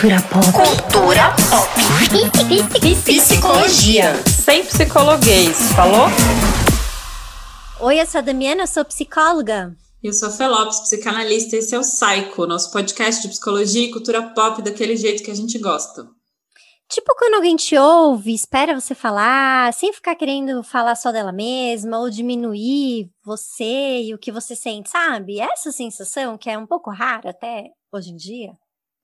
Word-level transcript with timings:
Cultura 0.00 0.22
pop. 0.22 0.46
Cultura 0.54 1.34
pop. 1.50 1.68
Psicologia. 3.04 4.14
Sem 4.26 4.64
psicologuês. 4.64 5.72
Falou? 5.76 6.06
Oi, 7.80 8.00
eu 8.00 8.06
sou 8.06 8.20
a 8.20 8.22
Damiana, 8.22 8.62
eu 8.62 8.66
sou 8.66 8.82
psicóloga. 8.82 9.76
Eu 10.02 10.14
sou 10.14 10.30
a 10.30 10.32
Fê 10.32 10.46
Lopes, 10.46 10.80
psicanalista, 10.80 11.54
e 11.54 11.58
esse 11.58 11.74
é 11.74 11.78
o 11.78 11.82
Psycho, 11.82 12.46
nosso 12.46 12.72
podcast 12.72 13.20
de 13.20 13.28
psicologia 13.28 13.84
e 13.84 13.90
cultura 13.90 14.22
pop 14.30 14.62
daquele 14.62 14.96
jeito 14.96 15.22
que 15.22 15.30
a 15.30 15.36
gente 15.36 15.58
gosta. 15.58 16.08
Tipo 16.88 17.14
quando 17.14 17.34
alguém 17.34 17.54
te 17.56 17.76
ouve, 17.76 18.32
espera 18.32 18.80
você 18.80 18.94
falar, 18.94 19.70
sem 19.74 19.92
ficar 19.92 20.14
querendo 20.14 20.62
falar 20.62 20.94
só 20.94 21.12
dela 21.12 21.30
mesma, 21.30 21.98
ou 21.98 22.08
diminuir 22.08 23.10
você 23.22 24.00
e 24.04 24.14
o 24.14 24.18
que 24.18 24.32
você 24.32 24.56
sente, 24.56 24.88
sabe? 24.88 25.40
Essa 25.40 25.70
sensação 25.70 26.38
que 26.38 26.48
é 26.48 26.56
um 26.56 26.66
pouco 26.66 26.90
rara 26.90 27.28
até 27.28 27.64
hoje 27.92 28.12
em 28.12 28.16
dia. 28.16 28.52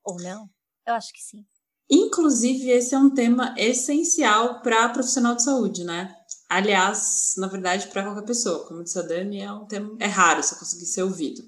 Ou 0.03 0.17
não? 0.23 0.56
Eu 0.87 0.95
acho 0.95 1.13
que 1.13 1.21
sim. 1.21 1.45
Inclusive, 1.91 2.71
esse 2.71 2.95
é 2.95 2.99
um 2.99 3.11
tema 3.11 3.55
essencial 3.57 4.61
para 4.61 4.89
profissional 4.89 5.37
de 5.37 5.45
saúde, 5.45 5.85
né? 5.85 6.15
Aliás, 6.49 7.35
na 7.39 7.47
verdade, 7.49 7.89
para 7.89 8.05
qualquer 8.05 8.25
pessoa. 8.25 8.67
Como 8.67 8.83
disse 8.83 8.99
a 8.99 9.03
Dani, 9.03 9.41
é 9.41 9.53
um 9.53 9.67
tema 9.67 9.97
é 9.99 10.07
raro 10.07 10.43
você 10.43 10.55
conseguir 10.57 10.87
ser 10.87 11.03
ouvido. 11.03 11.43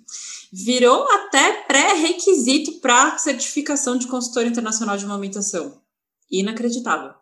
Virou 0.52 1.05
até 1.11 1.62
pré-requisito 1.62 2.80
para 2.80 3.19
certificação 3.19 3.97
de 3.97 4.06
consultor 4.06 4.47
internacional 4.47 4.97
de 4.97 5.05
amamentação. 5.05 5.80
Inacreditável. 6.30 7.12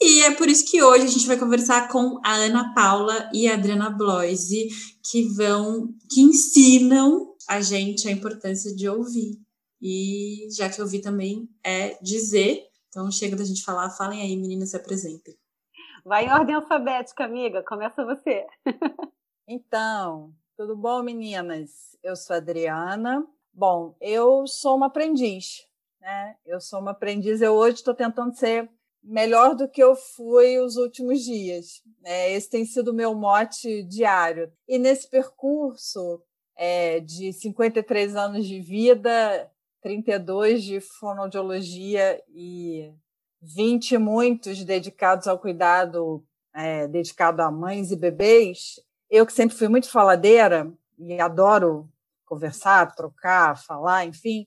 E 0.00 0.22
é 0.22 0.30
por 0.32 0.48
isso 0.48 0.64
que 0.70 0.82
hoje 0.82 1.04
a 1.04 1.08
gente 1.08 1.26
vai 1.26 1.38
conversar 1.38 1.88
com 1.88 2.20
a 2.24 2.34
Ana 2.34 2.72
Paula 2.74 3.28
e 3.32 3.48
a 3.48 3.54
Adriana 3.54 3.90
Bloise, 3.90 4.68
que 5.10 5.28
vão, 5.34 5.88
que 6.10 6.20
ensinam 6.20 7.34
a 7.48 7.60
gente 7.60 8.06
a 8.06 8.12
importância 8.12 8.74
de 8.74 8.88
ouvir. 8.88 9.43
E 9.86 10.48
já 10.50 10.70
que 10.70 10.80
ouvir 10.80 11.02
também 11.02 11.46
é 11.62 11.98
dizer, 12.00 12.66
então 12.88 13.10
chega 13.10 13.36
da 13.36 13.44
gente 13.44 13.62
falar, 13.62 13.90
falem 13.90 14.22
aí, 14.22 14.34
meninas, 14.34 14.70
se 14.70 14.76
apresentem. 14.78 15.36
Vai 16.02 16.24
em 16.24 16.32
ordem 16.32 16.54
alfabética, 16.54 17.22
amiga. 17.22 17.62
Começa 17.62 18.02
você. 18.02 18.46
então, 19.46 20.32
tudo 20.56 20.74
bom, 20.74 21.02
meninas? 21.02 21.98
Eu 22.02 22.16
sou 22.16 22.34
Adriana. 22.34 23.26
Bom, 23.52 23.94
eu 24.00 24.46
sou 24.46 24.74
uma 24.74 24.86
aprendiz, 24.86 25.66
né? 26.00 26.34
Eu 26.46 26.62
sou 26.62 26.80
uma 26.80 26.92
aprendiz. 26.92 27.42
Eu 27.42 27.52
hoje 27.52 27.76
estou 27.76 27.94
tentando 27.94 28.34
ser 28.34 28.70
melhor 29.02 29.54
do 29.54 29.68
que 29.68 29.82
eu 29.82 29.94
fui 29.94 30.58
os 30.60 30.76
últimos 30.76 31.22
dias. 31.22 31.82
É, 32.02 32.32
esse 32.32 32.48
tem 32.48 32.64
sido 32.64 32.88
o 32.88 32.94
meu 32.94 33.14
mote 33.14 33.82
diário. 33.82 34.50
E 34.66 34.78
nesse 34.78 35.10
percurso 35.10 36.22
é, 36.56 37.00
de 37.00 37.34
53 37.34 38.16
anos 38.16 38.46
de 38.46 38.60
vida, 38.60 39.50
32 39.84 40.64
de 40.64 40.80
fonoaudiologia 40.80 42.18
e 42.34 42.90
20 43.42 43.98
muitos 43.98 44.64
dedicados 44.64 45.28
ao 45.28 45.38
cuidado, 45.38 46.24
é, 46.54 46.88
dedicado 46.88 47.42
a 47.42 47.50
mães 47.50 47.92
e 47.92 47.96
bebês, 47.96 48.80
eu 49.10 49.26
que 49.26 49.32
sempre 49.34 49.54
fui 49.54 49.68
muito 49.68 49.90
faladeira 49.90 50.72
e 50.98 51.20
adoro 51.20 51.86
conversar, 52.24 52.94
trocar, 52.94 53.62
falar, 53.62 54.06
enfim, 54.06 54.46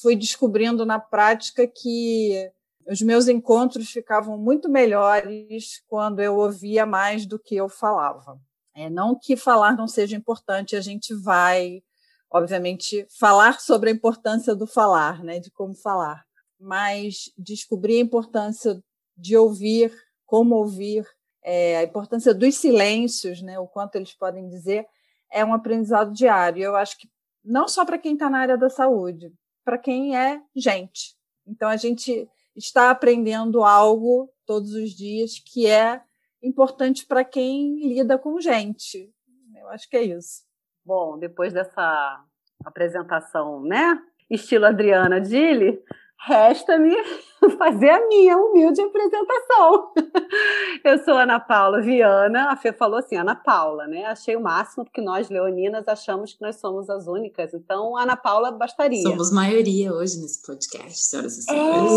fui 0.00 0.14
descobrindo 0.14 0.86
na 0.86 1.00
prática 1.00 1.66
que 1.66 2.48
os 2.86 3.02
meus 3.02 3.26
encontros 3.26 3.90
ficavam 3.90 4.38
muito 4.38 4.68
melhores 4.68 5.82
quando 5.88 6.20
eu 6.20 6.36
ouvia 6.36 6.86
mais 6.86 7.26
do 7.26 7.36
que 7.36 7.56
eu 7.56 7.68
falava. 7.68 8.40
É, 8.76 8.88
não 8.88 9.18
que 9.18 9.36
falar 9.36 9.76
não 9.76 9.88
seja 9.88 10.16
importante, 10.16 10.76
a 10.76 10.80
gente 10.80 11.12
vai, 11.12 11.82
obviamente, 12.30 13.06
falar 13.18 13.60
sobre 13.60 13.90
a 13.90 13.92
importância 13.92 14.54
do 14.54 14.66
falar, 14.66 15.22
né, 15.22 15.38
de 15.38 15.50
como 15.50 15.74
falar 15.74 16.28
mas 16.58 17.32
descobri 17.36 17.98
a 17.98 18.00
importância 18.00 18.82
de 19.16 19.36
ouvir, 19.36 19.94
como 20.26 20.56
ouvir, 20.56 21.06
é, 21.42 21.78
a 21.78 21.82
importância 21.82 22.34
dos 22.34 22.56
silêncios, 22.56 23.40
né, 23.40 23.58
o 23.58 23.66
quanto 23.68 23.96
eles 23.96 24.12
podem 24.12 24.48
dizer, 24.48 24.86
é 25.30 25.44
um 25.44 25.54
aprendizado 25.54 26.12
diário. 26.12 26.62
Eu 26.62 26.76
acho 26.76 26.98
que 26.98 27.08
não 27.44 27.68
só 27.68 27.84
para 27.84 27.98
quem 27.98 28.14
está 28.14 28.28
na 28.28 28.40
área 28.40 28.58
da 28.58 28.68
saúde, 28.68 29.32
para 29.64 29.78
quem 29.78 30.16
é 30.16 30.42
gente. 30.54 31.16
Então 31.46 31.68
a 31.68 31.76
gente 31.76 32.28
está 32.56 32.90
aprendendo 32.90 33.62
algo 33.62 34.30
todos 34.44 34.72
os 34.72 34.90
dias 34.90 35.38
que 35.38 35.66
é 35.66 36.02
importante 36.42 37.06
para 37.06 37.24
quem 37.24 37.76
lida 37.76 38.18
com 38.18 38.40
gente. 38.40 39.12
Eu 39.54 39.68
acho 39.68 39.88
que 39.88 39.96
é 39.96 40.02
isso. 40.02 40.47
Bom, 40.88 41.18
depois 41.18 41.52
dessa 41.52 42.24
apresentação, 42.64 43.60
né? 43.60 43.98
Estilo 44.30 44.64
Adriana 44.64 45.20
Dille, 45.20 45.78
resta-me 46.26 46.96
fazer 47.58 47.90
a 47.90 48.08
minha 48.08 48.38
humilde 48.38 48.80
apresentação. 48.80 49.92
Eu 50.82 50.96
sou 51.04 51.12
Ana 51.12 51.38
Paula 51.38 51.82
Viana, 51.82 52.50
a 52.50 52.56
Fê 52.56 52.72
falou 52.72 53.00
assim, 53.00 53.16
Ana 53.16 53.36
Paula, 53.36 53.86
né? 53.86 54.06
Achei 54.06 54.34
o 54.34 54.40
máximo, 54.40 54.82
porque 54.82 55.02
nós, 55.02 55.28
leoninas, 55.28 55.86
achamos 55.86 56.32
que 56.32 56.40
nós 56.40 56.56
somos 56.56 56.88
as 56.88 57.06
únicas, 57.06 57.52
então 57.52 57.94
Ana 57.94 58.16
Paula 58.16 58.50
bastaria. 58.50 59.02
Somos 59.02 59.30
maioria 59.30 59.92
hoje 59.92 60.18
nesse 60.22 60.40
podcast, 60.40 60.96
senhoras 60.96 61.36
e 61.36 61.42
senhores. 61.42 61.92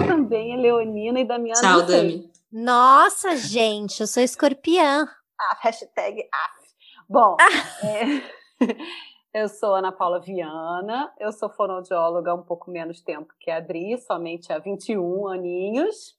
É, 0.00 0.06
também 0.06 0.54
é 0.54 0.56
leonina 0.56 1.20
e 1.20 1.26
Damiana. 1.26 1.60
Tchau, 1.60 1.82
Dami. 1.82 2.32
Nossa, 2.50 3.36
gente, 3.36 4.00
eu 4.00 4.06
sou 4.06 4.22
escorpiã. 4.22 5.06
Ah, 5.38 5.58
hashtag 5.60 6.22
af. 6.32 6.61
Bom, 7.12 7.36
é... 7.84 8.22
Eu 9.34 9.46
sou 9.46 9.74
Ana 9.74 9.92
Paula 9.92 10.18
Viana, 10.18 11.12
eu 11.18 11.32
sou 11.32 11.48
fonoaudióloga 11.48 12.30
há 12.30 12.34
um 12.34 12.42
pouco 12.42 12.70
menos 12.70 13.00
tempo 13.00 13.32
que 13.40 13.50
a 13.50 13.56
Adri, 13.56 13.96
somente 13.98 14.52
há 14.52 14.58
21 14.58 15.26
aninhos. 15.28 16.14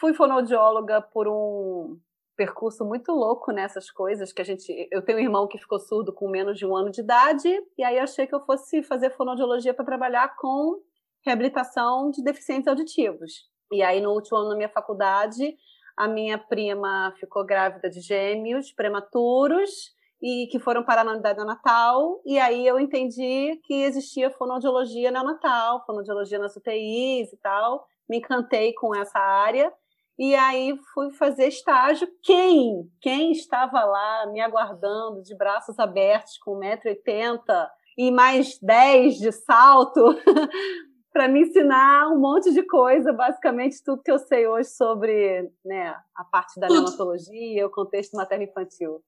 Fui 0.00 0.12
fonoaudióloga 0.12 1.00
por 1.00 1.28
um 1.28 1.98
percurso 2.36 2.84
muito 2.84 3.12
louco 3.12 3.52
nessas 3.52 3.90
coisas 3.90 4.32
que 4.32 4.42
a 4.42 4.44
gente. 4.44 4.88
Eu 4.90 5.04
tenho 5.04 5.18
um 5.18 5.22
irmão 5.22 5.46
que 5.46 5.58
ficou 5.58 5.78
surdo 5.78 6.12
com 6.12 6.28
menos 6.28 6.58
de 6.58 6.66
um 6.66 6.76
ano 6.76 6.90
de 6.90 7.00
idade, 7.00 7.48
e 7.76 7.84
aí 7.84 7.98
achei 7.98 8.26
que 8.26 8.34
eu 8.34 8.44
fosse 8.44 8.82
fazer 8.82 9.10
fonoaudiologia 9.10 9.74
para 9.74 9.84
trabalhar 9.84 10.36
com 10.36 10.80
reabilitação 11.24 12.10
de 12.10 12.22
deficientes 12.22 12.66
auditivos. 12.66 13.48
E 13.72 13.82
aí, 13.82 14.00
no 14.00 14.12
último 14.12 14.38
ano 14.38 14.50
da 14.50 14.56
minha 14.56 14.68
faculdade, 14.68 15.56
a 15.96 16.06
minha 16.08 16.38
prima 16.38 17.12
ficou 17.18 17.44
grávida 17.44 17.88
de 17.88 18.00
gêmeos 18.00 18.72
prematuros 18.72 19.96
e 20.20 20.48
que 20.50 20.58
foram 20.58 20.82
parar 20.82 21.04
na 21.04 21.12
unidade 21.12 21.38
neonatal, 21.38 22.20
e 22.26 22.38
aí 22.38 22.66
eu 22.66 22.78
entendi 22.78 23.60
que 23.64 23.82
existia 23.82 24.30
fonoaudiologia 24.30 25.10
neonatal, 25.10 25.84
fonoaudiologia 25.86 26.38
nas 26.38 26.56
UTIs 26.56 27.32
e 27.32 27.36
tal, 27.36 27.86
me 28.08 28.18
encantei 28.18 28.72
com 28.74 28.94
essa 28.94 29.18
área, 29.18 29.72
e 30.18 30.34
aí 30.34 30.76
fui 30.92 31.12
fazer 31.12 31.46
estágio. 31.46 32.08
Quem? 32.22 32.90
Quem 33.00 33.30
estava 33.30 33.84
lá 33.84 34.26
me 34.32 34.40
aguardando 34.40 35.22
de 35.22 35.36
braços 35.36 35.78
abertos 35.78 36.36
com 36.38 36.58
1,80m 36.58 37.68
e 37.96 38.10
mais 38.10 38.58
10 38.60 39.14
de 39.18 39.30
salto 39.30 40.02
para 41.12 41.28
me 41.28 41.42
ensinar 41.42 42.08
um 42.08 42.18
monte 42.18 42.52
de 42.52 42.64
coisa, 42.64 43.12
basicamente 43.12 43.82
tudo 43.84 44.02
que 44.02 44.10
eu 44.10 44.18
sei 44.18 44.48
hoje 44.48 44.70
sobre 44.70 45.48
né, 45.64 45.94
a 46.14 46.24
parte 46.24 46.58
da 46.58 46.68
neonatologia, 46.68 47.66
o 47.66 47.70
contexto 47.70 48.16
materno-infantil 48.16 49.00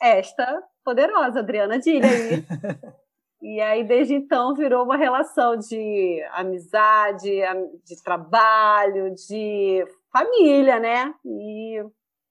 esta 0.00 0.62
poderosa 0.84 1.40
Adriana 1.40 1.78
Dilha 1.78 2.08
aí. 2.08 2.44
e 3.42 3.60
aí, 3.60 3.84
desde 3.84 4.14
então, 4.14 4.54
virou 4.54 4.84
uma 4.84 4.96
relação 4.96 5.56
de 5.56 6.22
amizade, 6.32 7.30
de 7.84 8.02
trabalho, 8.02 9.14
de 9.14 9.84
família, 10.12 10.78
né? 10.78 11.14
E 11.24 11.82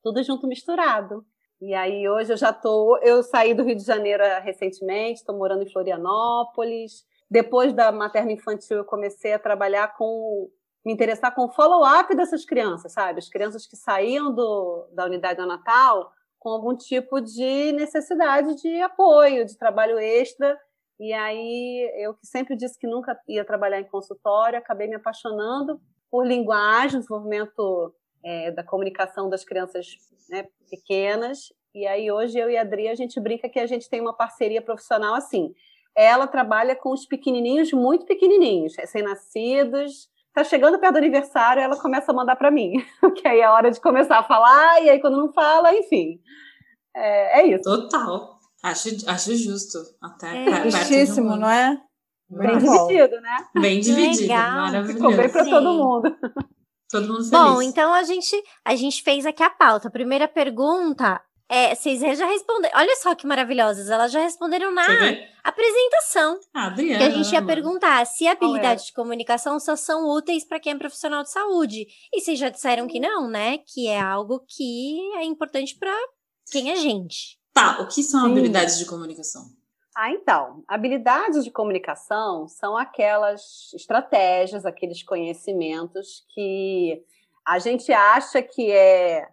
tudo 0.04 0.24
junto 0.24 0.48
misturado. 0.48 1.26
E 1.62 1.74
aí, 1.74 2.08
hoje 2.08 2.34
eu 2.34 2.38
já 2.38 2.54
tô. 2.54 2.98
Eu 2.98 3.24
saí 3.24 3.54
do 3.54 3.64
Rio 3.64 3.76
de 3.76 3.84
Janeiro 3.84 4.24
recentemente, 4.42 5.20
estou 5.20 5.38
morando 5.38 5.64
em 5.64 5.72
Florianópolis. 5.72 7.04
Depois 7.30 7.74
da 7.74 7.92
materno 7.92 8.32
infantil, 8.32 8.78
eu 8.78 8.86
comecei 8.86 9.34
a 9.34 9.40
trabalhar 9.40 9.96
com. 9.98 10.50
me 10.86 10.94
interessar 10.94 11.34
com 11.34 11.46
o 11.46 11.52
follow-up 11.52 12.16
dessas 12.16 12.46
crianças, 12.46 12.94
sabe? 12.94 13.20
As 13.20 13.30
crianças 13.30 13.66
que 13.66 13.76
saíam 13.76 14.34
do, 14.34 14.88
da 14.94 15.06
unidade 15.06 15.40
neonatal 15.40 16.12
com 16.46 16.52
algum 16.52 16.78
tipo 16.78 17.20
de 17.20 17.72
necessidade 17.72 18.54
de 18.62 18.80
apoio, 18.80 19.48
de 19.48 19.58
trabalho 19.58 19.98
extra. 19.98 20.56
E 21.00 21.12
aí, 21.12 21.92
eu 21.98 22.14
que 22.14 22.28
sempre 22.28 22.56
disse 22.56 22.78
que 22.78 22.86
nunca 22.86 23.20
ia 23.28 23.44
trabalhar 23.44 23.80
em 23.80 23.90
consultório, 23.90 24.60
acabei 24.60 24.88
me 24.88 24.94
apaixonando 24.94 25.82
por 26.12 26.24
linguagem, 26.24 27.00
desenvolvimento 27.00 27.92
é, 28.24 28.52
da 28.52 28.64
comunicação 28.64 29.28
das 29.28 29.44
crianças 29.44 29.88
né, 30.30 30.48
pequenas. 30.70 31.52
E 31.74 31.88
aí, 31.88 32.12
hoje, 32.12 32.38
eu 32.38 32.48
e 32.48 32.58
a 32.58 32.62
Adri, 32.62 32.90
a 32.90 32.96
gente 32.96 33.20
brinca 33.20 33.50
que 33.50 33.60
a 33.60 33.66
gente 33.66 33.90
tem 33.90 34.00
uma 34.00 34.16
parceria 34.16 34.62
profissional 34.62 35.16
assim. 35.16 35.52
Ela 35.98 36.28
trabalha 36.28 36.76
com 36.76 36.94
os 36.94 37.08
pequenininhos, 37.08 37.74
muito 37.74 38.06
pequenininhos, 38.06 38.76
recém-nascidos, 38.78 40.12
tá 40.36 40.44
chegando 40.44 40.78
perto 40.78 40.94
do 40.94 40.98
aniversário, 40.98 41.64
ela 41.64 41.80
começa 41.80 42.12
a 42.12 42.16
mandar 42.16 42.36
para 42.36 42.52
mim, 42.52 42.74
que 43.16 43.28
aí 43.28 43.40
é 43.40 43.46
a 43.46 43.54
hora 43.54 43.72
de 43.72 43.80
começar 43.80 44.20
a 44.20 44.24
falar, 44.24 44.82
e 44.84 44.90
aí 44.90 45.00
quando 45.00 45.18
não 45.18 45.32
fala, 45.32 45.74
enfim. 45.74 46.20
É, 46.96 47.42
é 47.42 47.48
isso. 47.48 47.64
Total. 47.64 48.36
Acho, 48.64 48.90
acho 49.08 49.36
justo. 49.36 49.78
Até 50.02 50.46
é. 50.46 50.70
Justíssimo, 50.70 51.34
um... 51.34 51.38
não 51.38 51.50
é? 51.50 51.80
Bem 52.30 52.58
dividido, 52.58 53.22
né? 53.22 53.38
Bem 53.62 53.80
dividido, 53.80 54.22
Legal. 54.22 54.52
maravilhoso. 54.52 54.94
Ficou 54.94 55.16
bem 55.16 55.32
para 55.32 55.46
todo 55.46 55.74
mundo. 55.74 56.18
Todo 56.90 57.08
mundo 57.08 57.18
feliz. 57.18 57.30
Bom, 57.30 57.62
então 57.62 57.94
a 57.94 58.04
gente, 58.04 58.36
a 58.64 58.76
gente 58.76 59.04
fez 59.04 59.26
aqui 59.26 59.44
a 59.44 59.50
pauta. 59.50 59.92
Primeira 59.92 60.28
pergunta 60.28 61.22
é, 61.48 61.76
vocês 61.76 62.00
já 62.00 62.26
responderam. 62.26 62.78
Olha 62.78 62.96
só 62.96 63.14
que 63.14 63.28
maravilhosas, 63.28 63.90
elas 63.90 64.12
já 64.12 64.20
responderam 64.20 64.74
na 64.74 64.84
apresentação. 65.44 66.40
Ah, 66.54 66.68
Adriana. 66.68 66.98
Que 66.98 67.04
a 67.04 67.10
gente 67.12 67.32
ia 67.32 67.42
mano. 67.42 67.48
perguntar 67.48 68.06
se 68.06 68.26
é? 68.26 68.32
habilidades 68.32 68.88
de 68.88 68.94
comunicação 68.94 69.60
só 69.60 69.76
são 69.76 70.10
úteis 70.10 70.44
para 70.44 70.60
quem 70.60 70.74
é 70.74 70.78
profissional 70.78 71.24
de 71.24 71.32
saúde. 71.32 71.86
E 72.12 72.22
vocês 72.22 72.40
já 72.40 72.50
disseram 72.50 72.88
que 72.88 73.00
não, 73.00 73.30
né? 73.30 73.60
Que 73.60 73.88
é 73.88 74.00
algo 74.00 74.44
que 74.48 75.00
é 75.18 75.24
importante 75.24 75.78
para 75.78 75.96
quem 76.52 76.72
é 76.72 76.76
gente. 76.76 77.40
Tá, 77.54 77.80
o 77.82 77.88
que 77.88 78.02
são 78.02 78.22
Sim. 78.22 78.32
habilidades 78.32 78.78
de 78.78 78.86
comunicação? 78.86 79.44
Ah, 79.96 80.12
então, 80.12 80.64
habilidades 80.68 81.44
de 81.44 81.52
comunicação 81.52 82.50
são 82.50 82.76
aquelas 82.76 83.72
estratégias, 83.74 84.66
aqueles 84.66 85.02
conhecimentos 85.04 86.26
que 86.34 87.02
a 87.48 87.60
gente 87.60 87.94
acha 87.94 88.42
que 88.42 88.72
é 88.72 89.26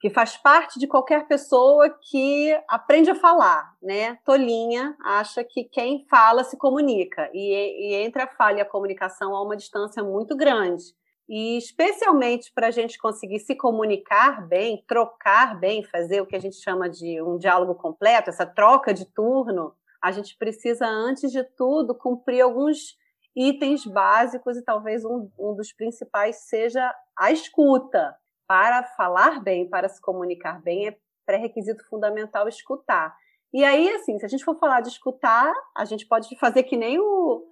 que 0.00 0.10
faz 0.10 0.36
parte 0.36 0.78
de 0.78 0.86
qualquer 0.86 1.26
pessoa 1.26 1.90
que 1.90 2.56
aprende 2.68 3.10
a 3.10 3.14
falar, 3.16 3.74
né? 3.82 4.16
Tolinha 4.24 4.96
acha 5.04 5.42
que 5.42 5.64
quem 5.64 6.06
fala 6.08 6.44
se 6.44 6.56
comunica 6.56 7.28
e, 7.34 7.90
e 7.90 7.94
entre 7.94 8.22
a 8.22 8.28
fala 8.28 8.58
e 8.58 8.60
a 8.60 8.64
comunicação 8.64 9.34
há 9.34 9.42
uma 9.42 9.56
distância 9.56 10.02
muito 10.04 10.36
grande. 10.36 10.84
E 11.28 11.58
especialmente 11.58 12.50
para 12.54 12.68
a 12.68 12.70
gente 12.70 12.96
conseguir 12.96 13.40
se 13.40 13.54
comunicar 13.54 14.46
bem, 14.46 14.82
trocar 14.86 15.58
bem, 15.58 15.84
fazer 15.84 16.22
o 16.22 16.26
que 16.26 16.36
a 16.36 16.40
gente 16.40 16.56
chama 16.56 16.88
de 16.88 17.20
um 17.20 17.36
diálogo 17.36 17.74
completo, 17.74 18.30
essa 18.30 18.46
troca 18.46 18.94
de 18.94 19.04
turno, 19.04 19.74
a 20.02 20.12
gente 20.12 20.36
precisa, 20.38 20.86
antes 20.86 21.30
de 21.32 21.42
tudo, 21.42 21.94
cumprir 21.94 22.40
alguns 22.40 22.96
itens 23.36 23.84
básicos 23.84 24.56
e 24.56 24.64
talvez 24.64 25.04
um, 25.04 25.28
um 25.38 25.54
dos 25.54 25.72
principais 25.72 26.36
seja 26.48 26.94
a 27.16 27.30
escuta. 27.30 28.16
Para 28.48 28.82
falar 28.82 29.40
bem, 29.40 29.68
para 29.68 29.88
se 29.88 30.00
comunicar 30.00 30.60
bem, 30.60 30.88
é 30.88 30.96
pré-requisito 31.26 31.86
fundamental 31.88 32.48
escutar. 32.48 33.14
E 33.52 33.62
aí, 33.62 33.88
assim, 33.90 34.18
se 34.18 34.24
a 34.24 34.28
gente 34.28 34.44
for 34.44 34.58
falar 34.58 34.80
de 34.80 34.88
escutar, 34.88 35.52
a 35.76 35.84
gente 35.84 36.06
pode 36.06 36.34
fazer 36.38 36.62
que 36.62 36.76
nem 36.76 36.98
o, 36.98 37.44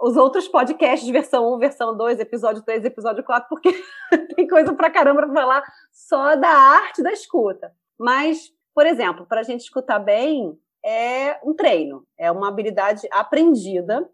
os 0.00 0.16
outros 0.16 0.48
podcasts, 0.48 1.08
versão 1.08 1.54
1, 1.54 1.58
versão 1.58 1.96
2, 1.96 2.20
episódio 2.20 2.62
3, 2.62 2.84
episódio 2.84 3.22
4, 3.22 3.48
porque 3.48 3.70
tem 4.34 4.48
coisa 4.48 4.74
pra 4.74 4.90
caramba 4.90 5.22
para 5.22 5.34
falar 5.34 5.62
só 5.92 6.34
da 6.34 6.48
arte 6.48 7.02
da 7.02 7.12
escuta. 7.12 7.72
Mas, 7.98 8.52
por 8.74 8.86
exemplo, 8.86 9.26
para 9.26 9.40
a 9.40 9.44
gente 9.44 9.60
escutar 9.60 9.98
bem, 9.98 10.58
é 10.84 11.38
um 11.44 11.54
treino, 11.54 12.06
é 12.16 12.30
uma 12.30 12.48
habilidade 12.48 13.06
aprendida, 13.10 14.08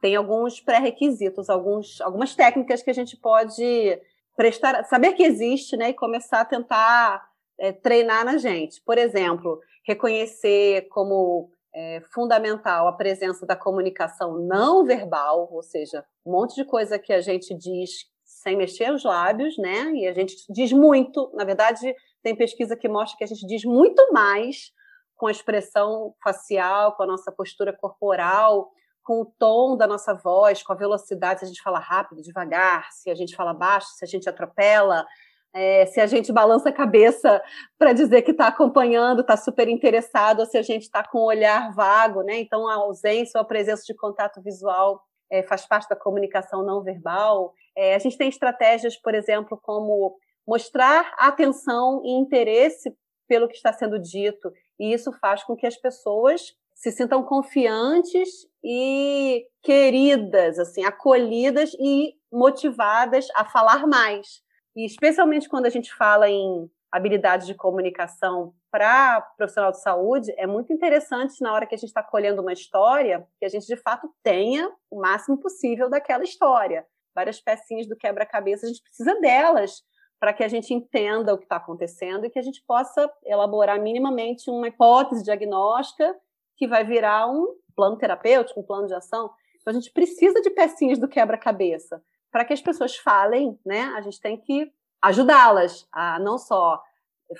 tem 0.00 0.16
alguns 0.16 0.60
pré-requisitos, 0.60 1.48
algumas 1.48 2.34
técnicas 2.34 2.82
que 2.82 2.90
a 2.90 2.94
gente 2.94 3.16
pode 3.16 4.00
prestar, 4.36 4.84
saber 4.84 5.14
que 5.14 5.22
existe, 5.22 5.76
né, 5.76 5.90
e 5.90 5.94
começar 5.94 6.40
a 6.40 6.44
tentar 6.44 7.26
é, 7.58 7.72
treinar 7.72 8.24
na 8.24 8.36
gente. 8.36 8.80
Por 8.82 8.98
exemplo, 8.98 9.60
reconhecer 9.86 10.88
como 10.88 11.50
é, 11.74 12.00
fundamental 12.12 12.88
a 12.88 12.92
presença 12.92 13.46
da 13.46 13.56
comunicação 13.56 14.38
não 14.38 14.84
verbal, 14.84 15.48
ou 15.50 15.62
seja, 15.62 16.04
um 16.24 16.32
monte 16.32 16.54
de 16.54 16.64
coisa 16.64 16.98
que 16.98 17.12
a 17.12 17.20
gente 17.20 17.54
diz 17.54 18.06
sem 18.24 18.56
mexer 18.56 18.92
os 18.92 19.04
lábios, 19.04 19.56
né? 19.58 19.92
E 19.92 20.06
a 20.06 20.12
gente 20.12 20.34
diz 20.48 20.72
muito. 20.72 21.30
Na 21.34 21.44
verdade, 21.44 21.94
tem 22.22 22.36
pesquisa 22.36 22.76
que 22.76 22.88
mostra 22.88 23.16
que 23.18 23.24
a 23.24 23.26
gente 23.26 23.46
diz 23.46 23.64
muito 23.64 24.12
mais 24.12 24.72
com 25.16 25.26
a 25.26 25.30
expressão 25.30 26.14
facial, 26.22 26.94
com 26.94 27.02
a 27.02 27.06
nossa 27.06 27.32
postura 27.32 27.72
corporal, 27.72 28.70
com 29.06 29.20
o 29.20 29.24
tom 29.24 29.76
da 29.76 29.86
nossa 29.86 30.12
voz, 30.12 30.64
com 30.64 30.72
a 30.72 30.76
velocidade, 30.76 31.38
se 31.38 31.44
a 31.44 31.48
gente 31.48 31.62
fala 31.62 31.78
rápido, 31.78 32.20
devagar, 32.20 32.90
se 32.90 33.08
a 33.08 33.14
gente 33.14 33.36
fala 33.36 33.54
baixo, 33.54 33.86
se 33.94 34.04
a 34.04 34.08
gente 34.08 34.28
atropela, 34.28 35.06
é, 35.54 35.86
se 35.86 36.00
a 36.00 36.06
gente 36.06 36.32
balança 36.32 36.70
a 36.70 36.72
cabeça 36.72 37.40
para 37.78 37.92
dizer 37.92 38.22
que 38.22 38.32
está 38.32 38.48
acompanhando, 38.48 39.20
está 39.20 39.36
super 39.36 39.68
interessado, 39.68 40.40
ou 40.40 40.46
se 40.46 40.58
a 40.58 40.62
gente 40.62 40.82
está 40.82 41.06
com 41.06 41.18
o 41.18 41.26
olhar 41.26 41.72
vago, 41.72 42.22
né? 42.22 42.40
Então, 42.40 42.68
a 42.68 42.74
ausência 42.74 43.38
ou 43.38 43.42
a 43.42 43.46
presença 43.46 43.84
de 43.86 43.94
contato 43.94 44.42
visual 44.42 45.00
é, 45.30 45.40
faz 45.44 45.64
parte 45.64 45.88
da 45.88 45.94
comunicação 45.94 46.64
não 46.64 46.82
verbal. 46.82 47.54
É, 47.76 47.94
a 47.94 47.98
gente 48.00 48.18
tem 48.18 48.28
estratégias, 48.28 48.96
por 48.96 49.14
exemplo, 49.14 49.56
como 49.62 50.16
mostrar 50.46 51.14
atenção 51.16 52.02
e 52.04 52.10
interesse 52.10 52.92
pelo 53.28 53.46
que 53.48 53.54
está 53.54 53.72
sendo 53.72 54.00
dito, 54.00 54.52
e 54.80 54.92
isso 54.92 55.12
faz 55.20 55.44
com 55.44 55.56
que 55.56 55.66
as 55.66 55.76
pessoas 55.76 56.54
se 56.76 56.92
sintam 56.92 57.22
confiantes 57.22 58.28
e 58.62 59.46
queridas, 59.62 60.58
assim, 60.58 60.84
acolhidas 60.84 61.72
e 61.80 62.12
motivadas 62.30 63.26
a 63.34 63.46
falar 63.46 63.86
mais. 63.86 64.42
E 64.76 64.84
especialmente 64.84 65.48
quando 65.48 65.64
a 65.64 65.70
gente 65.70 65.92
fala 65.94 66.28
em 66.28 66.70
habilidades 66.92 67.46
de 67.46 67.54
comunicação 67.54 68.52
para 68.70 69.22
profissional 69.38 69.72
de 69.72 69.80
saúde, 69.80 70.34
é 70.36 70.46
muito 70.46 70.70
interessante 70.70 71.40
na 71.40 71.52
hora 71.52 71.66
que 71.66 71.74
a 71.74 71.78
gente 71.78 71.88
está 71.88 72.02
colhendo 72.02 72.42
uma 72.42 72.52
história, 72.52 73.26
que 73.38 73.46
a 73.46 73.48
gente 73.48 73.66
de 73.66 73.76
fato 73.76 74.12
tenha 74.22 74.70
o 74.90 75.00
máximo 75.00 75.38
possível 75.38 75.88
daquela 75.88 76.24
história. 76.24 76.86
Várias 77.14 77.40
pecinhas 77.40 77.88
do 77.88 77.96
quebra-cabeça, 77.96 78.66
a 78.66 78.68
gente 78.68 78.82
precisa 78.82 79.18
delas 79.18 79.82
para 80.20 80.34
que 80.34 80.44
a 80.44 80.48
gente 80.48 80.74
entenda 80.74 81.32
o 81.32 81.38
que 81.38 81.44
está 81.44 81.56
acontecendo 81.56 82.26
e 82.26 82.30
que 82.30 82.38
a 82.38 82.42
gente 82.42 82.62
possa 82.66 83.10
elaborar 83.24 83.80
minimamente 83.80 84.50
uma 84.50 84.68
hipótese 84.68 85.22
diagnóstica 85.22 86.14
que 86.56 86.66
vai 86.66 86.84
virar 86.84 87.26
um 87.30 87.54
plano 87.74 87.96
terapêutico, 87.96 88.60
um 88.60 88.64
plano 88.64 88.86
de 88.86 88.94
ação. 88.94 89.30
Então, 89.60 89.70
a 89.70 89.74
gente 89.74 89.90
precisa 89.92 90.40
de 90.40 90.50
pecinhas 90.50 90.98
do 90.98 91.08
quebra-cabeça. 91.08 92.02
Para 92.30 92.44
que 92.44 92.52
as 92.52 92.60
pessoas 92.60 92.96
falem, 92.96 93.58
né, 93.64 93.92
a 93.96 94.00
gente 94.00 94.20
tem 94.20 94.36
que 94.36 94.72
ajudá-las 95.02 95.86
a 95.92 96.18
não 96.18 96.38
só 96.38 96.82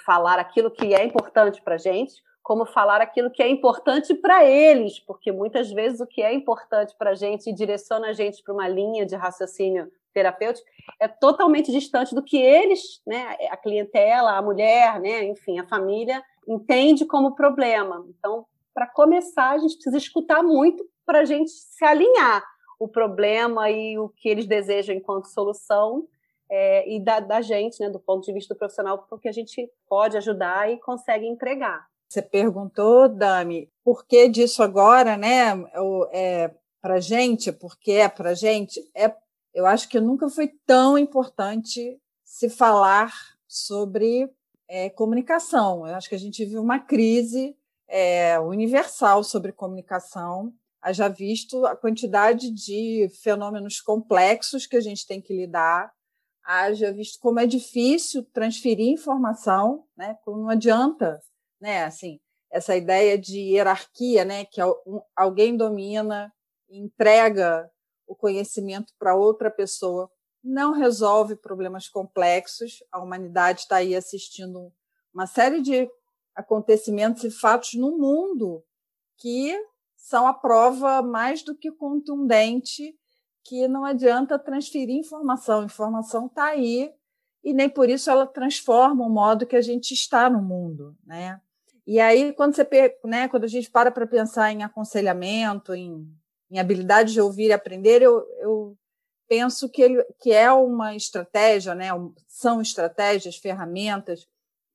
falar 0.04 0.38
aquilo 0.38 0.70
que 0.70 0.94
é 0.94 1.04
importante 1.04 1.62
para 1.62 1.74
a 1.74 1.78
gente, 1.78 2.22
como 2.42 2.64
falar 2.64 3.00
aquilo 3.00 3.30
que 3.30 3.42
é 3.42 3.48
importante 3.48 4.14
para 4.14 4.44
eles, 4.44 5.00
porque 5.00 5.32
muitas 5.32 5.70
vezes 5.72 6.00
o 6.00 6.06
que 6.06 6.22
é 6.22 6.32
importante 6.32 6.94
para 6.96 7.10
a 7.10 7.14
gente 7.14 7.50
e 7.50 7.52
direciona 7.52 8.08
a 8.08 8.12
gente 8.12 8.40
para 8.42 8.54
uma 8.54 8.69
linha 8.69 9.04
de 9.04 9.16
raciocínio 9.16 9.90
terapêutico 10.14 10.66
é 11.00 11.08
totalmente 11.08 11.72
distante 11.72 12.14
do 12.14 12.22
que 12.22 12.36
eles, 12.36 13.02
né, 13.06 13.36
a 13.50 13.56
clientela, 13.56 14.36
a 14.36 14.42
mulher, 14.42 15.00
né, 15.00 15.24
enfim, 15.24 15.58
a 15.58 15.66
família 15.66 16.22
entende 16.46 17.04
como 17.04 17.34
problema. 17.34 18.06
Então, 18.08 18.46
para 18.76 18.87
começar, 18.87 19.52
a 19.52 19.58
gente 19.58 19.76
precisa 19.76 19.96
escutar 19.96 20.43
muito 20.43 20.87
para 21.06 21.20
a 21.20 21.25
gente 21.25 21.50
se 21.50 21.82
alinhar 21.82 22.44
o 22.78 22.87
problema 22.87 23.70
e 23.70 23.99
o 23.99 24.11
que 24.11 24.28
eles 24.28 24.44
desejam 24.44 24.94
enquanto 24.94 25.32
solução 25.32 26.06
é, 26.50 26.86
e 26.86 27.00
da, 27.03 27.19
da, 27.20 27.41
gente, 27.41 27.81
né, 27.81 27.89
do 27.89 27.98
ponto 27.98 28.27
de 28.27 28.34
vista 28.34 28.53
do 28.53 28.58
profissional, 28.58 29.06
porque 29.08 29.29
a 29.31 29.32
gente 29.32 29.67
pode 29.89 30.19
ajudar 30.19 30.70
e 30.70 30.79
consegue 30.79 31.27
entregar. 31.27 31.86
Você 32.06 32.20
perguntou, 32.20 33.08
Dami, 33.08 33.72
por 33.82 34.05
que 34.05 34.29
disso 34.29 34.62
agora, 34.62 35.17
né? 35.17 35.55
É, 36.12 36.50
para 36.82 37.00
gente, 37.00 37.50
porque 37.53 37.93
é 37.93 38.10
para 38.10 38.34
gente, 38.34 38.79
é, 38.94 39.10
eu 39.55 39.65
acho 39.65 39.89
que 39.89 39.98
nunca 39.98 40.29
foi 40.29 40.48
tão 40.67 40.98
importante 40.98 41.98
se 42.22 42.50
falar 42.50 43.10
sobre 43.48 44.31
é, 44.69 44.91
comunicação. 44.91 45.86
Eu 45.86 45.94
acho 45.94 46.10
que 46.10 46.15
a 46.15 46.19
gente 46.19 46.44
vive 46.44 46.58
uma 46.58 46.79
crise 46.79 47.56
é, 47.88 48.38
universal 48.40 49.22
sobre 49.22 49.52
comunicação. 49.52 50.52
Haja 50.81 51.08
visto 51.08 51.66
a 51.66 51.76
quantidade 51.76 52.50
de 52.50 53.08
fenômenos 53.22 53.81
complexos 53.81 54.66
que 54.66 54.76
a 54.76 54.81
gente 54.81 55.06
tem 55.06 55.20
que 55.20 55.34
lidar, 55.34 55.93
haja 56.44 56.93
visto 56.93 57.19
como 57.20 57.40
é 57.40 57.46
difícil 57.46 58.22
transferir 58.32 58.93
informação, 58.93 59.84
né? 59.96 60.16
Como 60.24 60.43
não 60.43 60.48
adianta, 60.48 61.20
né? 61.60 61.84
Assim, 61.84 62.20
essa 62.50 62.76
ideia 62.76 63.19
de 63.19 63.38
hierarquia, 63.38 64.24
né? 64.24 64.44
Que 64.44 64.60
alguém 65.16 65.56
domina, 65.56 66.32
entrega 66.70 67.69
o 68.06 68.14
conhecimento 68.14 68.93
para 68.98 69.16
outra 69.16 69.50
pessoa, 69.50 70.08
não 70.43 70.72
resolve 70.72 71.34
problemas 71.34 71.88
complexos. 71.88 72.78
A 72.93 73.00
humanidade 73.00 73.62
está 73.62 73.76
aí 73.76 73.96
assistindo 73.96 74.72
uma 75.12 75.26
série 75.26 75.60
de 75.60 75.90
acontecimentos 76.36 77.24
e 77.24 77.31
fatos 77.31 77.74
no 77.74 77.96
mundo 77.96 78.62
que 79.16 79.58
são 79.96 80.26
a 80.26 80.34
prova 80.34 81.02
mais 81.02 81.43
do 81.43 81.56
que 81.56 81.72
contundente 81.72 82.94
que 83.43 83.66
não 83.66 83.84
adianta 83.84 84.38
transferir 84.38 84.96
informação. 84.96 85.64
Informação 85.64 86.26
está 86.26 86.46
aí 86.46 86.93
e 87.43 87.55
nem 87.55 87.69
por 87.69 87.88
isso 87.88 88.10
ela 88.10 88.26
transforma 88.26 89.05
o 89.05 89.10
modo 89.10 89.46
que 89.46 89.56
a 89.56 89.60
gente 89.60 89.94
está 89.94 90.28
no 90.28 90.43
mundo, 90.43 90.96
né? 91.05 91.40
E 91.86 92.00
aí 92.00 92.32
quando 92.32 92.55
você, 92.55 92.69
né, 93.05 93.28
quando 93.28 93.44
a 93.44 93.48
gente 93.48 93.70
para 93.70 93.90
para 93.90 94.06
pensar 94.06 94.52
em 94.52 94.62
aconselhamento, 94.62 95.72
em, 95.72 96.06
em 96.50 96.58
habilidade 96.58 97.12
de 97.12 97.20
ouvir 97.20 97.46
e 97.46 97.52
aprender, 97.52 98.02
eu, 98.02 98.24
eu 98.40 98.76
penso 99.28 99.69
que 99.69 99.82
ele 99.82 100.05
que 100.20 100.32
é 100.32 100.52
uma 100.52 100.94
estratégia, 100.94 101.74
né? 101.74 101.88
São 102.28 102.60
estratégias, 102.60 103.36
ferramentas. 103.36 104.26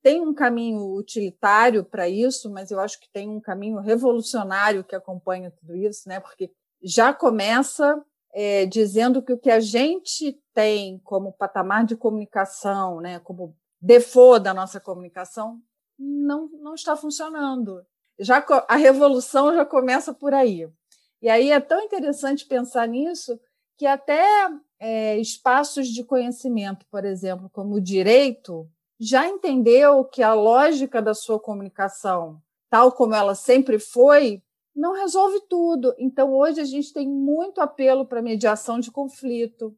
Tem 0.02 0.20
um 0.20 0.34
caminho 0.34 0.94
utilitário 0.96 1.84
para 1.84 2.08
isso, 2.08 2.50
mas 2.50 2.70
eu 2.70 2.80
acho 2.80 2.98
que 2.98 3.08
tem 3.12 3.28
um 3.28 3.40
caminho 3.40 3.78
revolucionário 3.78 4.82
que 4.82 4.96
acompanha 4.96 5.50
tudo 5.50 5.76
isso, 5.76 6.08
né? 6.08 6.18
Porque 6.18 6.50
já 6.82 7.14
começa 7.14 8.02
é, 8.34 8.66
dizendo 8.66 9.22
que 9.22 9.32
o 9.32 9.38
que 9.38 9.50
a 9.50 9.60
gente 9.60 10.40
tem 10.54 10.98
como 11.04 11.32
patamar 11.32 11.84
de 11.84 11.96
comunicação, 11.96 13.00
né, 13.00 13.18
como 13.20 13.54
default 13.80 14.42
da 14.42 14.54
nossa 14.54 14.80
comunicação, 14.80 15.60
não, 15.98 16.48
não 16.60 16.74
está 16.74 16.96
funcionando. 16.96 17.84
Já 18.18 18.44
a 18.68 18.76
revolução 18.76 19.54
já 19.54 19.64
começa 19.64 20.12
por 20.12 20.32
aí. 20.34 20.68
E 21.20 21.28
aí 21.28 21.50
é 21.50 21.60
tão 21.60 21.80
interessante 21.80 22.46
pensar 22.46 22.88
nisso 22.88 23.38
que 23.76 23.86
até 23.86 24.48
é, 24.78 25.16
espaços 25.18 25.88
de 25.88 26.04
conhecimento, 26.04 26.86
por 26.90 27.04
exemplo, 27.04 27.50
como 27.50 27.76
o 27.76 27.80
direito, 27.80 28.68
já 29.04 29.28
entendeu 29.28 30.04
que 30.04 30.22
a 30.22 30.32
lógica 30.32 31.02
da 31.02 31.12
sua 31.12 31.40
comunicação, 31.40 32.40
tal 32.70 32.92
como 32.92 33.16
ela 33.16 33.34
sempre 33.34 33.76
foi, 33.80 34.40
não 34.74 34.92
resolve 34.92 35.40
tudo. 35.48 35.92
Então, 35.98 36.32
hoje 36.32 36.60
a 36.60 36.64
gente 36.64 36.92
tem 36.92 37.08
muito 37.08 37.60
apelo 37.60 38.06
para 38.06 38.22
mediação 38.22 38.78
de 38.78 38.92
conflito, 38.92 39.76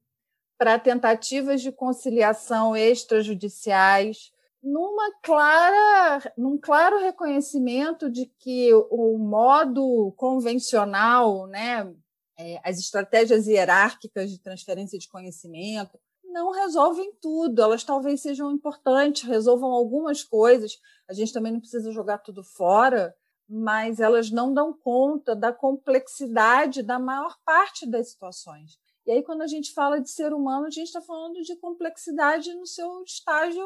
para 0.58 0.78
tentativas 0.78 1.62
de 1.62 1.72
conciliação 1.72 2.76
extrajudiciais, 2.76 4.30
numa 4.62 5.10
clara, 5.22 6.32
num 6.36 6.58
claro 6.58 6.98
reconhecimento 6.98 8.10
de 8.10 8.26
que 8.38 8.74
o 8.90 9.16
modo 9.16 10.12
convencional, 10.18 11.46
né, 11.46 11.90
é, 12.38 12.60
as 12.62 12.78
estratégias 12.78 13.46
hierárquicas 13.46 14.30
de 14.30 14.38
transferência 14.38 14.98
de 14.98 15.08
conhecimento, 15.08 15.98
não 16.34 16.50
resolvem 16.50 17.14
tudo. 17.22 17.62
Elas 17.62 17.84
talvez 17.84 18.20
sejam 18.20 18.50
importantes, 18.50 19.22
resolvam 19.22 19.70
algumas 19.70 20.24
coisas. 20.24 20.78
A 21.08 21.12
gente 21.14 21.32
também 21.32 21.52
não 21.52 21.60
precisa 21.60 21.92
jogar 21.92 22.18
tudo 22.18 22.42
fora, 22.42 23.14
mas 23.48 24.00
elas 24.00 24.30
não 24.30 24.52
dão 24.52 24.72
conta 24.72 25.36
da 25.36 25.52
complexidade 25.52 26.82
da 26.82 26.98
maior 26.98 27.38
parte 27.44 27.86
das 27.86 28.10
situações. 28.10 28.76
E 29.06 29.12
aí, 29.12 29.22
quando 29.22 29.42
a 29.42 29.46
gente 29.46 29.72
fala 29.72 30.00
de 30.00 30.10
ser 30.10 30.32
humano, 30.32 30.66
a 30.66 30.70
gente 30.70 30.86
está 30.86 31.00
falando 31.00 31.40
de 31.40 31.54
complexidade 31.56 32.52
no 32.54 32.66
seu 32.66 33.02
estágio 33.04 33.64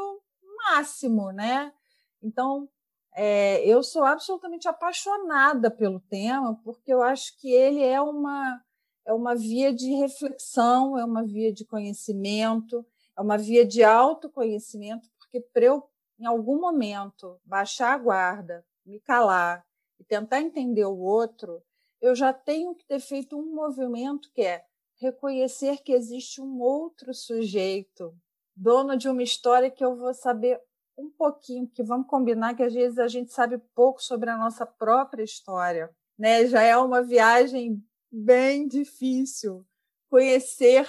máximo, 0.56 1.30
né? 1.32 1.72
Então, 2.20 2.68
é, 3.14 3.64
eu 3.64 3.82
sou 3.82 4.04
absolutamente 4.04 4.68
apaixonada 4.68 5.70
pelo 5.70 6.00
tema, 6.00 6.60
porque 6.64 6.92
eu 6.92 7.02
acho 7.02 7.38
que 7.38 7.50
ele 7.50 7.82
é 7.82 8.00
uma, 8.00 8.60
é 9.08 9.12
uma 9.14 9.34
via 9.34 9.72
de 9.72 9.90
reflexão, 9.94 10.98
é 10.98 11.02
uma 11.02 11.24
via 11.24 11.50
de 11.50 11.64
conhecimento, 11.64 12.84
é 13.16 13.22
uma 13.22 13.38
via 13.38 13.64
de 13.64 13.82
autoconhecimento, 13.82 15.08
porque 15.18 15.40
para 15.40 15.64
eu, 15.64 15.82
em 16.20 16.26
algum 16.26 16.60
momento, 16.60 17.40
baixar 17.42 17.94
a 17.94 17.98
guarda, 17.98 18.62
me 18.84 19.00
calar 19.00 19.64
e 19.98 20.04
tentar 20.04 20.42
entender 20.42 20.84
o 20.84 20.98
outro, 20.98 21.62
eu 22.02 22.14
já 22.14 22.34
tenho 22.34 22.74
que 22.74 22.84
ter 22.84 23.00
feito 23.00 23.34
um 23.34 23.54
movimento 23.54 24.30
que 24.34 24.42
é 24.42 24.62
reconhecer 25.00 25.78
que 25.78 25.92
existe 25.92 26.42
um 26.42 26.60
outro 26.60 27.14
sujeito, 27.14 28.14
dono 28.54 28.94
de 28.94 29.08
uma 29.08 29.22
história 29.22 29.70
que 29.70 29.82
eu 29.82 29.96
vou 29.96 30.12
saber 30.12 30.60
um 30.98 31.08
pouquinho, 31.08 31.66
porque 31.66 31.82
vamos 31.82 32.08
combinar 32.08 32.54
que 32.54 32.62
às 32.62 32.74
vezes 32.74 32.98
a 32.98 33.08
gente 33.08 33.32
sabe 33.32 33.56
pouco 33.74 34.02
sobre 34.02 34.28
a 34.28 34.36
nossa 34.36 34.66
própria 34.66 35.22
história, 35.22 35.88
né? 36.18 36.44
Já 36.46 36.60
é 36.62 36.76
uma 36.76 37.00
viagem 37.00 37.82
bem 38.10 38.66
difícil 38.66 39.66
conhecer 40.08 40.88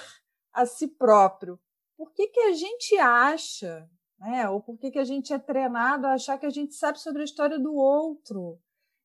a 0.52 0.66
si 0.66 0.88
próprio. 0.88 1.58
Por 1.96 2.12
que, 2.12 2.28
que 2.28 2.40
a 2.40 2.52
gente 2.52 2.96
acha, 2.96 3.88
né? 4.18 4.48
Ou 4.48 4.60
por 4.60 4.78
que, 4.78 4.90
que 4.90 4.98
a 4.98 5.04
gente 5.04 5.32
é 5.32 5.38
treinado 5.38 6.06
a 6.06 6.14
achar 6.14 6.38
que 6.38 6.46
a 6.46 6.50
gente 6.50 6.74
sabe 6.74 6.98
sobre 6.98 7.22
a 7.22 7.24
história 7.24 7.58
do 7.58 7.74
outro? 7.74 8.58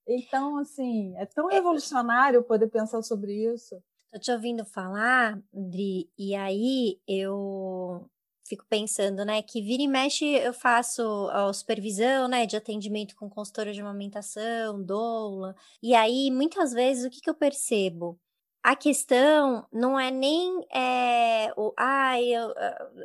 Então, 0.07 0.57
assim, 0.57 1.15
é 1.17 1.25
tão 1.25 1.47
revolucionário 1.47 2.43
poder 2.43 2.67
pensar 2.67 3.01
sobre 3.01 3.33
isso. 3.33 3.81
Tô 4.11 4.19
te 4.19 4.31
ouvindo 4.31 4.63
falar, 4.63 5.41
Dri, 5.51 6.09
e 6.17 6.35
aí 6.35 7.01
eu 7.07 8.09
fico 8.47 8.65
pensando, 8.69 9.25
né, 9.25 9.41
que 9.41 9.61
vira 9.61 9.83
e 9.83 9.87
mexe 9.87 10.25
eu 10.25 10.53
faço 10.53 11.01
a 11.31 11.51
supervisão, 11.53 12.27
né, 12.27 12.45
de 12.45 12.55
atendimento 12.55 13.15
com 13.15 13.29
consultora 13.29 13.73
de 13.73 13.81
amamentação, 13.81 14.81
doula, 14.81 15.55
e 15.81 15.95
aí 15.95 16.29
muitas 16.31 16.71
vezes 16.71 17.05
o 17.05 17.09
que, 17.09 17.21
que 17.21 17.29
eu 17.29 17.35
percebo? 17.35 18.19
A 18.63 18.75
questão 18.75 19.67
não 19.71 19.99
é 19.99 20.09
nem 20.09 20.65
é, 20.73 21.53
o 21.55 21.71
ah, 21.77 22.19
eu, 22.19 22.51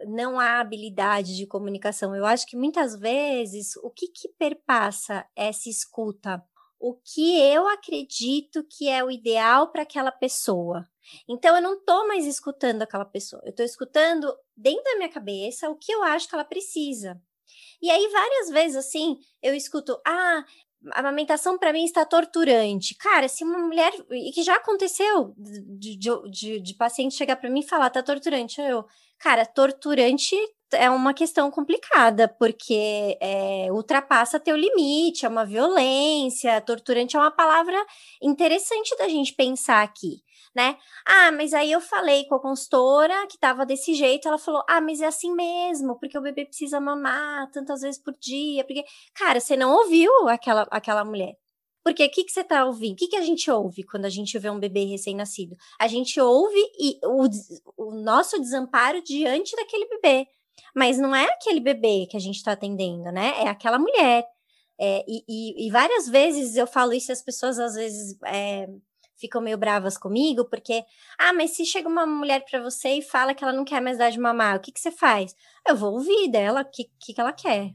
não 0.08 0.40
há 0.40 0.58
habilidade 0.58 1.36
de 1.36 1.46
comunicação. 1.46 2.16
Eu 2.16 2.24
acho 2.24 2.46
que 2.46 2.56
muitas 2.56 2.98
vezes 2.98 3.76
o 3.76 3.90
que, 3.90 4.08
que 4.08 4.26
perpassa 4.38 5.26
essa 5.36 5.68
escuta? 5.68 6.42
O 6.78 6.94
que 6.94 7.38
eu 7.38 7.68
acredito 7.68 8.64
que 8.64 8.88
é 8.88 9.04
o 9.04 9.10
ideal 9.10 9.70
para 9.70 9.82
aquela 9.82 10.10
pessoa. 10.10 10.88
Então 11.28 11.56
eu 11.56 11.62
não 11.62 11.74
estou 11.74 12.06
mais 12.08 12.26
escutando 12.26 12.82
aquela 12.82 13.04
pessoa, 13.04 13.42
eu 13.44 13.50
estou 13.50 13.64
escutando 13.64 14.34
dentro 14.56 14.84
da 14.84 14.96
minha 14.96 15.08
cabeça 15.08 15.68
o 15.70 15.76
que 15.76 15.92
eu 15.92 16.02
acho 16.02 16.28
que 16.28 16.34
ela 16.34 16.44
precisa. 16.44 17.20
E 17.82 17.90
aí 17.90 18.08
várias 18.08 18.50
vezes 18.50 18.76
assim, 18.76 19.18
eu 19.42 19.54
escuto: 19.54 20.00
"Ah, 20.06 20.44
a 20.92 21.00
amamentação 21.00 21.58
para 21.58 21.72
mim 21.72 21.84
está 21.84 22.04
torturante. 22.04 22.94
Cara, 22.94 23.28
se 23.28 23.44
uma 23.44 23.58
mulher. 23.58 23.92
E 24.10 24.32
que 24.32 24.42
já 24.42 24.56
aconteceu 24.56 25.34
de, 25.36 25.96
de, 25.96 26.30
de, 26.30 26.60
de 26.60 26.74
paciente 26.74 27.14
chegar 27.14 27.36
para 27.36 27.50
mim 27.50 27.60
e 27.60 27.66
falar, 27.66 27.90
tá 27.90 28.02
torturante. 28.02 28.60
Eu, 28.60 28.86
cara, 29.18 29.44
torturante 29.44 30.36
é 30.72 30.90
uma 30.90 31.14
questão 31.14 31.50
complicada, 31.50 32.28
porque 32.28 33.16
é, 33.20 33.68
ultrapassa 33.70 34.40
teu 34.40 34.56
limite, 34.56 35.26
é 35.26 35.28
uma 35.28 35.44
violência. 35.44 36.60
Torturante 36.60 37.16
é 37.16 37.20
uma 37.20 37.30
palavra 37.30 37.76
interessante 38.22 38.96
da 38.96 39.08
gente 39.08 39.34
pensar 39.34 39.82
aqui 39.82 40.22
né? 40.54 40.76
Ah, 41.06 41.30
mas 41.32 41.52
aí 41.52 41.70
eu 41.70 41.80
falei 41.80 42.24
com 42.26 42.34
a 42.34 42.40
consultora 42.40 43.26
que 43.28 43.38
tava 43.38 43.64
desse 43.64 43.94
jeito, 43.94 44.26
ela 44.28 44.38
falou: 44.38 44.62
"Ah, 44.68 44.80
mas 44.80 45.00
é 45.00 45.06
assim 45.06 45.32
mesmo, 45.34 45.98
porque 45.98 46.18
o 46.18 46.22
bebê 46.22 46.44
precisa 46.44 46.80
mamar 46.80 47.50
tantas 47.50 47.80
vezes 47.82 48.00
por 48.02 48.14
dia, 48.18 48.64
porque 48.64 48.84
cara, 49.14 49.40
você 49.40 49.56
não 49.56 49.72
ouviu 49.76 50.10
aquela 50.28 50.66
aquela 50.70 51.04
mulher. 51.04 51.36
Porque 51.82 52.04
o 52.04 52.10
que, 52.10 52.24
que 52.24 52.32
você 52.32 52.44
tá 52.44 52.64
ouvindo? 52.66 52.92
O 52.92 52.96
que, 52.96 53.08
que 53.08 53.16
a 53.16 53.22
gente 53.22 53.50
ouve 53.50 53.82
quando 53.84 54.04
a 54.04 54.10
gente 54.10 54.38
vê 54.38 54.50
um 54.50 54.60
bebê 54.60 54.84
recém-nascido? 54.84 55.56
A 55.78 55.88
gente 55.88 56.20
ouve 56.20 56.58
e 56.78 56.98
o, 57.04 57.26
o 57.76 57.94
nosso 57.94 58.38
desamparo 58.38 59.02
diante 59.02 59.56
daquele 59.56 59.86
bebê. 59.88 60.26
Mas 60.74 60.98
não 60.98 61.14
é 61.14 61.24
aquele 61.26 61.60
bebê 61.60 62.06
que 62.10 62.16
a 62.16 62.20
gente 62.20 62.36
está 62.36 62.52
atendendo, 62.52 63.10
né? 63.12 63.34
É 63.42 63.48
aquela 63.48 63.78
mulher. 63.78 64.24
É, 64.78 65.04
e, 65.06 65.24
e, 65.28 65.66
e, 65.66 65.70
várias 65.70 66.08
vezes 66.08 66.56
eu 66.56 66.66
falo 66.66 66.94
isso 66.94 67.10
e 67.10 67.12
as 67.12 67.22
pessoas 67.22 67.58
às 67.58 67.74
vezes 67.74 68.16
é, 68.24 68.66
ficam 69.20 69.42
meio 69.42 69.58
bravas 69.58 69.98
comigo, 69.98 70.46
porque, 70.46 70.82
ah, 71.18 71.34
mas 71.34 71.50
se 71.50 71.66
chega 71.66 71.86
uma 71.86 72.06
mulher 72.06 72.42
para 72.50 72.62
você 72.62 72.94
e 72.94 73.02
fala 73.02 73.34
que 73.34 73.44
ela 73.44 73.52
não 73.52 73.64
quer 73.64 73.82
mais 73.82 73.98
dar 73.98 74.10
de 74.10 74.18
mamar, 74.18 74.56
o 74.56 74.60
que, 74.60 74.72
que 74.72 74.80
você 74.80 74.90
faz? 74.90 75.36
Eu 75.68 75.76
vou 75.76 75.92
ouvir 75.92 76.30
dela 76.30 76.62
o 76.62 76.64
que, 76.64 76.90
que, 76.98 77.12
que 77.12 77.20
ela 77.20 77.32
quer. 77.32 77.74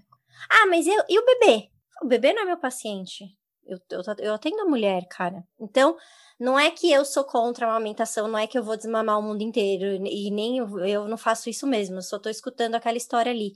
Ah, 0.49 0.65
mas 0.65 0.87
eu, 0.87 1.03
e 1.07 1.19
o 1.19 1.25
bebê? 1.25 1.69
O 2.01 2.07
bebê 2.07 2.33
não 2.33 2.41
é 2.41 2.45
meu 2.45 2.57
paciente. 2.57 3.25
Eu, 3.65 3.79
eu, 3.89 4.01
eu 4.19 4.33
atendo 4.33 4.61
a 4.61 4.65
mulher, 4.65 5.07
cara. 5.09 5.43
Então, 5.59 5.97
não 6.39 6.59
é 6.59 6.69
que 6.69 6.91
eu 6.91 7.05
sou 7.05 7.23
contra 7.23 7.65
a 7.65 7.69
amamentação, 7.69 8.27
não 8.27 8.37
é 8.37 8.45
que 8.45 8.57
eu 8.57 8.63
vou 8.63 8.75
desmamar 8.75 9.17
o 9.17 9.21
mundo 9.21 9.41
inteiro, 9.41 9.85
e 10.05 10.29
nem 10.29 10.57
eu, 10.57 10.79
eu 10.79 11.07
não 11.07 11.17
faço 11.17 11.49
isso 11.49 11.65
mesmo, 11.65 11.95
eu 11.97 12.01
só 12.01 12.19
tô 12.19 12.29
escutando 12.29 12.75
aquela 12.75 12.97
história 12.97 13.31
ali. 13.31 13.53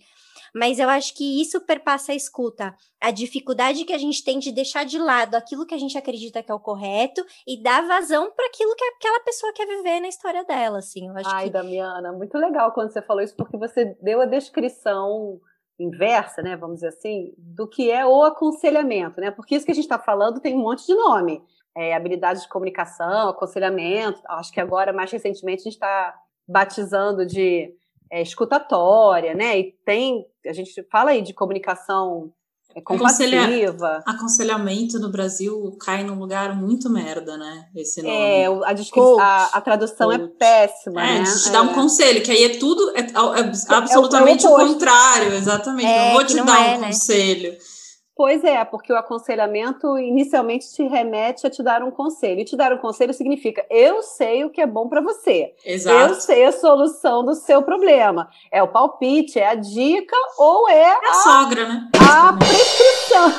Mas 0.56 0.80
eu 0.80 0.90
acho 0.90 1.14
que 1.14 1.42
isso 1.42 1.62
perpassa 1.62 2.12
a 2.12 2.16
escuta, 2.16 2.74
a 3.00 3.12
dificuldade 3.12 3.84
que 3.86 3.94
a 3.94 3.98
gente 3.98 4.24
tem 4.24 4.40
de 4.40 4.52
deixar 4.52 4.86
de 4.86 4.98
lado 4.98 5.36
aquilo 5.36 5.66
que 5.66 5.76
a 5.76 5.78
gente 5.78 5.98
acredita 5.98 6.42
que 6.42 6.52
é 6.52 6.56
o 6.56 6.60
correto 6.60 7.24
e 7.46 7.62
dar 7.62 7.86
vazão 7.86 8.32
para 8.32 8.48
aquilo 8.48 8.74
que 8.76 8.84
aquela 8.84 9.20
pessoa 9.20 9.54
quer 9.54 9.68
viver 9.68 10.00
na 10.00 10.08
história 10.08 10.44
dela, 10.46 10.80
assim. 10.80 11.08
Eu 11.08 11.18
acho 11.18 11.30
Ai, 11.30 11.46
que... 11.46 11.50
Damiana, 11.52 12.12
muito 12.14 12.38
legal 12.38 12.72
quando 12.72 12.92
você 12.92 13.02
falou 13.02 13.22
isso, 13.22 13.36
porque 13.36 13.58
você 13.58 13.98
deu 14.02 14.22
a 14.22 14.26
descrição 14.26 15.40
inversa, 15.80 16.42
né, 16.42 16.58
vamos 16.58 16.76
dizer 16.76 16.90
assim, 16.90 17.34
do 17.38 17.68
que 17.68 17.90
é 17.90 18.06
o 18.06 18.24
aconselhamento, 18.24 19.22
né? 19.22 19.32
Porque 19.32 19.56
isso 19.56 19.66
que 19.66 19.72
a 19.72 19.76
gente 19.76 19.86
está 19.86 19.98
falando 19.98 20.42
tem 20.42 20.56
um 20.56 20.62
monte 20.62 20.86
de 20.86 20.94
nome. 20.94 21.42
É, 21.76 21.96
habilidades 21.96 22.44
de 22.44 22.50
comunicação, 22.50 23.30
aconselhamento. 23.30 24.22
Acho 24.28 24.52
que 24.52 24.60
agora, 24.60 24.92
mais 24.92 25.10
recentemente, 25.12 25.62
a 25.62 25.64
gente 25.64 25.74
está 25.74 26.14
batizando 26.48 27.26
de 27.26 27.74
é, 28.12 28.22
escutatória, 28.22 29.34
né? 29.34 29.58
E 29.58 29.72
tem, 29.86 30.26
a 30.46 30.52
gente 30.52 30.84
fala 30.92 31.12
aí 31.12 31.22
de 31.22 31.34
comunicação 31.34 32.34
é, 32.76 32.82
compassiva. 32.82 34.04
Aconselhamento 34.06 35.00
no 35.00 35.10
Brasil 35.10 35.76
cai 35.80 36.04
num 36.04 36.20
lugar 36.20 36.56
muito 36.56 36.90
merda, 36.90 37.38
né? 37.38 37.68
Esse 37.76 38.02
nome. 38.02 38.16
É, 38.16 38.46
a, 38.46 39.22
a, 39.22 39.46
a 39.54 39.62
tradução 39.62 40.12
é 40.12 40.20
Coach. 40.20 40.32
é 40.32 40.38
péssima. 40.38 41.02
É, 41.04 41.20
né? 41.20 41.24
te 41.24 41.50
dá 41.50 41.62
um 41.64 41.72
é. 41.72 41.74
conselho, 41.74 42.22
que 42.22 42.32
aí 42.32 42.44
é 42.44 42.58
tudo, 42.58 42.92
é, 42.96 43.02
é 43.02 43.76
absolutamente 43.76 44.46
o, 44.46 44.54
o, 44.54 44.56
contrário, 44.56 45.34
exatamente. 45.34 45.88
não 45.88 46.14
vou 46.14 46.24
te 46.24 46.36
dar 46.36 46.44
um 46.44 46.80
né? 46.80 46.88
conselho. 46.88 47.58
Pois 48.20 48.44
é, 48.44 48.66
porque 48.66 48.92
o 48.92 48.98
aconselhamento 48.98 49.98
inicialmente 49.98 50.70
te 50.74 50.84
remete 50.84 51.48
a 51.48 51.50
te 51.50 51.64
dar 51.64 51.82
um 51.82 51.90
conselho. 51.90 52.42
E 52.42 52.44
te 52.44 52.58
dar 52.58 52.74
um 52.74 52.78
conselho 52.78 53.14
significa 53.14 53.66
eu 53.70 54.04
sei 54.04 54.44
o 54.44 54.50
que 54.50 54.60
é 54.60 54.68
bom 54.68 54.90
para 54.90 55.00
você. 55.00 55.54
Exato. 55.66 55.98
Eu 55.98 56.16
sei 56.16 56.44
a 56.44 56.52
solução 56.52 57.24
do 57.24 57.34
seu 57.34 57.64
problema. 57.64 58.30
É 58.52 58.62
o 58.62 58.68
palpite, 58.68 59.40
é 59.40 59.48
a 59.48 59.56
dica 59.56 60.18
ou 60.38 60.68
é, 60.68 60.82
é 60.82 60.92
a, 60.92 61.12
a 61.12 61.14
sogra, 61.14 61.66
né? 61.66 61.90
A 61.96 62.34
prescrição. 62.34 63.32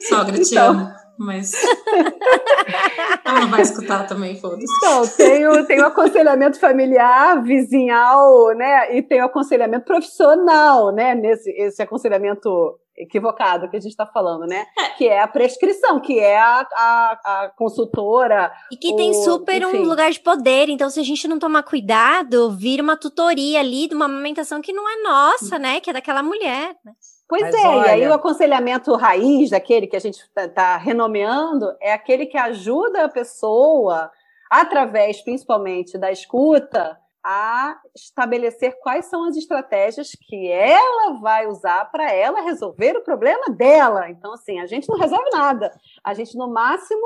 sogra, 0.08 0.38
te 0.38 0.52
então, 0.52 0.70
amo. 0.70 1.03
Mas. 1.18 1.52
ela 3.24 3.40
não 3.40 3.50
vai 3.50 3.62
escutar 3.62 4.06
também, 4.06 4.36
foda-se. 4.40 4.64
Então, 4.78 5.06
tenho, 5.16 5.66
tenho 5.66 5.86
aconselhamento 5.86 6.58
familiar, 6.58 7.42
vizinhal, 7.42 8.54
né? 8.54 8.96
E 8.96 9.02
tenho 9.02 9.24
aconselhamento 9.24 9.84
profissional, 9.84 10.92
né? 10.92 11.14
Nesse 11.14 11.50
esse 11.50 11.82
aconselhamento 11.82 12.78
equivocado 12.96 13.68
que 13.68 13.76
a 13.76 13.80
gente 13.80 13.90
está 13.90 14.06
falando, 14.06 14.46
né? 14.46 14.64
É. 14.78 14.88
Que 14.90 15.08
é 15.08 15.20
a 15.20 15.28
prescrição, 15.28 16.00
que 16.00 16.18
é 16.18 16.38
a, 16.38 16.66
a, 16.72 17.12
a 17.24 17.52
consultora. 17.56 18.52
E 18.70 18.76
que 18.76 18.92
o, 18.92 18.96
tem 18.96 19.12
super 19.14 19.62
enfim. 19.62 19.78
um 19.78 19.82
lugar 19.88 20.10
de 20.10 20.20
poder. 20.20 20.68
Então, 20.68 20.88
se 20.88 21.00
a 21.00 21.04
gente 21.04 21.26
não 21.26 21.38
tomar 21.38 21.62
cuidado, 21.64 22.50
vira 22.50 22.82
uma 22.82 22.96
tutoria 22.96 23.60
ali 23.60 23.88
de 23.88 23.94
uma 23.94 24.04
amamentação 24.04 24.60
que 24.60 24.72
não 24.72 24.88
é 24.88 25.02
nossa, 25.02 25.58
né? 25.58 25.80
Que 25.80 25.90
é 25.90 25.92
daquela 25.92 26.22
mulher, 26.22 26.76
né? 26.84 26.92
Pois 27.28 27.42
Mas 27.42 27.54
é, 27.54 27.68
olha... 27.68 27.86
e 27.86 27.90
aí 27.90 28.08
o 28.08 28.14
aconselhamento 28.14 28.94
raiz 28.94 29.50
daquele 29.50 29.86
que 29.86 29.96
a 29.96 30.00
gente 30.00 30.18
está 30.18 30.48
tá 30.48 30.76
renomeando 30.76 31.74
é 31.80 31.92
aquele 31.92 32.26
que 32.26 32.36
ajuda 32.36 33.04
a 33.04 33.08
pessoa, 33.08 34.10
através 34.50 35.22
principalmente 35.22 35.96
da 35.96 36.12
escuta, 36.12 36.98
a 37.24 37.78
estabelecer 37.96 38.78
quais 38.82 39.06
são 39.06 39.24
as 39.24 39.34
estratégias 39.34 40.10
que 40.10 40.50
ela 40.50 41.18
vai 41.22 41.46
usar 41.46 41.90
para 41.90 42.12
ela 42.12 42.42
resolver 42.42 42.98
o 42.98 43.02
problema 43.02 43.46
dela. 43.48 44.10
Então, 44.10 44.34
assim, 44.34 44.60
a 44.60 44.66
gente 44.66 44.86
não 44.90 44.98
resolve 44.98 45.30
nada. 45.32 45.72
A 46.04 46.12
gente, 46.12 46.36
no 46.36 46.52
máximo, 46.52 47.00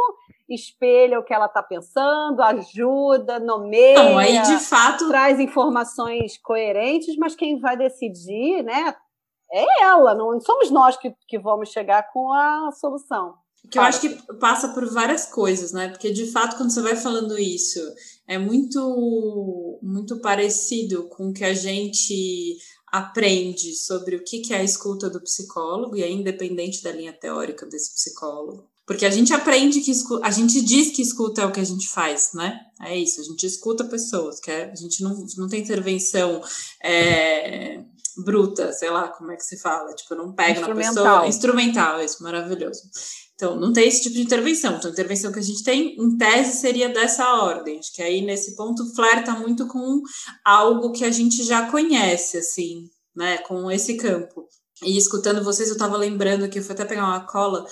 espelha 0.49 1.21
o 1.21 1.23
que 1.23 1.33
ela 1.33 1.47
está 1.47 1.63
pensando, 1.63 2.43
ajuda, 2.43 3.39
nomeia, 3.39 4.03
não, 4.03 4.19
aí, 4.19 4.43
de 4.43 4.59
fato... 4.59 5.07
traz 5.09 5.39
informações 5.39 6.37
coerentes, 6.39 7.17
mas 7.17 7.37
quem 7.37 7.61
vai 7.61 7.77
decidir, 7.77 8.65
né, 8.65 8.97
é 9.51 9.83
ela, 9.83 10.15
não 10.15 10.41
somos 10.41 10.71
nós 10.71 10.97
que, 10.97 11.15
que 11.27 11.39
vamos 11.39 11.71
chegar 11.71 12.11
com 12.13 12.33
a 12.33 12.71
solução. 12.73 13.35
Que 13.71 13.79
eu 13.79 13.83
acho 13.83 14.01
que 14.01 14.11
passa 14.39 14.69
por 14.69 14.89
várias 14.91 15.27
coisas, 15.27 15.73
né? 15.73 15.89
Porque 15.89 16.11
de 16.11 16.31
fato, 16.31 16.57
quando 16.57 16.71
você 16.71 16.81
vai 16.81 16.97
falando 16.97 17.39
isso, 17.39 17.81
é 18.27 18.39
muito, 18.39 19.79
muito 19.83 20.21
parecido 20.21 21.09
com 21.09 21.29
o 21.29 21.33
que 21.33 21.45
a 21.45 21.53
gente 21.53 22.57
aprende 22.91 23.75
sobre 23.75 24.17
o 24.17 24.25
que 24.25 24.53
é 24.53 24.59
a 24.59 24.65
escuta 24.65 25.11
do 25.11 25.21
psicólogo, 25.21 25.97
e 25.97 26.03
é 26.03 26.11
independente 26.11 26.83
da 26.83 26.93
linha 26.93 27.13
teórica 27.13 27.67
desse 27.67 27.93
psicólogo. 27.95 28.65
Porque 28.87 29.05
a 29.05 29.11
gente 29.11 29.35
aprende 29.35 29.83
que 29.83 29.91
escuta, 29.91 30.27
a 30.27 30.31
gente 30.31 30.63
diz 30.63 30.91
que 30.91 31.03
escuta 31.03 31.43
é 31.43 31.45
o 31.45 31.53
que 31.53 31.61
a 31.61 31.65
gente 31.65 31.87
faz, 31.87 32.31
né? 32.33 32.59
É 32.81 32.97
isso, 32.97 33.21
a 33.21 33.25
gente 33.25 33.45
escuta 33.45 33.85
pessoas, 33.85 34.41
que 34.41 34.51
é, 34.51 34.71
a 34.71 34.75
gente 34.75 35.03
não, 35.03 35.27
não 35.37 35.47
tem 35.47 35.61
intervenção 35.61 36.41
é, 36.83 37.83
bruta, 38.25 38.73
sei 38.73 38.91
lá 38.91 39.09
como 39.09 39.33
é 39.33 39.37
que 39.37 39.45
se 39.45 39.59
fala, 39.61 39.95
tipo, 39.95 40.15
eu 40.15 40.19
não 40.19 40.33
pego 40.33 40.61
na 40.61 40.75
pessoa. 40.75 41.27
Instrumental, 41.27 42.03
isso, 42.03 42.23
maravilhoso. 42.23 42.83
Então, 43.35 43.55
não 43.55 43.73
tem 43.73 43.87
esse 43.87 44.03
tipo 44.03 44.17
de 44.17 44.23
intervenção. 44.23 44.77
Então, 44.77 44.91
a 44.91 44.93
intervenção 44.93 45.31
que 45.31 45.39
a 45.39 45.43
gente 45.43 45.63
tem, 45.63 45.95
em 45.97 46.17
tese, 46.17 46.59
seria 46.59 46.89
dessa 46.89 47.35
ordem. 47.35 47.79
Acho 47.79 47.95
que 47.95 48.03
aí, 48.03 48.21
nesse 48.21 48.57
ponto, 48.57 48.85
flerta 48.97 49.33
muito 49.33 49.69
com 49.69 50.03
algo 50.45 50.91
que 50.91 51.05
a 51.05 51.11
gente 51.11 51.45
já 51.45 51.71
conhece, 51.71 52.39
assim, 52.39 52.85
né? 53.15 53.39
Com 53.39 53.71
esse 53.71 53.97
campo. 53.97 54.49
E 54.83 54.97
escutando 54.97 55.45
vocês, 55.45 55.69
eu 55.69 55.75
estava 55.75 55.97
lembrando 55.97 56.49
que 56.49 56.59
eu 56.59 56.63
fui 56.63 56.73
até 56.73 56.85
pegar 56.85 57.05
uma 57.05 57.27
cola 57.27 57.65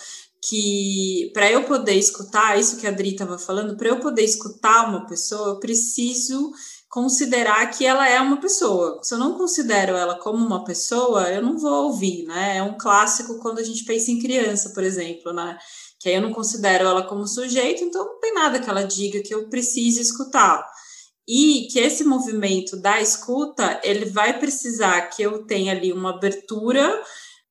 que 0.48 1.30
para 1.34 1.50
eu 1.50 1.64
poder 1.64 1.94
escutar 1.94 2.58
isso 2.58 2.76
que 2.76 2.86
a 2.86 2.90
Adri 2.90 3.10
estava 3.10 3.36
falando, 3.38 3.76
para 3.76 3.88
eu 3.88 3.98
poder 3.98 4.22
escutar 4.22 4.88
uma 4.88 5.06
pessoa, 5.06 5.48
eu 5.48 5.58
preciso 5.58 6.52
considerar 6.88 7.66
que 7.70 7.84
ela 7.84 8.08
é 8.08 8.20
uma 8.20 8.40
pessoa. 8.40 9.00
Se 9.02 9.14
eu 9.14 9.18
não 9.18 9.36
considero 9.36 9.96
ela 9.96 10.18
como 10.18 10.44
uma 10.44 10.64
pessoa, 10.64 11.28
eu 11.30 11.42
não 11.42 11.58
vou 11.58 11.86
ouvir, 11.86 12.24
né? 12.24 12.58
É 12.58 12.62
um 12.62 12.76
clássico 12.78 13.38
quando 13.40 13.58
a 13.58 13.62
gente 13.62 13.84
pensa 13.84 14.10
em 14.10 14.20
criança, 14.20 14.70
por 14.70 14.82
exemplo, 14.82 15.32
né? 15.32 15.58
Que 16.00 16.08
aí 16.08 16.14
eu 16.14 16.22
não 16.22 16.32
considero 16.32 16.86
ela 16.86 17.02
como 17.02 17.26
sujeito, 17.26 17.82
então 17.82 18.04
não 18.04 18.20
tem 18.20 18.34
nada 18.34 18.60
que 18.60 18.70
ela 18.70 18.84
diga 18.84 19.22
que 19.22 19.34
eu 19.34 19.48
precise 19.48 20.00
escutar. 20.00 20.64
E 21.28 21.66
que 21.72 21.80
esse 21.80 22.04
movimento 22.04 22.76
da 22.76 23.00
escuta, 23.00 23.80
ele 23.82 24.04
vai 24.04 24.38
precisar 24.38 25.02
que 25.08 25.22
eu 25.22 25.44
tenha 25.44 25.72
ali 25.72 25.92
uma 25.92 26.10
abertura 26.10 27.02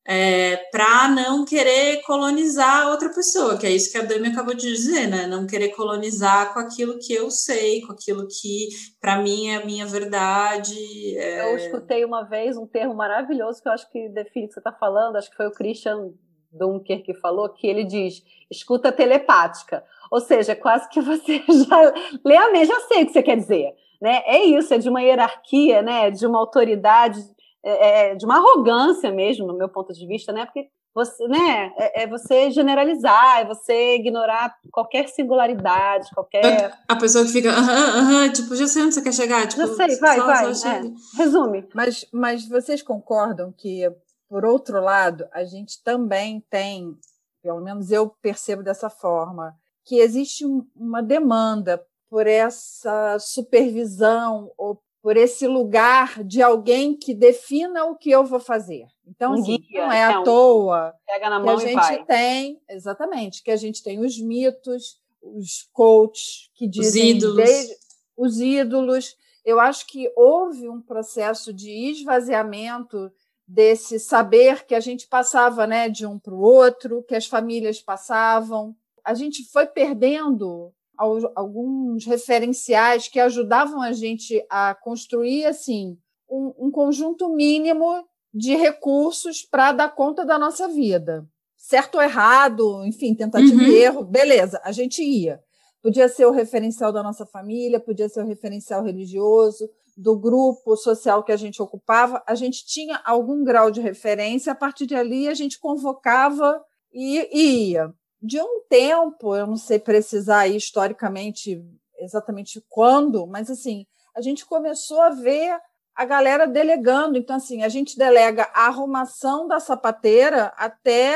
é, 0.08 0.58
para 0.72 1.08
não 1.08 1.44
querer 1.44 2.02
colonizar 2.04 2.89
outra 2.89 3.10
pessoa, 3.10 3.58
que 3.58 3.65
é 3.65 3.72
isso 3.72 3.91
que 3.91 3.98
a 3.98 4.04
Dami 4.04 4.28
acabou 4.28 4.54
de 4.54 4.68
dizer, 4.68 5.08
né? 5.08 5.26
Não 5.26 5.48
querer 5.48 5.70
colonizar 5.70 6.54
com 6.54 6.60
aquilo 6.60 7.00
que 7.00 7.12
eu 7.12 7.32
sei, 7.32 7.82
com 7.82 7.91
aquilo 7.91 8.28
que 8.28 8.70
para 9.02 9.18
mim 9.18 9.48
é 9.48 9.56
a 9.56 9.65
minha 9.65 9.86
verdade. 9.86 11.18
É... 11.18 11.52
Eu 11.52 11.58
escutei 11.58 12.06
uma 12.06 12.24
vez 12.24 12.56
um 12.56 12.68
termo 12.68 12.94
maravilhoso 12.94 13.62
que 13.62 13.68
eu 13.68 13.74
acho 13.74 13.89
que 13.89 14.08
define 14.10 14.46
o 14.46 14.48
que 14.50 14.54
você 14.54 14.60
está 14.60 14.72
falando, 14.72 15.15
acho 15.15 15.30
que 15.32 15.38
foi 15.38 15.48
o 15.48 15.52
Christian 15.52 16.12
Dunker 16.52 17.04
que 17.04 17.15
falou, 17.15 17.50
que 17.50 17.65
ele 17.65 17.84
diz 17.84 18.24
escuta 18.50 18.91
telepática. 18.91 19.84
Ou 20.12 20.22
seja, 20.22 20.56
quase 20.56 20.88
que 20.89 21.02
você 21.02 21.44
já 21.68 21.94
lê 22.24 22.38
a 22.38 22.52
mente, 22.52 22.68
já 22.68 22.80
sei 22.82 23.04
o 23.04 23.06
que 23.08 23.13
você 23.13 23.24
quer 23.24 23.38
dizer. 23.38 23.74
Né? 24.00 24.22
É 24.26 24.44
isso, 24.44 24.72
é 24.72 24.78
de 24.78 24.88
uma 24.88 25.02
hierarquia, 25.02 25.82
né? 25.82 26.12
de 26.12 26.28
uma 26.28 26.38
autoridade 26.38 27.20
é, 27.65 28.12
é, 28.12 28.15
de 28.15 28.23
uma 28.25 28.38
arrogância 28.38 29.12
mesmo, 29.12 29.47
no 29.47 29.58
meu 29.58 29.67
ponto 29.67 29.91
de 29.91 30.06
vista, 30.06 30.32
né? 30.32 30.45
Porque 30.45 30.69
você, 30.93 31.28
né, 31.28 31.73
é, 31.78 32.04
é, 32.04 32.08
você 32.08 32.51
generalizar, 32.51 33.39
é 33.39 33.45
você 33.45 33.95
ignorar 33.95 34.56
qualquer 34.71 35.10
singularidade, 35.10 36.10
qualquer. 36.13 36.78
A 36.88 36.95
pessoa 36.95 37.25
que 37.25 37.32
fica, 37.32 37.49
aham, 37.49 37.99
aham, 37.99 38.32
tipo, 38.32 38.56
já 38.56 38.67
sei 38.67 38.84
onde 38.84 38.93
você 38.93 39.01
quer 39.01 39.13
chegar. 39.13 39.47
Tipo, 39.47 39.65
já 39.65 39.73
sei, 39.73 39.99
vai, 39.99 40.17
só, 40.17 40.25
vai. 40.25 40.54
Só 40.54 40.69
é. 40.69 40.82
Resume. 41.17 41.67
Mas, 41.73 42.06
mas 42.13 42.47
vocês 42.47 42.84
concordam 42.84 43.51
que, 43.51 43.82
por 44.30 44.45
outro 44.45 44.80
lado, 44.80 45.28
a 45.34 45.43
gente 45.43 45.84
também 45.84 46.45
tem, 46.51 46.95
pelo 47.41 47.62
menos 47.62 47.91
eu 47.91 48.08
percebo 48.21 48.62
dessa 48.62 48.89
forma, 48.89 49.56
que 49.84 49.97
existe 49.97 50.45
uma 50.75 51.01
demanda 51.01 51.84
por 52.10 52.28
essa 52.28 53.17
supervisão 53.19 54.51
ou 54.58 54.82
por 55.06 55.18
esse 55.18 55.46
lugar 55.46 56.24
de 56.24 56.41
alguém 56.41 56.98
que 56.98 57.13
defina 57.13 57.86
o 57.86 57.96
que 57.96 58.10
eu 58.10 58.26
vou 58.26 58.39
fazer. 58.39 58.88
Então, 59.06 59.34
um 59.34 59.36
assim, 59.36 59.60
guia, 59.60 59.86
não 59.86 59.91
é 59.91 60.04
à 60.04 60.24
toa 60.24 60.96
pega 61.06 61.30
na 61.30 61.44
que 61.44 61.50
a 61.50 61.56
gente 61.58 61.76
vai. 61.76 62.06
tem, 62.06 62.60
exatamente, 62.68 63.44
que 63.44 63.52
a 63.52 63.56
gente 63.56 63.84
tem 63.84 64.00
os 64.00 64.20
mitos, 64.20 65.00
os 65.22 65.70
coaches 65.72 66.50
que 66.56 66.68
dizem 66.68 67.12
os 67.12 67.18
ídolos. 67.18 67.36
Desde, 67.36 67.76
os 68.18 68.39
ídolos. 68.39 69.15
Eu 69.46 69.60
acho 69.60 69.86
que 69.86 70.12
houve 70.15 70.68
um 70.68 70.82
processo 70.82 71.54
de 71.54 71.70
esvaziamento 71.91 73.12
desse 73.48 74.00
saber 74.00 74.65
que 74.65 74.74
a 74.74 74.80
gente 74.80 75.08
passava, 75.08 75.68
né, 75.68 75.88
de 75.88 76.08
um 76.08 76.18
para 76.18 76.34
o 76.34 76.41
outro, 76.41 77.04
que 77.04 77.13
as 77.13 77.28
famílias 77.28 77.80
passavam. 77.80 78.76
A 79.04 79.13
gente 79.13 79.48
foi 79.52 79.68
perdendo 79.68 80.74
alguns 80.97 82.05
referenciais 82.05 83.08
que 83.08 83.19
ajudavam 83.19 83.81
a 83.81 83.91
gente 83.91 84.43
a 84.49 84.75
construir 84.75 85.45
assim 85.45 85.97
um, 86.29 86.53
um 86.67 86.71
conjunto 86.71 87.29
mínimo 87.29 88.03
de 88.34 88.55
recursos 88.55 89.43
para 89.43 89.71
dar 89.71 89.95
conta 89.95 90.25
da 90.25 90.38
nossa 90.38 90.67
vida. 90.67 91.25
Certo 91.58 91.95
ou 91.95 92.01
errado, 92.01 92.86
enfim, 92.86 93.15
tentativa 93.15 93.62
uhum. 93.62 93.67
e 93.67 93.75
erro, 93.75 94.03
beleza, 94.03 94.62
a 94.63 94.71
gente 94.71 95.01
ia. 95.01 95.39
Podia 95.81 96.08
ser 96.08 96.25
o 96.25 96.31
referencial 96.31 96.91
da 96.91 97.01
nossa 97.01 97.25
família, 97.25 97.79
podia 97.79 98.10
ser 98.10 98.21
o 98.21 98.27
referencial 98.27 98.84
religioso, 98.84 99.69
do 99.95 100.17
grupo 100.19 100.75
social 100.75 101.23
que 101.23 101.31
a 101.31 101.38
gente 101.38 101.62
ocupava, 101.62 102.21
a 102.27 102.36
gente 102.36 102.65
tinha 102.65 103.01
algum 103.05 103.43
grau 103.43 103.71
de 103.71 103.81
referência, 103.81 104.51
a 104.51 104.55
partir 104.55 104.86
de 104.86 104.95
ali 104.95 105.27
a 105.27 105.34
gente 105.34 105.60
convocava 105.60 106.62
e, 106.91 107.29
e 107.31 107.71
ia 107.71 107.93
de 108.25 108.41
um 108.41 108.61
tempo, 108.69 109.35
eu 109.35 109.45
não 109.45 109.57
sei 109.57 109.79
precisar 109.79 110.47
historicamente 110.47 111.63
exatamente 111.99 112.63
quando, 112.67 113.25
mas 113.27 113.49
assim, 113.49 113.85
a 114.15 114.21
gente 114.21 114.45
começou 114.45 115.01
a 115.01 115.09
ver 115.09 115.57
a 115.95 116.05
galera 116.05 116.45
delegando. 116.45 117.17
Então, 117.17 117.38
assim, 117.38 117.63
a 117.63 117.69
gente 117.69 117.97
delega 117.97 118.49
a 118.53 118.67
arrumação 118.67 119.47
da 119.47 119.59
sapateira 119.59 120.53
até 120.57 121.15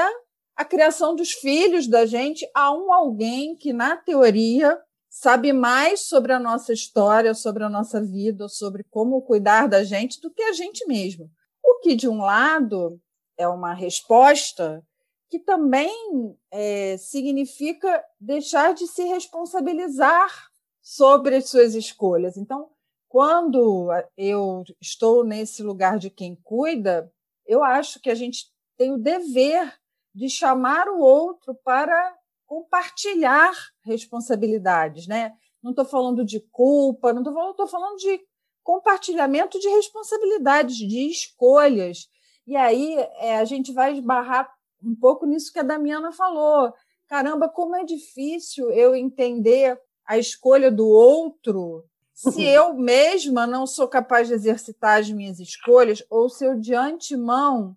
a 0.56 0.64
criação 0.64 1.16
dos 1.16 1.32
filhos 1.32 1.88
da 1.88 2.06
gente 2.06 2.50
a 2.54 2.72
um 2.72 2.92
alguém 2.92 3.56
que, 3.56 3.74
na 3.74 3.98
teoria, 3.98 4.78
sabe 5.10 5.52
mais 5.52 6.02
sobre 6.02 6.32
a 6.32 6.40
nossa 6.40 6.72
história, 6.72 7.34
sobre 7.34 7.64
a 7.64 7.70
nossa 7.70 8.02
vida, 8.02 8.48
sobre 8.48 8.84
como 8.90 9.22
cuidar 9.22 9.68
da 9.68 9.84
gente 9.84 10.22
do 10.22 10.32
que 10.32 10.44
a 10.44 10.54
gente 10.54 10.86
mesmo. 10.86 11.30
O 11.64 11.80
que, 11.80 11.96
de 11.96 12.08
um 12.08 12.20
lado, 12.20 13.00
é 13.38 13.48
uma 13.48 13.74
resposta 13.74 14.84
que 15.30 15.40
também 15.40 16.36
é, 16.52 16.98
significa 16.98 18.04
deixar 18.20 18.74
de 18.74 18.88
se 18.88 19.04
responsabilizar 19.04 20.50
sobre 20.82 21.36
as 21.36 21.50
suas 21.50 21.76
escolhas. 21.76 22.36
Então, 22.36 22.70
quando 23.08 23.90
eu 24.18 24.64
estou 24.82 25.24
nesse 25.24 25.62
lugar 25.62 26.00
de 26.00 26.10
quem 26.10 26.36
cuida, 26.36 27.12
eu 27.46 27.64
acho 27.64 28.00
que 28.00 28.10
a 28.10 28.16
gente 28.16 28.52
tem 28.78 28.92
o 28.92 28.98
dever 28.98 29.74
de 30.14 30.30
chamar 30.30 30.88
o 30.88 31.00
outro 31.00 31.56
para 31.64 32.16
compartilhar 32.46 33.54
responsabilidades, 33.84 35.08
né? 35.08 35.34
Não 35.62 35.72
estou 35.72 35.86
falando 35.86 36.26
de 36.26 36.40
culpa, 36.52 37.14
não 37.14 37.22
estou 37.22 37.34
falando, 37.34 37.52
estou 37.52 37.68
falando 37.68 37.98
de 37.98 38.22
compartilhamento 38.64 39.60
de 39.60 39.68
responsabilidades, 39.70 40.76
de 40.78 41.10
escolhas. 41.10 42.08
E 42.48 42.56
aí 42.56 42.96
é, 43.20 43.38
a 43.38 43.46
gente 43.46 43.72
vai 43.72 43.94
esbarrar 43.94 44.50
um 44.84 44.96
pouco 44.96 45.26
nisso 45.26 45.52
que 45.52 45.60
a 45.60 45.64
Damiana 45.64 46.12
falou. 46.12 46.74
caramba, 47.08 47.50
como 47.50 47.76
é 47.76 47.84
difícil 47.84 48.70
eu 48.72 48.96
entender 48.96 49.80
a 50.06 50.18
escolha 50.18 50.72
do 50.72 50.88
outro 50.88 51.84
se 52.14 52.44
eu 52.46 52.74
mesma 52.74 53.48
não 53.48 53.66
sou 53.66 53.88
capaz 53.88 54.28
de 54.28 54.34
exercitar 54.34 55.00
as 55.00 55.10
minhas 55.10 55.40
escolhas, 55.40 56.04
ou 56.10 56.30
se 56.30 56.46
eu 56.46 56.60
de 56.60 56.74
antemão 56.74 57.76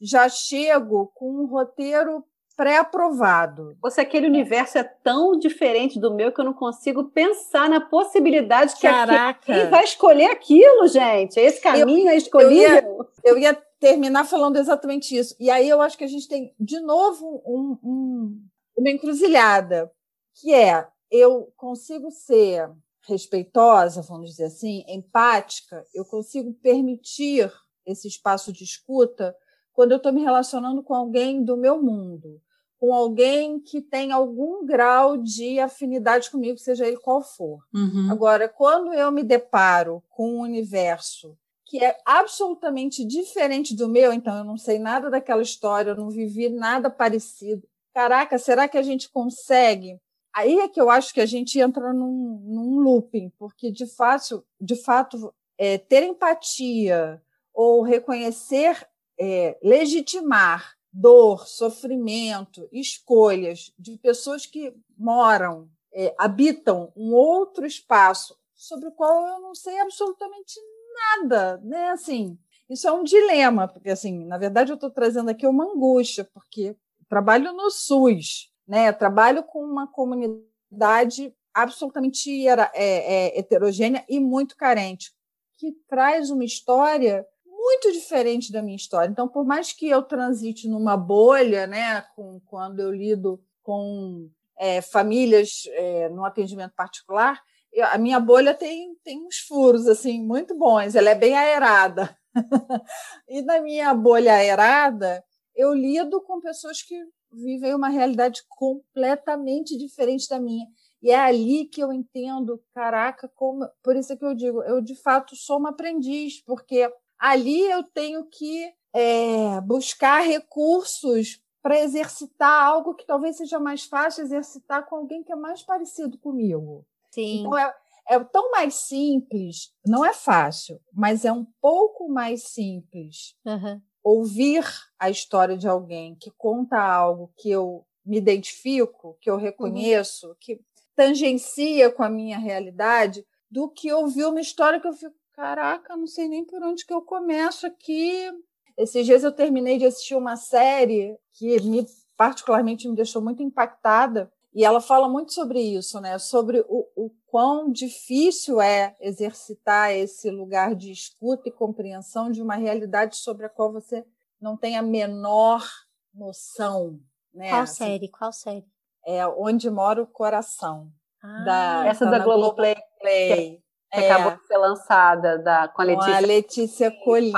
já 0.00 0.28
chego 0.28 1.12
com 1.14 1.30
um 1.30 1.46
roteiro 1.46 2.24
pré-aprovado. 2.56 3.76
Ou 3.82 3.90
se 3.90 4.00
aquele 4.00 4.26
universo 4.26 4.78
é 4.78 4.84
tão 4.84 5.38
diferente 5.38 5.98
do 5.98 6.14
meu 6.14 6.32
que 6.32 6.40
eu 6.40 6.44
não 6.44 6.52
consigo 6.52 7.04
pensar 7.04 7.68
na 7.68 7.80
possibilidade 7.80 8.74
que 8.74 8.82
Caraca. 8.82 9.40
quem 9.44 9.68
vai 9.68 9.84
escolher 9.84 10.26
aquilo, 10.26 10.86
gente. 10.88 11.38
Esse 11.38 11.60
caminho 11.60 12.08
eu, 12.08 12.12
é 12.12 12.16
escolhido. 12.16 13.08
Eu 13.24 13.38
ia, 13.38 13.48
eu 13.52 13.52
ia, 13.52 13.62
terminar 13.82 14.24
falando 14.24 14.58
exatamente 14.58 15.16
isso. 15.16 15.34
E 15.40 15.50
aí 15.50 15.68
eu 15.68 15.80
acho 15.82 15.98
que 15.98 16.04
a 16.04 16.08
gente 16.08 16.28
tem, 16.28 16.54
de 16.58 16.78
novo, 16.78 17.42
um, 17.44 17.78
um, 17.82 18.46
uma 18.76 18.90
encruzilhada, 18.90 19.90
que 20.36 20.54
é 20.54 20.86
eu 21.10 21.52
consigo 21.56 22.08
ser 22.12 22.70
respeitosa, 23.08 24.00
vamos 24.00 24.30
dizer 24.30 24.44
assim, 24.44 24.84
empática, 24.86 25.84
eu 25.92 26.04
consigo 26.04 26.54
permitir 26.62 27.52
esse 27.84 28.06
espaço 28.06 28.52
de 28.52 28.62
escuta 28.62 29.34
quando 29.72 29.90
eu 29.90 29.96
estou 29.96 30.12
me 30.12 30.22
relacionando 30.22 30.84
com 30.84 30.94
alguém 30.94 31.42
do 31.42 31.56
meu 31.56 31.82
mundo, 31.82 32.40
com 32.78 32.94
alguém 32.94 33.58
que 33.58 33.80
tem 33.80 34.12
algum 34.12 34.64
grau 34.64 35.16
de 35.16 35.58
afinidade 35.58 36.30
comigo, 36.30 36.56
seja 36.56 36.86
ele 36.86 36.98
qual 36.98 37.20
for. 37.20 37.58
Uhum. 37.74 38.12
Agora, 38.12 38.48
quando 38.48 38.94
eu 38.94 39.10
me 39.10 39.24
deparo 39.24 40.04
com 40.08 40.36
um 40.36 40.40
universo 40.42 41.36
que 41.72 41.82
é 41.82 41.96
absolutamente 42.04 43.02
diferente 43.02 43.74
do 43.74 43.88
meu, 43.88 44.12
então 44.12 44.36
eu 44.36 44.44
não 44.44 44.58
sei 44.58 44.78
nada 44.78 45.08
daquela 45.08 45.40
história, 45.40 45.92
eu 45.92 45.96
não 45.96 46.10
vivi 46.10 46.50
nada 46.50 46.90
parecido. 46.90 47.66
Caraca, 47.94 48.36
será 48.36 48.68
que 48.68 48.76
a 48.76 48.82
gente 48.82 49.08
consegue 49.08 49.98
aí 50.34 50.58
é 50.58 50.68
que 50.68 50.78
eu 50.78 50.90
acho 50.90 51.14
que 51.14 51.20
a 51.22 51.24
gente 51.24 51.58
entra 51.58 51.94
num, 51.94 52.42
num 52.44 52.78
looping, 52.80 53.32
porque 53.38 53.70
de 53.72 53.86
fato, 53.86 54.44
de 54.60 54.76
fato 54.76 55.34
é, 55.56 55.78
ter 55.78 56.02
empatia 56.02 57.22
ou 57.54 57.80
reconhecer, 57.80 58.86
é, 59.18 59.58
legitimar 59.62 60.76
dor, 60.92 61.48
sofrimento, 61.48 62.68
escolhas 62.70 63.72
de 63.78 63.96
pessoas 63.96 64.44
que 64.44 64.74
moram, 64.94 65.70
é, 65.94 66.14
habitam 66.18 66.92
um 66.94 67.14
outro 67.14 67.64
espaço 67.64 68.38
sobre 68.54 68.88
o 68.88 68.92
qual 68.92 69.26
eu 69.26 69.40
não 69.40 69.54
sei 69.54 69.80
absolutamente 69.80 70.60
nada, 70.92 71.58
né? 71.64 71.90
Assim, 71.90 72.38
isso 72.68 72.88
é 72.88 72.92
um 72.92 73.04
dilema, 73.04 73.68
porque 73.68 73.90
assim, 73.90 74.24
na 74.26 74.38
verdade 74.38 74.72
eu 74.72 74.76
estou 74.76 74.90
trazendo 74.90 75.30
aqui 75.30 75.46
uma 75.46 75.64
angústia, 75.64 76.24
porque 76.32 76.76
trabalho 77.08 77.52
no 77.52 77.70
SUS, 77.70 78.50
né? 78.66 78.92
Trabalho 78.92 79.42
com 79.42 79.62
uma 79.62 79.86
comunidade 79.86 81.34
absolutamente 81.52 82.48
é, 82.48 82.70
é, 82.74 83.38
heterogênea 83.38 84.04
e 84.08 84.18
muito 84.18 84.56
carente, 84.56 85.12
que 85.58 85.72
traz 85.88 86.30
uma 86.30 86.44
história 86.44 87.26
muito 87.44 87.92
diferente 87.92 88.50
da 88.50 88.62
minha 88.62 88.76
história. 88.76 89.10
Então, 89.10 89.28
por 89.28 89.44
mais 89.44 89.72
que 89.72 89.88
eu 89.88 90.02
transite 90.02 90.68
numa 90.68 90.96
bolha, 90.96 91.66
né, 91.66 92.02
com, 92.16 92.40
quando 92.46 92.80
eu 92.80 92.90
lido 92.90 93.40
com 93.62 94.28
é, 94.58 94.80
famílias 94.80 95.62
é, 95.68 96.08
no 96.08 96.24
atendimento 96.24 96.72
particular, 96.74 97.40
a 97.80 97.96
minha 97.96 98.20
bolha 98.20 98.54
tem, 98.54 98.94
tem 99.02 99.24
uns 99.26 99.38
furos 99.38 99.88
assim 99.88 100.22
muito 100.22 100.56
bons, 100.56 100.94
ela 100.94 101.10
é 101.10 101.14
bem 101.14 101.34
aerada. 101.34 102.16
e 103.28 103.42
na 103.42 103.60
minha 103.60 103.94
bolha 103.94 104.34
aerada, 104.34 105.24
eu 105.54 105.72
lido 105.72 106.20
com 106.22 106.40
pessoas 106.40 106.82
que 106.82 106.94
vivem 107.32 107.74
uma 107.74 107.88
realidade 107.88 108.42
completamente 108.48 109.76
diferente 109.76 110.28
da 110.28 110.38
minha. 110.38 110.66
E 111.02 111.10
é 111.10 111.18
ali 111.18 111.64
que 111.66 111.82
eu 111.82 111.92
entendo, 111.92 112.62
caraca, 112.74 113.28
como. 113.34 113.66
Por 113.82 113.96
isso 113.96 114.12
é 114.12 114.16
que 114.16 114.24
eu 114.24 114.34
digo, 114.34 114.62
eu 114.62 114.80
de 114.80 114.94
fato 114.94 115.34
sou 115.34 115.58
uma 115.58 115.70
aprendiz, 115.70 116.42
porque 116.44 116.88
ali 117.18 117.60
eu 117.70 117.82
tenho 117.82 118.24
que 118.26 118.72
é, 118.94 119.60
buscar 119.62 120.20
recursos 120.20 121.40
para 121.62 121.80
exercitar 121.80 122.64
algo 122.64 122.94
que 122.94 123.06
talvez 123.06 123.36
seja 123.36 123.58
mais 123.58 123.84
fácil 123.84 124.24
exercitar 124.24 124.86
com 124.86 124.96
alguém 124.96 125.22
que 125.22 125.32
é 125.32 125.36
mais 125.36 125.62
parecido 125.62 126.18
comigo. 126.18 126.84
Sim. 127.12 127.40
Então 127.40 127.56
é, 127.56 127.74
é 128.08 128.18
tão 128.24 128.50
mais 128.50 128.74
simples, 128.74 129.72
não 129.86 130.04
é 130.04 130.12
fácil, 130.12 130.80
mas 130.92 131.24
é 131.24 131.32
um 131.32 131.46
pouco 131.60 132.08
mais 132.08 132.48
simples 132.48 133.36
uhum 133.44 133.80
ouvir 134.02 134.64
a 134.98 135.08
história 135.08 135.56
de 135.56 135.68
alguém 135.68 136.16
que 136.16 136.30
conta 136.32 136.76
algo 136.78 137.32
que 137.36 137.50
eu 137.50 137.86
me 138.04 138.18
identifico, 138.18 139.16
que 139.20 139.30
eu 139.30 139.36
reconheço, 139.36 140.28
uhum. 140.28 140.34
que 140.40 140.60
tangencia 140.96 141.90
com 141.90 142.02
a 142.02 142.10
minha 142.10 142.38
realidade, 142.38 143.24
do 143.50 143.68
que 143.68 143.92
ouvir 143.92 144.24
uma 144.24 144.40
história 144.40 144.80
que 144.80 144.88
eu 144.88 144.92
fico, 144.92 145.14
caraca, 145.32 145.96
não 145.96 146.06
sei 146.06 146.28
nem 146.28 146.44
por 146.44 146.62
onde 146.62 146.84
que 146.84 146.92
eu 146.92 147.02
começo 147.02 147.66
aqui. 147.66 148.30
Esses 148.76 149.06
dias 149.06 149.22
eu 149.22 149.32
terminei 149.32 149.78
de 149.78 149.86
assistir 149.86 150.16
uma 150.16 150.36
série 150.36 151.16
que 151.34 151.60
me 151.62 151.86
particularmente 152.16 152.88
me 152.88 152.96
deixou 152.96 153.22
muito 153.22 153.42
impactada, 153.42 154.32
e 154.54 154.64
ela 154.64 154.80
fala 154.80 155.08
muito 155.08 155.32
sobre 155.32 155.60
isso, 155.60 156.00
né? 156.00 156.18
Sobre 156.18 156.64
o, 156.68 156.86
o 156.94 157.10
quão 157.26 157.72
difícil 157.72 158.60
é 158.60 158.94
exercitar 159.00 159.92
esse 159.92 160.30
lugar 160.30 160.74
de 160.74 160.92
escuta 160.92 161.48
e 161.48 161.52
compreensão 161.52 162.30
de 162.30 162.42
uma 162.42 162.54
realidade 162.54 163.16
sobre 163.16 163.46
a 163.46 163.48
qual 163.48 163.72
você 163.72 164.04
não 164.40 164.56
tem 164.56 164.76
a 164.76 164.82
menor 164.82 165.66
noção. 166.14 167.00
Né? 167.32 167.48
Qual 167.48 167.62
assim, 167.62 167.84
série? 167.84 168.08
Qual 168.08 168.32
série? 168.32 168.66
É 169.06 169.26
Onde 169.26 169.70
Mora 169.70 170.02
o 170.02 170.06
Coração. 170.06 170.92
Ah, 171.22 171.44
da, 171.44 171.86
essa 171.86 172.04
tá 172.04 172.10
da 172.10 172.18
Globoplay. 172.18 172.74
Globoplay. 172.74 173.62
Que, 173.90 173.98
é, 173.98 174.10
acabou 174.10 174.36
de 174.36 174.46
ser 174.46 174.56
lançada 174.58 175.38
da, 175.38 175.68
com 175.68 175.82
a 175.82 175.84
Letícia, 175.84 176.12
com 176.12 176.16
a 176.16 176.20
Letícia 176.20 176.90
Colim. 177.04 177.32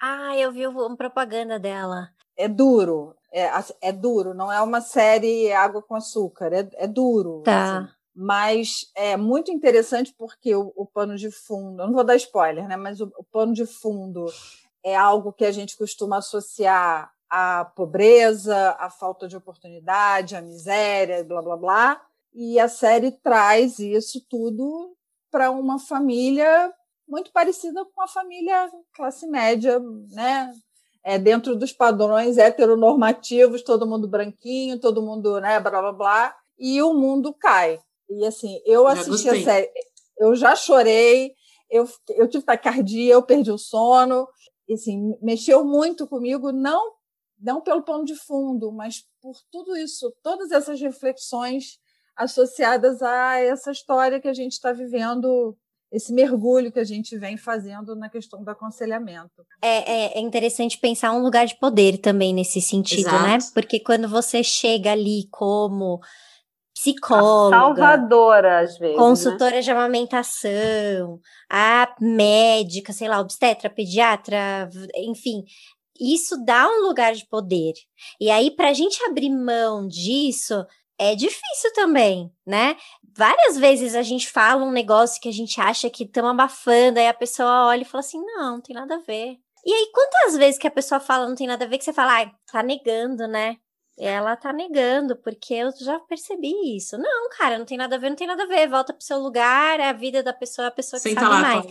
Ah, 0.00 0.36
eu 0.36 0.50
vi 0.50 0.66
uma 0.66 0.96
propaganda 0.96 1.58
dela. 1.58 2.08
É 2.36 2.48
duro, 2.48 3.16
é, 3.32 3.50
é 3.80 3.92
duro, 3.92 4.34
não 4.34 4.50
é 4.50 4.60
uma 4.62 4.80
série 4.80 5.52
água 5.52 5.82
com 5.82 5.94
açúcar, 5.94 6.52
é, 6.52 6.68
é 6.74 6.86
duro. 6.86 7.42
Tá. 7.42 7.78
Assim. 7.78 7.92
Mas 8.14 8.90
é 8.96 9.16
muito 9.16 9.52
interessante 9.52 10.12
porque 10.18 10.54
o, 10.54 10.72
o, 10.74 10.84
pano 10.84 11.16
de 11.16 11.30
fundo, 11.30 11.82
eu 11.82 11.86
não 11.86 11.94
vou 11.94 12.02
dar 12.02 12.16
spoiler, 12.16 12.66
né? 12.66 12.76
Mas 12.76 13.00
o, 13.00 13.12
o 13.16 13.22
pano 13.22 13.52
de 13.52 13.64
fundo 13.64 14.26
é 14.82 14.96
algo 14.96 15.32
que 15.32 15.44
a 15.44 15.52
gente 15.52 15.76
costuma 15.76 16.18
associar 16.18 17.12
à 17.30 17.64
pobreza, 17.64 18.70
à 18.78 18.90
falta 18.90 19.28
de 19.28 19.36
oportunidade, 19.36 20.34
à 20.34 20.40
miséria, 20.40 21.22
blá 21.22 21.40
blá 21.40 21.56
blá. 21.56 22.02
E 22.34 22.58
a 22.58 22.68
série 22.68 23.12
traz 23.12 23.78
isso 23.78 24.20
tudo 24.28 24.96
para 25.30 25.50
uma 25.50 25.78
família 25.78 26.72
muito 27.06 27.32
parecida 27.32 27.84
com 27.94 28.02
a 28.02 28.08
família 28.08 28.70
classe 28.92 29.26
média, 29.26 29.80
né? 30.10 30.52
É, 31.08 31.18
dentro 31.18 31.56
dos 31.56 31.72
padrões 31.72 32.36
heteronormativos, 32.36 33.62
todo 33.62 33.86
mundo 33.86 34.06
branquinho, 34.06 34.78
todo 34.78 35.00
mundo, 35.00 35.40
né, 35.40 35.58
blá 35.58 35.80
blá 35.80 35.92
blá, 35.92 36.36
e 36.58 36.82
o 36.82 36.92
mundo 36.92 37.32
cai. 37.32 37.80
E 38.10 38.26
assim, 38.26 38.60
eu 38.66 38.86
assisti 38.86 39.26
a 39.30 39.42
série, 39.42 39.70
eu 40.18 40.36
já 40.36 40.54
chorei, 40.54 41.32
eu, 41.70 41.88
eu 42.10 42.28
tive 42.28 42.44
taquicardia, 42.44 43.14
eu 43.14 43.22
perdi 43.22 43.50
o 43.50 43.56
sono, 43.56 44.28
e 44.68 44.74
assim, 44.74 45.16
mexeu 45.22 45.64
muito 45.64 46.06
comigo, 46.06 46.52
não 46.52 46.92
não 47.40 47.62
pelo 47.62 47.82
pano 47.82 48.04
de 48.04 48.14
fundo, 48.14 48.70
mas 48.70 49.06
por 49.22 49.34
tudo 49.50 49.74
isso, 49.76 50.14
todas 50.22 50.50
essas 50.50 50.78
reflexões 50.78 51.78
associadas 52.14 53.00
a 53.00 53.38
essa 53.38 53.70
história 53.70 54.20
que 54.20 54.28
a 54.28 54.34
gente 54.34 54.52
está 54.52 54.72
vivendo 54.72 55.56
esse 55.90 56.12
mergulho 56.12 56.70
que 56.70 56.78
a 56.78 56.84
gente 56.84 57.16
vem 57.16 57.36
fazendo 57.36 57.96
na 57.96 58.08
questão 58.08 58.44
do 58.44 58.50
aconselhamento. 58.50 59.44
É, 59.62 59.90
é, 59.90 60.18
é 60.18 60.20
interessante 60.20 60.78
pensar 60.78 61.12
um 61.12 61.22
lugar 61.22 61.46
de 61.46 61.58
poder 61.58 61.98
também 61.98 62.34
nesse 62.34 62.60
sentido, 62.60 63.10
né? 63.10 63.36
Exato. 63.36 63.46
né? 63.46 63.50
Porque 63.54 63.80
quando 63.80 64.08
você 64.08 64.42
chega 64.42 64.92
ali 64.92 65.26
como 65.30 66.00
psicóloga, 66.74 67.56
a 67.56 67.60
salvadora 67.60 68.60
às 68.60 68.78
vezes, 68.78 68.96
né? 68.96 69.02
consultora 69.02 69.56
né? 69.56 69.60
de 69.60 69.70
amamentação, 69.70 71.20
a 71.50 71.94
médica, 72.00 72.92
sei 72.92 73.08
lá, 73.08 73.18
obstetra, 73.20 73.70
pediatra, 73.70 74.68
enfim, 74.94 75.42
isso 75.98 76.36
dá 76.44 76.68
um 76.68 76.86
lugar 76.86 77.14
de 77.14 77.26
poder. 77.26 77.72
E 78.20 78.30
aí, 78.30 78.50
para 78.50 78.68
a 78.68 78.74
gente 78.74 79.02
abrir 79.04 79.30
mão 79.30 79.88
disso, 79.88 80.64
é 80.98 81.14
difícil 81.14 81.72
também, 81.74 82.30
né? 82.46 82.76
Várias 83.18 83.58
vezes 83.58 83.96
a 83.96 84.02
gente 84.02 84.30
fala 84.30 84.64
um 84.64 84.70
negócio 84.70 85.20
que 85.20 85.28
a 85.28 85.32
gente 85.32 85.60
acha 85.60 85.90
que 85.90 86.04
estão 86.04 86.28
abafando, 86.28 87.00
aí 87.00 87.08
a 87.08 87.12
pessoa 87.12 87.66
olha 87.66 87.82
e 87.82 87.84
fala 87.84 87.98
assim: 87.98 88.24
não, 88.24 88.52
não 88.52 88.60
tem 88.60 88.76
nada 88.76 88.94
a 88.94 89.00
ver. 89.00 89.36
E 89.66 89.72
aí, 89.72 89.90
quantas 89.92 90.36
vezes 90.36 90.56
que 90.56 90.68
a 90.68 90.70
pessoa 90.70 91.00
fala 91.00 91.26
não 91.26 91.34
tem 91.34 91.48
nada 91.48 91.64
a 91.64 91.68
ver, 91.68 91.78
que 91.78 91.84
você 91.84 91.92
fala, 91.92 92.22
ah, 92.22 92.30
tá 92.46 92.62
negando, 92.62 93.26
né? 93.26 93.56
Ela 93.98 94.36
tá 94.36 94.52
negando, 94.52 95.16
porque 95.16 95.52
eu 95.52 95.72
já 95.80 95.98
percebi 95.98 96.76
isso. 96.76 96.96
Não, 96.96 97.28
cara, 97.30 97.58
não 97.58 97.64
tem 97.64 97.76
nada 97.76 97.96
a 97.96 97.98
ver, 97.98 98.08
não 98.08 98.16
tem 98.16 98.28
nada 98.28 98.44
a 98.44 98.46
ver. 98.46 98.68
Volta 98.68 98.94
pro 98.94 99.04
seu 99.04 99.18
lugar, 99.18 99.80
é 99.80 99.88
a 99.88 99.92
vida 99.92 100.22
da 100.22 100.32
pessoa 100.32 100.66
é 100.66 100.68
a 100.68 100.70
pessoa 100.72 101.00
que 101.00 101.08
Senta 101.08 101.20
sabe 101.20 101.32
lá, 101.32 101.40
mais. 101.40 101.66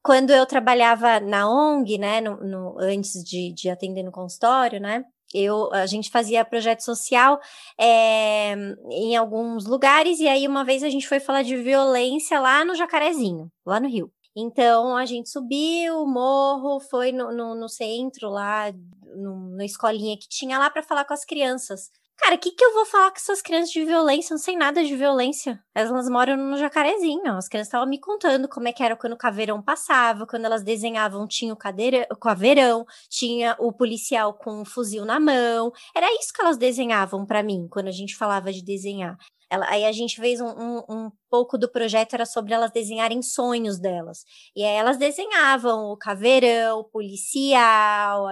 Quando 0.00 0.30
eu 0.30 0.46
trabalhava 0.46 1.18
na 1.18 1.50
ONG, 1.50 1.98
né, 1.98 2.20
no, 2.20 2.36
no 2.36 2.78
antes 2.78 3.24
de, 3.24 3.52
de 3.52 3.68
atender 3.68 4.04
no 4.04 4.12
consultório, 4.12 4.80
né, 4.80 5.04
Eu, 5.32 5.72
a 5.72 5.86
gente 5.86 6.10
fazia 6.10 6.44
projeto 6.44 6.80
social 6.80 7.40
é, 7.78 8.54
em 8.90 9.16
alguns 9.16 9.66
lugares, 9.66 10.20
e 10.20 10.28
aí 10.28 10.46
uma 10.46 10.64
vez 10.64 10.82
a 10.82 10.90
gente 10.90 11.08
foi 11.08 11.20
falar 11.20 11.42
de 11.42 11.56
violência 11.56 12.38
lá 12.40 12.64
no 12.64 12.74
Jacarezinho, 12.74 13.50
lá 13.64 13.80
no 13.80 13.88
Rio. 13.88 14.12
Então 14.36 14.96
a 14.96 15.04
gente 15.04 15.28
subiu 15.28 16.02
o 16.02 16.06
morro, 16.06 16.80
foi 16.80 17.12
no, 17.12 17.32
no, 17.32 17.54
no 17.54 17.68
centro 17.68 18.30
lá, 18.30 18.72
no, 19.14 19.56
na 19.56 19.64
escolinha 19.64 20.16
que 20.16 20.28
tinha 20.28 20.58
lá 20.58 20.70
para 20.70 20.82
falar 20.82 21.04
com 21.04 21.14
as 21.14 21.24
crianças. 21.24 21.90
Cara, 22.22 22.36
o 22.36 22.38
que, 22.38 22.52
que 22.52 22.64
eu 22.64 22.72
vou 22.72 22.86
falar 22.86 23.10
com 23.10 23.16
essas 23.16 23.42
crianças 23.42 23.70
de 23.72 23.84
violência? 23.84 24.32
Não 24.32 24.38
sei 24.38 24.56
nada 24.56 24.84
de 24.84 24.94
violência. 24.94 25.60
Elas 25.74 26.08
moram 26.08 26.36
no 26.36 26.56
jacarezinho. 26.56 27.36
As 27.36 27.48
crianças 27.48 27.66
estavam 27.66 27.88
me 27.88 27.98
contando 27.98 28.48
como 28.48 28.68
é 28.68 28.72
que 28.72 28.80
era 28.80 28.94
quando 28.94 29.14
o 29.14 29.18
caveirão 29.18 29.60
passava, 29.60 30.24
quando 30.24 30.44
elas 30.44 30.62
desenhavam, 30.62 31.26
tinha 31.26 31.52
o, 31.52 31.56
cadeira, 31.56 32.06
o 32.12 32.16
caveirão, 32.16 32.86
tinha 33.10 33.56
o 33.58 33.72
policial 33.72 34.34
com 34.34 34.60
um 34.60 34.64
fuzil 34.64 35.04
na 35.04 35.18
mão. 35.18 35.72
Era 35.96 36.06
isso 36.20 36.32
que 36.32 36.40
elas 36.40 36.56
desenhavam 36.56 37.26
para 37.26 37.42
mim, 37.42 37.66
quando 37.68 37.88
a 37.88 37.92
gente 37.92 38.14
falava 38.14 38.52
de 38.52 38.62
desenhar. 38.64 39.16
Ela, 39.50 39.66
aí 39.68 39.84
a 39.84 39.92
gente 39.92 40.20
fez 40.20 40.40
um, 40.40 40.46
um, 40.46 40.82
um, 40.88 41.10
pouco 41.28 41.58
do 41.58 41.70
projeto, 41.70 42.14
era 42.14 42.24
sobre 42.24 42.54
elas 42.54 42.70
desenharem 42.70 43.20
sonhos 43.20 43.80
delas. 43.80 44.24
E 44.54 44.62
aí 44.62 44.76
elas 44.76 44.96
desenhavam 44.96 45.90
o 45.90 45.96
caveirão, 45.96 46.78
o 46.78 46.84
policial. 46.84 48.28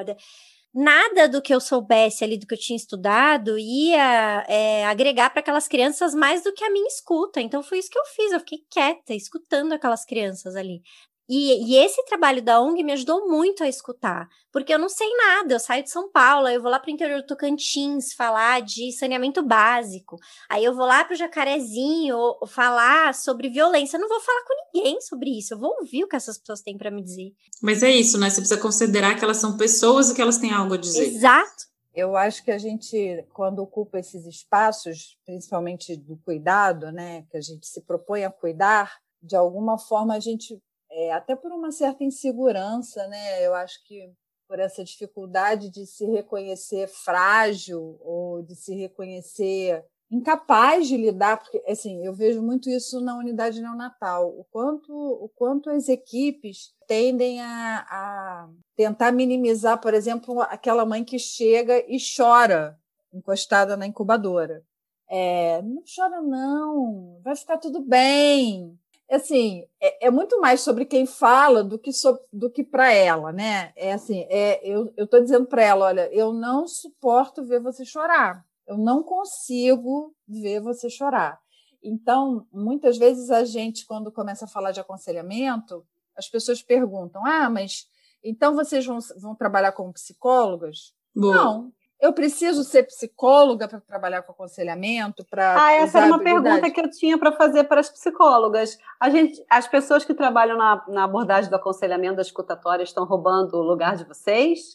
Nada 0.73 1.29
do 1.29 1.43
que 1.43 1.53
eu 1.53 1.61
soubesse 1.61 2.23
ali, 2.23 2.39
do 2.39 2.47
que 2.47 2.55
eu 2.55 2.59
tinha 2.59 2.77
estudado, 2.77 3.59
ia 3.59 4.45
é, 4.49 4.87
agregar 4.87 5.31
para 5.31 5.41
aquelas 5.41 5.67
crianças 5.67 6.15
mais 6.15 6.45
do 6.45 6.53
que 6.53 6.63
a 6.63 6.71
minha 6.71 6.87
escuta. 6.87 7.41
Então 7.41 7.61
foi 7.61 7.79
isso 7.79 7.91
que 7.91 7.99
eu 7.99 8.05
fiz, 8.05 8.31
eu 8.33 8.39
fiquei 8.39 8.59
quieta, 8.71 9.13
escutando 9.13 9.73
aquelas 9.73 10.05
crianças 10.05 10.55
ali. 10.55 10.81
E, 11.33 11.63
e, 11.63 11.77
esse 11.77 12.05
trabalho 12.07 12.43
da 12.43 12.61
ONG 12.61 12.83
me 12.83 12.91
ajudou 12.91 13.29
muito 13.29 13.63
a 13.63 13.69
escutar, 13.69 14.29
porque 14.51 14.75
eu 14.75 14.81
não 14.81 14.89
sei 14.89 15.09
nada. 15.17 15.55
Eu 15.55 15.61
saio 15.61 15.85
de 15.85 15.89
São 15.89 16.11
Paulo, 16.11 16.49
eu 16.49 16.61
vou 16.61 16.69
lá 16.69 16.81
para 16.81 16.91
o 16.91 16.93
interior 16.93 17.21
do 17.21 17.27
Tocantins 17.29 18.13
falar 18.15 18.63
de 18.63 18.91
saneamento 18.91 19.41
básico, 19.41 20.17
aí 20.49 20.65
eu 20.65 20.75
vou 20.75 20.85
lá 20.85 21.05
para 21.05 21.15
o 21.15 21.17
Jacarezinho 21.17 22.17
falar 22.49 23.15
sobre 23.15 23.49
violência. 23.49 23.97
Eu 23.97 24.01
não 24.01 24.09
vou 24.09 24.19
falar 24.19 24.43
com 24.43 24.55
ninguém 24.75 25.01
sobre 25.01 25.39
isso, 25.39 25.55
eu 25.55 25.59
vou 25.61 25.77
ouvir 25.79 26.03
o 26.03 26.09
que 26.09 26.17
essas 26.17 26.37
pessoas 26.37 26.63
têm 26.63 26.77
para 26.77 26.91
me 26.91 27.01
dizer. 27.01 27.33
Mas 27.63 27.85
é 27.85 27.93
isso, 27.93 28.19
né? 28.19 28.29
Você 28.29 28.41
precisa 28.41 28.61
considerar 28.61 29.17
que 29.17 29.23
elas 29.23 29.37
são 29.37 29.57
pessoas 29.57 30.11
e 30.11 30.15
que 30.17 30.21
elas 30.21 30.39
têm 30.39 30.53
algo 30.53 30.75
a 30.75 30.79
dizer. 30.79 31.15
Exato. 31.15 31.71
Eu 31.95 32.17
acho 32.17 32.45
que 32.45 32.51
a 32.51 32.59
gente, 32.59 33.25
quando 33.33 33.61
ocupa 33.61 34.01
esses 34.01 34.27
espaços, 34.27 35.17
principalmente 35.25 35.97
do 35.97 36.17
cuidado, 36.25 36.91
né, 36.91 37.25
que 37.31 37.37
a 37.37 37.41
gente 37.41 37.69
se 37.69 37.83
propõe 37.83 38.25
a 38.25 38.31
cuidar, 38.33 38.99
de 39.23 39.37
alguma 39.37 39.79
forma 39.79 40.15
a 40.15 40.21
gente 40.21 40.61
é, 40.91 41.13
até 41.13 41.37
por 41.37 41.53
uma 41.53 41.71
certa 41.71 42.03
insegurança, 42.05 43.07
né? 43.07 43.47
Eu 43.47 43.55
acho 43.55 43.83
que 43.85 44.13
por 44.49 44.59
essa 44.59 44.83
dificuldade 44.83 45.71
de 45.71 45.87
se 45.87 46.05
reconhecer 46.07 46.89
frágil 46.89 47.99
ou 48.01 48.43
de 48.43 48.57
se 48.57 48.75
reconhecer 48.75 49.85
incapaz 50.11 50.89
de 50.89 50.97
lidar, 50.97 51.39
porque 51.39 51.63
assim, 51.69 52.05
eu 52.05 52.13
vejo 52.13 52.43
muito 52.43 52.69
isso 52.69 53.01
na 53.01 53.17
unidade 53.17 53.63
neonatal, 53.63 54.29
o 54.29 54.45
quanto, 54.51 54.93
o 54.93 55.29
quanto 55.37 55.71
as 55.71 55.89
equipes 55.89 56.75
tendem 56.89 57.41
a, 57.41 57.87
a 57.89 58.49
tentar 58.75 59.13
minimizar, 59.13 59.81
por 59.81 59.95
exemplo, 59.95 60.41
aquela 60.43 60.85
mãe 60.85 61.05
que 61.05 61.17
chega 61.17 61.79
e 61.87 61.97
chora 62.17 62.77
encostada 63.15 63.77
na 63.77 63.87
incubadora. 63.87 64.65
É, 65.09 65.63
não 65.63 65.83
chora 65.85 66.21
não, 66.21 67.21
vai 67.23 67.37
ficar 67.37 67.59
tudo 67.59 67.81
bem 67.81 68.80
assim, 69.17 69.67
é, 69.81 70.07
é, 70.07 70.11
muito 70.11 70.41
mais 70.41 70.61
sobre 70.61 70.85
quem 70.85 71.05
fala 71.05 71.65
do 71.65 71.79
que, 71.79 71.91
do 72.33 72.51
que 72.51 72.63
para 72.63 72.93
ela, 72.93 73.33
né? 73.33 73.73
É 73.77 73.93
assim, 73.93 74.27
é, 74.29 74.61
eu 74.65 74.93
estou 74.97 75.21
dizendo 75.21 75.47
para 75.47 75.63
ela, 75.63 75.87
olha, 75.87 76.09
eu 76.13 76.33
não 76.33 76.67
suporto 76.67 77.45
ver 77.45 77.61
você 77.61 77.85
chorar, 77.85 78.45
eu 78.67 78.79
não 78.79 79.03
consigo 79.03 80.15
ver 80.29 80.61
você 80.61 80.89
chorar. 80.89 81.41
Então, 81.83 82.47
muitas 82.53 82.99
vezes 82.99 83.31
a 83.31 83.45
gente, 83.45 83.87
quando 83.87 84.13
começa 84.13 84.45
a 84.45 84.49
falar 84.49 84.71
de 84.71 84.81
aconselhamento, 84.81 85.85
as 86.17 86.29
pessoas 86.29 86.63
perguntam: 86.63 87.25
ah, 87.27 87.49
mas 87.49 87.89
então 88.23 88.55
vocês 88.55 88.85
vão, 88.85 88.99
vão 89.17 89.35
trabalhar 89.35 89.73
como 89.73 89.93
psicólogas? 89.93 90.95
Boa. 91.15 91.35
Não, 91.35 91.73
eu 92.01 92.15
preciso 92.15 92.65
ser 92.65 92.85
psicóloga 92.85 93.69
para 93.69 93.81
trabalhar 93.81 94.23
com 94.23 94.33
aconselhamento? 94.33 95.25
Para 95.29 95.63
ah, 95.63 95.73
essa 95.73 95.99
era 95.99 96.07
uma 96.07 96.19
pergunta 96.19 96.71
que 96.71 96.81
eu 96.81 96.91
tinha 96.91 97.19
para 97.19 97.33
fazer 97.33 97.65
para 97.65 97.81
as 97.81 97.91
psicólogas. 97.91 98.79
A 98.99 99.11
gente, 99.11 99.45
as 99.51 99.69
pessoas 99.69 100.05
que 100.05 100.15
trabalham 100.15 100.57
na, 100.57 100.83
na 100.89 101.05
abordagem 101.05 101.51
do 101.51 101.57
aconselhamento 101.57 102.17
da 102.17 102.23
escutatória 102.23 102.83
estão 102.83 103.05
roubando 103.05 103.59
o 103.59 103.63
lugar 103.63 103.97
de 103.97 104.05
vocês? 104.05 104.75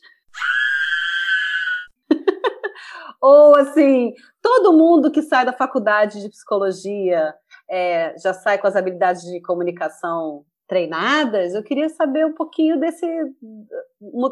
Ou 3.19 3.55
assim, 3.55 4.13
todo 4.39 4.77
mundo 4.77 5.09
que 5.09 5.23
sai 5.23 5.45
da 5.45 5.53
faculdade 5.53 6.21
de 6.21 6.29
psicologia 6.29 7.33
é, 7.67 8.15
já 8.19 8.33
sai 8.33 8.59
com 8.59 8.67
as 8.67 8.75
habilidades 8.75 9.23
de 9.23 9.41
comunicação 9.41 10.45
treinadas? 10.67 11.55
Eu 11.55 11.63
queria 11.63 11.89
saber 11.89 12.23
um 12.25 12.33
pouquinho 12.33 12.79
desse. 12.79 13.05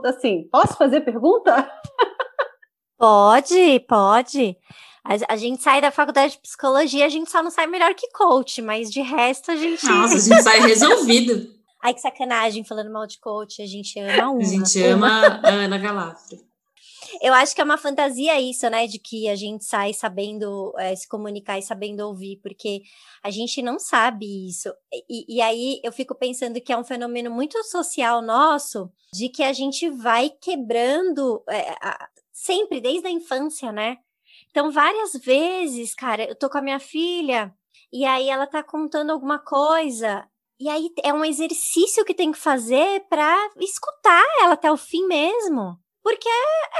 Assim, 0.06 0.48
posso 0.52 0.78
fazer 0.78 1.02
pergunta? 1.02 1.68
Pode, 3.04 3.82
pode. 3.82 4.56
A, 5.04 5.34
a, 5.34 5.36
gente 5.36 5.62
sai 5.62 5.82
da 5.82 5.92
faculdade 5.92 6.36
de 6.36 6.40
psicologia, 6.40 7.06
a 7.06 7.10
gente 7.10 7.30
só 7.30 7.44
não 7.44 7.52
sai 7.52 7.68
melhor 7.68 7.94
que 7.96 8.10
coach, 8.12 8.62
mas 8.62 8.90
de 8.90 9.02
resto 9.02 9.52
a 9.52 9.58
gente. 9.58 9.86
Nossa, 9.86 10.16
a 10.16 10.20
gente 10.20 10.42
sai 10.42 10.62
resolvido. 10.62 11.54
Ai, 11.82 11.94
que 11.94 12.00
sacanagem, 12.00 12.64
falando 12.64 12.90
mal 12.90 13.06
de 13.06 13.20
coach, 13.20 13.62
a 13.62 13.66
gente 13.66 14.00
ama 14.00 14.32
uma. 14.32 14.42
A 14.42 14.46
gente 14.46 14.82
ama 14.84 15.42
a 15.44 15.50
Ana 15.50 15.78
Galafre. 15.78 16.40
Eu 17.22 17.34
acho 17.34 17.54
que 17.54 17.60
é 17.60 17.64
uma 17.66 17.78
fantasia 17.78 18.40
isso, 18.40 18.70
né? 18.70 18.88
De 18.88 18.98
que 18.98 19.28
a 19.28 19.36
gente 19.36 19.66
sai 19.66 19.94
sabendo 19.94 20.74
é, 20.78 20.96
se 20.96 21.06
comunicar 21.06 21.60
e 21.60 21.62
sabendo 21.62 22.08
ouvir, 22.08 22.40
porque 22.42 22.84
a 23.22 23.30
gente 23.30 23.62
não 23.62 23.78
sabe 23.80 24.48
isso. 24.48 24.74
E, 25.10 25.26
e 25.28 25.42
aí 25.42 25.82
eu 25.84 25.92
fico 25.92 26.16
pensando 26.16 26.62
que 26.62 26.72
é 26.72 26.78
um 26.78 26.86
fenômeno 26.86 27.30
muito 27.30 27.62
social 27.66 28.22
nosso, 28.22 28.90
de 29.14 29.28
que 29.28 29.44
a 29.44 29.52
gente 29.52 29.90
vai 29.90 30.30
quebrando 30.30 31.44
é, 31.50 31.70
a, 31.82 32.08
sempre, 32.34 32.82
desde 32.82 33.08
a 33.08 33.12
infância, 33.12 33.72
né? 33.72 33.98
Então, 34.50 34.72
várias 34.72 35.14
vezes, 35.14 35.96
cara, 35.96 36.26
eu 36.26 36.36
tô 36.36 36.50
com 36.50 36.58
a 36.58 36.62
minha 36.62 36.80
filha 36.80 37.54
e 37.92 38.06
aí 38.06 38.30
ela 38.30 38.48
tá 38.48 38.64
contando 38.64 39.12
alguma 39.12 39.40
coisa. 39.40 40.28
E 40.60 40.70
aí 40.70 40.90
é 41.04 41.14
um 41.14 41.24
exercício 41.24 42.04
que 42.06 42.14
tem 42.14 42.32
que 42.32 42.38
fazer 42.38 43.06
para 43.10 43.38
escutar 43.60 44.24
ela 44.42 44.54
até 44.54 44.72
o 44.72 44.78
fim 44.78 45.06
mesmo. 45.08 45.78
Porque 46.02 46.28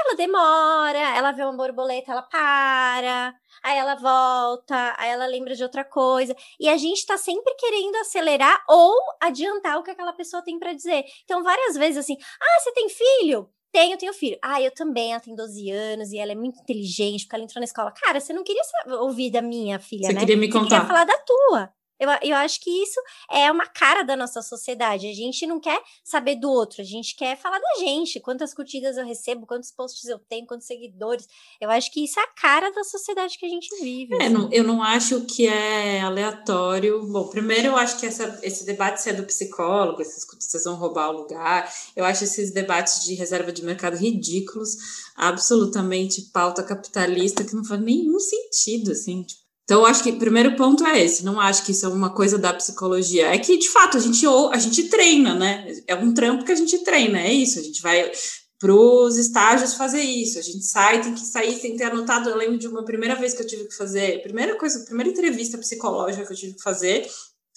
ela 0.04 0.14
demora, 0.16 0.98
ela 0.98 1.32
vê 1.32 1.42
uma 1.42 1.56
borboleta, 1.56 2.12
ela 2.12 2.22
para, 2.22 3.34
aí 3.62 3.78
ela 3.78 3.94
volta, 3.94 4.94
aí 4.98 5.08
ela 5.08 5.26
lembra 5.26 5.54
de 5.54 5.62
outra 5.62 5.82
coisa. 5.82 6.36
E 6.60 6.68
a 6.68 6.76
gente 6.76 7.06
tá 7.06 7.16
sempre 7.16 7.54
querendo 7.54 7.96
acelerar 7.96 8.62
ou 8.68 8.94
adiantar 9.20 9.78
o 9.78 9.82
que 9.82 9.90
aquela 9.90 10.12
pessoa 10.12 10.42
tem 10.44 10.58
para 10.58 10.74
dizer. 10.74 11.04
Então, 11.24 11.42
várias 11.42 11.74
vezes 11.74 11.98
assim: 11.98 12.16
ah, 12.20 12.60
você 12.60 12.72
tem 12.72 12.88
filho? 12.90 13.48
Tenho, 13.74 13.98
tenho 13.98 14.14
filho. 14.14 14.38
Ah, 14.40 14.62
eu 14.62 14.70
também, 14.70 15.10
ela 15.10 15.20
tem 15.20 15.34
12 15.34 15.68
anos 15.68 16.12
e 16.12 16.18
ela 16.18 16.30
é 16.30 16.34
muito 16.36 16.60
inteligente, 16.60 17.24
porque 17.24 17.34
ela 17.34 17.42
entrou 17.42 17.60
na 17.60 17.64
escola. 17.64 17.90
Cara, 17.90 18.20
você 18.20 18.32
não 18.32 18.44
queria 18.44 18.62
ouvir 19.00 19.32
da 19.32 19.42
minha 19.42 19.80
filha, 19.80 20.06
você 20.06 20.12
né? 20.12 20.20
Queria 20.20 20.36
me 20.36 20.48
contar. 20.48 20.60
Você 20.62 20.68
queria 20.76 20.86
falar 20.86 21.04
da 21.04 21.18
tua. 21.18 21.72
Eu, 21.98 22.08
eu 22.22 22.36
acho 22.36 22.60
que 22.60 22.70
isso 22.70 23.00
é 23.30 23.50
uma 23.50 23.66
cara 23.66 24.02
da 24.02 24.16
nossa 24.16 24.42
sociedade. 24.42 25.08
A 25.08 25.14
gente 25.14 25.46
não 25.46 25.60
quer 25.60 25.80
saber 26.02 26.36
do 26.36 26.50
outro, 26.50 26.82
a 26.82 26.84
gente 26.84 27.14
quer 27.16 27.36
falar 27.36 27.58
da 27.58 27.78
gente. 27.78 28.20
Quantas 28.20 28.52
curtidas 28.52 28.96
eu 28.96 29.04
recebo, 29.04 29.46
quantos 29.46 29.70
posts 29.70 30.04
eu 30.06 30.18
tenho, 30.18 30.46
quantos 30.46 30.66
seguidores. 30.66 31.26
Eu 31.60 31.70
acho 31.70 31.92
que 31.92 32.04
isso 32.04 32.18
é 32.18 32.22
a 32.22 32.28
cara 32.28 32.70
da 32.72 32.84
sociedade 32.84 33.38
que 33.38 33.46
a 33.46 33.48
gente 33.48 33.68
vive. 33.82 34.14
É, 34.20 34.28
não, 34.28 34.50
eu 34.52 34.64
não 34.64 34.82
acho 34.82 35.22
que 35.22 35.46
é 35.46 36.00
aleatório. 36.00 37.06
Bom, 37.06 37.28
primeiro 37.28 37.68
eu 37.68 37.76
acho 37.76 37.98
que 37.98 38.06
essa, 38.06 38.40
esse 38.42 38.64
debate 38.64 39.00
se 39.00 39.10
é 39.10 39.12
do 39.12 39.24
psicólogo, 39.24 40.02
esses 40.02 40.24
vocês 40.38 40.64
vão 40.64 40.74
roubar 40.74 41.10
o 41.10 41.18
lugar. 41.18 41.72
Eu 41.94 42.04
acho 42.04 42.24
esses 42.24 42.52
debates 42.52 43.04
de 43.04 43.14
reserva 43.14 43.52
de 43.52 43.64
mercado 43.64 43.96
ridículos, 43.96 44.76
absolutamente 45.16 46.22
pauta 46.32 46.62
capitalista, 46.62 47.44
que 47.44 47.54
não 47.54 47.64
faz 47.64 47.80
nenhum 47.80 48.18
sentido, 48.18 48.92
assim, 48.92 49.22
tipo, 49.22 49.43
então, 49.64 49.86
acho 49.86 50.02
que 50.02 50.10
o 50.10 50.18
primeiro 50.18 50.56
ponto 50.56 50.84
é 50.86 51.02
esse. 51.02 51.24
Não 51.24 51.40
acho 51.40 51.64
que 51.64 51.72
isso 51.72 51.86
é 51.86 51.88
uma 51.88 52.10
coisa 52.10 52.36
da 52.36 52.52
psicologia. 52.52 53.34
É 53.34 53.38
que, 53.38 53.56
de 53.56 53.70
fato, 53.70 53.96
a 53.96 54.00
gente, 54.00 54.26
a 54.26 54.58
gente 54.58 54.90
treina, 54.90 55.34
né? 55.34 55.66
É 55.86 55.94
um 55.94 56.12
trampo 56.12 56.44
que 56.44 56.52
a 56.52 56.56
gente 56.56 56.78
treina, 56.84 57.18
é 57.18 57.32
isso. 57.32 57.58
A 57.58 57.62
gente 57.62 57.80
vai 57.80 58.12
para 58.58 58.74
os 58.74 59.16
estágios 59.16 59.74
fazer 59.74 60.02
isso. 60.02 60.38
A 60.38 60.42
gente 60.42 60.62
sai, 60.64 61.00
tem 61.00 61.14
que 61.14 61.20
sair 61.20 61.58
sem 61.58 61.76
ter 61.76 61.84
anotado. 61.84 62.28
Eu 62.28 62.36
lembro 62.36 62.58
de 62.58 62.68
uma 62.68 62.84
primeira 62.84 63.14
vez 63.14 63.32
que 63.32 63.42
eu 63.42 63.46
tive 63.46 63.64
que 63.64 63.74
fazer, 63.74 64.22
primeira 64.22 64.54
coisa, 64.56 64.84
primeira 64.84 65.10
entrevista 65.10 65.56
psicológica 65.56 66.26
que 66.26 66.32
eu 66.32 66.36
tive 66.36 66.54
que 66.54 66.62
fazer. 66.62 67.06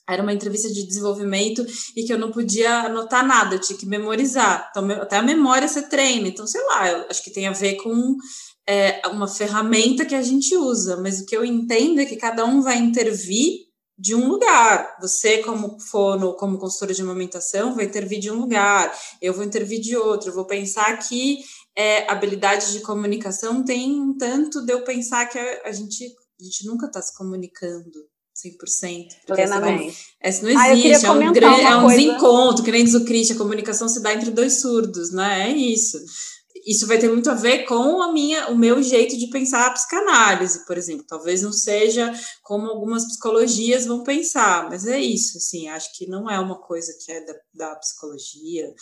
Era 0.09 0.23
uma 0.23 0.31
entrevista 0.31 0.69
de 0.69 0.87
desenvolvimento 0.87 1.65
e 1.93 2.05
que 2.05 2.13
eu 2.13 2.17
não 2.17 2.31
podia 2.31 2.83
anotar 2.83 3.27
nada, 3.27 3.55
eu 3.55 3.59
tinha 3.59 3.77
que 3.77 3.85
memorizar. 3.85 4.69
Então, 4.71 4.89
até 4.91 5.17
a 5.17 5.21
memória 5.21 5.67
você 5.67 5.81
treina. 5.81 6.29
Então, 6.29 6.47
sei 6.47 6.63
lá, 6.63 7.05
acho 7.09 7.21
que 7.21 7.31
tem 7.31 7.47
a 7.47 7.51
ver 7.51 7.75
com 7.75 8.15
é 8.67 9.07
uma 9.07 9.27
ferramenta 9.27 10.05
que 10.05 10.15
a 10.15 10.21
gente 10.21 10.55
usa, 10.55 10.97
mas 10.97 11.21
o 11.21 11.25
que 11.25 11.35
eu 11.35 11.45
entendo 11.45 12.01
é 12.01 12.05
que 12.05 12.17
cada 12.17 12.45
um 12.45 12.61
vai 12.61 12.77
intervir 12.77 13.67
de 13.97 14.13
um 14.13 14.27
lugar. 14.27 14.97
Você, 15.01 15.39
como 15.39 15.79
fono, 15.79 16.35
como 16.35 16.59
consultora 16.59 16.93
de 16.93 17.01
amamentação, 17.01 17.73
vai 17.73 17.85
intervir 17.85 18.19
de 18.19 18.29
um 18.29 18.39
lugar, 18.39 18.93
eu 19.21 19.33
vou 19.33 19.43
intervir 19.43 19.79
de 19.79 19.95
outro, 19.95 20.29
eu 20.29 20.35
vou 20.35 20.45
pensar 20.45 20.97
que 20.97 21.39
é, 21.75 22.09
habilidade 22.11 22.73
de 22.73 22.81
comunicação 22.81 23.63
tem 23.63 24.01
um 24.01 24.15
tanto 24.17 24.65
de 24.65 24.73
eu 24.73 24.83
pensar 24.83 25.27
que 25.27 25.39
a, 25.39 25.61
a 25.65 25.71
gente, 25.71 26.03
a 26.03 26.43
gente 26.43 26.65
nunca 26.65 26.87
está 26.87 27.01
se 27.01 27.15
comunicando 27.15 28.05
100%. 28.45 29.07
Plenamente. 29.25 29.97
Essa 30.21 30.45
não 30.45 30.59
ah, 30.59 30.71
existe, 30.71 31.05
ah, 31.05 31.09
é 31.09 31.11
um, 31.11 31.33
grande, 31.33 31.61
é 31.61 31.75
um 31.75 31.87
desencontro, 31.87 32.63
que 32.63 32.71
nem 32.71 32.83
diz 32.83 32.93
o 32.93 33.05
Christian, 33.05 33.35
a 33.35 33.39
comunicação 33.39 33.89
se 33.89 34.01
dá 34.01 34.13
entre 34.13 34.29
dois 34.29 34.61
surdos, 34.61 35.11
né? 35.11 35.49
É 35.49 35.55
isso. 35.55 35.97
Isso 36.67 36.85
vai 36.85 36.99
ter 36.99 37.07
muito 37.07 37.29
a 37.31 37.33
ver 37.33 37.63
com 37.63 38.01
a 38.01 38.11
minha, 38.11 38.49
o 38.49 38.57
meu 38.57 38.83
jeito 38.83 39.17
de 39.17 39.27
pensar 39.27 39.67
a 39.67 39.71
psicanálise, 39.71 40.65
por 40.65 40.77
exemplo. 40.77 41.05
Talvez 41.07 41.41
não 41.41 41.53
seja 41.53 42.11
como 42.43 42.67
algumas 42.67 43.05
psicologias 43.05 43.85
vão 43.85 44.03
pensar, 44.03 44.69
mas 44.69 44.85
é 44.85 44.99
isso, 44.99 45.37
assim, 45.37 45.69
acho 45.69 45.95
que 45.95 46.05
não 46.09 46.29
é 46.29 46.37
uma 46.37 46.59
coisa 46.59 46.91
que 46.99 47.09
é 47.09 47.25
da, 47.25 47.33
da 47.53 47.75
psicologia 47.77 48.73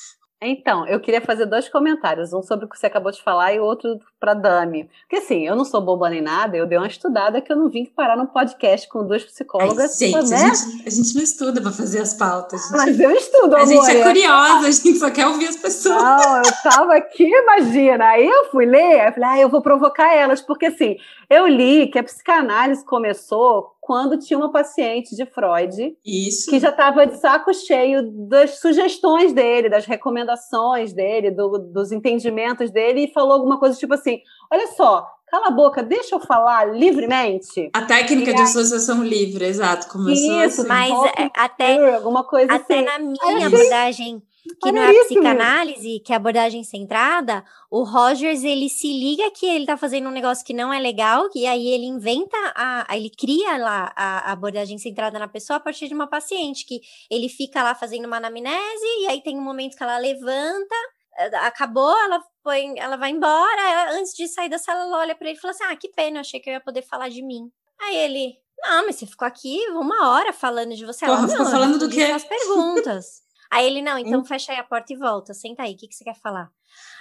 então, 0.41 0.85
eu 0.87 0.99
queria 0.99 1.21
fazer 1.21 1.45
dois 1.45 1.69
comentários, 1.69 2.33
um 2.33 2.41
sobre 2.41 2.65
o 2.65 2.69
que 2.69 2.77
você 2.77 2.87
acabou 2.87 3.11
de 3.11 3.21
falar 3.23 3.53
e 3.53 3.59
outro 3.59 3.99
para 4.19 4.33
Dami. 4.33 4.89
Porque 5.01 5.17
assim, 5.17 5.47
eu 5.47 5.55
não 5.55 5.63
sou 5.63 5.81
boba 5.81 6.09
nem 6.09 6.21
nada, 6.21 6.57
eu 6.57 6.67
dei 6.67 6.77
uma 6.77 6.87
estudada 6.87 7.41
que 7.41 7.51
eu 7.51 7.55
não 7.55 7.69
vim 7.69 7.85
parar 7.85 8.17
no 8.17 8.27
podcast 8.27 8.87
com 8.89 9.05
duas 9.05 9.23
psicólogas. 9.23 10.01
Ai, 10.01 10.09
gente, 10.09 10.29
né? 10.29 10.35
a 10.35 10.53
gente, 10.53 10.87
a 10.87 10.89
gente 10.89 11.15
não 11.15 11.23
estuda 11.23 11.61
para 11.61 11.71
fazer 11.71 12.01
as 12.01 12.13
pautas. 12.13 12.61
Gente... 12.63 12.77
Mas 12.77 12.99
eu 12.99 13.11
estudo, 13.11 13.55
A 13.55 13.61
amor. 13.61 13.67
gente 13.67 13.97
é 13.97 14.03
curiosa, 14.03 14.67
a 14.67 14.71
gente 14.71 14.95
só 14.95 15.09
quer 15.09 15.27
ouvir 15.27 15.47
as 15.47 15.55
pessoas. 15.55 16.01
Não, 16.01 16.37
eu 16.37 16.51
tava 16.63 16.95
aqui, 16.95 17.23
imagina. 17.23 18.05
Aí 18.05 18.27
eu 18.27 18.45
fui 18.51 18.65
ler, 18.65 19.07
eu 19.07 19.13
falei, 19.13 19.29
ah, 19.29 19.39
eu 19.39 19.49
vou 19.49 19.61
provocar 19.61 20.13
elas, 20.13 20.41
porque 20.41 20.65
assim, 20.65 20.97
eu 21.29 21.47
li 21.47 21.87
que 21.87 21.97
a 21.97 22.03
psicanálise 22.03 22.85
começou 22.85 23.74
quando 23.85 24.17
tinha 24.17 24.35
uma 24.35 24.51
paciente 24.51 25.15
de 25.15 25.27
Freud 25.27 25.95
Isso. 26.03 26.49
que 26.49 26.59
já 26.59 26.71
estava 26.71 27.05
de 27.05 27.19
saco 27.19 27.53
cheio 27.53 28.01
das 28.27 28.57
sugestões 28.57 29.31
dele, 29.31 29.69
das 29.69 29.85
recomendações 29.85 30.91
dele, 30.91 31.29
do, 31.29 31.59
dos 31.59 31.91
entendimentos 31.91 32.71
dele, 32.71 33.01
e 33.01 33.13
falou 33.13 33.33
alguma 33.33 33.59
coisa 33.59 33.77
tipo 33.77 33.93
assim: 33.93 34.21
olha 34.51 34.65
só, 34.75 35.07
cala 35.27 35.49
a 35.49 35.51
boca, 35.51 35.83
deixa 35.83 36.15
eu 36.15 36.19
falar 36.19 36.75
livremente. 36.75 37.69
A 37.73 37.83
técnica 37.83 38.33
de 38.33 38.41
associação 38.41 39.03
livre, 39.03 39.45
exato. 39.45 39.87
Começou 39.87 40.43
Isso, 40.43 40.61
assim. 40.61 40.67
mas 40.67 40.91
é, 41.19 41.29
até, 41.35 41.93
alguma 41.93 42.23
coisa 42.23 42.51
até 42.51 42.79
assim. 42.79 42.85
na 42.85 43.33
minha 43.35 43.45
abordagem 43.45 44.23
que 44.61 44.71
não 44.71 44.81
é 44.81 44.89
a 44.89 45.03
psicanálise, 45.05 45.99
que 45.99 46.11
é 46.11 46.15
a 46.15 46.17
abordagem 46.17 46.63
centrada, 46.63 47.43
o 47.69 47.83
Rogers, 47.83 48.43
ele 48.43 48.69
se 48.69 48.87
liga 48.87 49.29
que 49.31 49.45
ele 49.45 49.65
tá 49.65 49.75
fazendo 49.75 50.07
um 50.07 50.11
negócio 50.11 50.45
que 50.45 50.53
não 50.53 50.71
é 50.71 50.79
legal, 50.79 51.27
e 51.33 51.45
aí 51.45 51.67
ele 51.67 51.85
inventa, 51.85 52.37
a, 52.55 52.85
ele 52.95 53.09
cria 53.09 53.57
lá 53.57 53.91
a, 53.95 54.31
abordagem 54.31 54.77
centrada 54.77 55.17
na 55.17 55.27
pessoa 55.27 55.57
a 55.57 55.59
partir 55.59 55.87
de 55.87 55.93
uma 55.93 56.07
paciente, 56.07 56.65
que 56.65 56.81
ele 57.09 57.27
fica 57.29 57.63
lá 57.63 57.73
fazendo 57.73 58.05
uma 58.05 58.17
anamnese, 58.17 58.85
e 59.01 59.07
aí 59.07 59.21
tem 59.21 59.37
um 59.37 59.43
momento 59.43 59.75
que 59.75 59.83
ela 59.83 59.97
levanta, 59.97 60.75
eh, 61.17 61.35
acabou, 61.37 61.97
ela 62.03 62.23
foi, 62.43 62.77
ela 62.77 62.97
vai 62.97 63.11
embora, 63.11 63.61
ela, 63.61 63.91
antes 63.99 64.13
de 64.13 64.27
sair 64.27 64.49
da 64.49 64.57
sala, 64.57 64.81
ela 64.81 64.99
olha 64.99 65.15
pra 65.15 65.27
ele 65.27 65.37
e 65.37 65.41
fala 65.41 65.51
assim, 65.51 65.63
ah, 65.63 65.75
que 65.75 65.89
pena, 65.89 66.17
eu 66.17 66.21
achei 66.21 66.39
que 66.39 66.49
eu 66.49 66.53
ia 66.53 66.61
poder 66.61 66.81
falar 66.81 67.09
de 67.09 67.21
mim. 67.21 67.51
Aí 67.81 67.95
ele, 67.95 68.37
não, 68.63 68.85
mas 68.85 68.95
você 68.95 69.05
ficou 69.05 69.27
aqui 69.27 69.59
uma 69.71 70.09
hora 70.09 70.31
falando 70.31 70.75
de 70.75 70.85
você. 70.85 71.05
Porra, 71.05 71.19
ela, 71.19 71.27
ficou 71.27 71.45
falando 71.45 71.79
do 71.79 71.89
quê? 71.89 72.03
As 72.03 72.23
perguntas. 72.23 73.21
Aí 73.55 73.67
ele, 73.67 73.81
não, 73.81 73.97
então 73.97 74.19
hum. 74.19 74.25
fecha 74.25 74.51
aí 74.51 74.57
a 74.57 74.63
porta 74.65 74.91
e 74.91 74.97
volta, 74.97 75.33
senta 75.33 75.63
aí, 75.63 75.75
o 75.75 75.77
que, 75.77 75.87
que 75.87 75.95
você 75.95 76.03
quer 76.03 76.15
falar? 76.15 76.49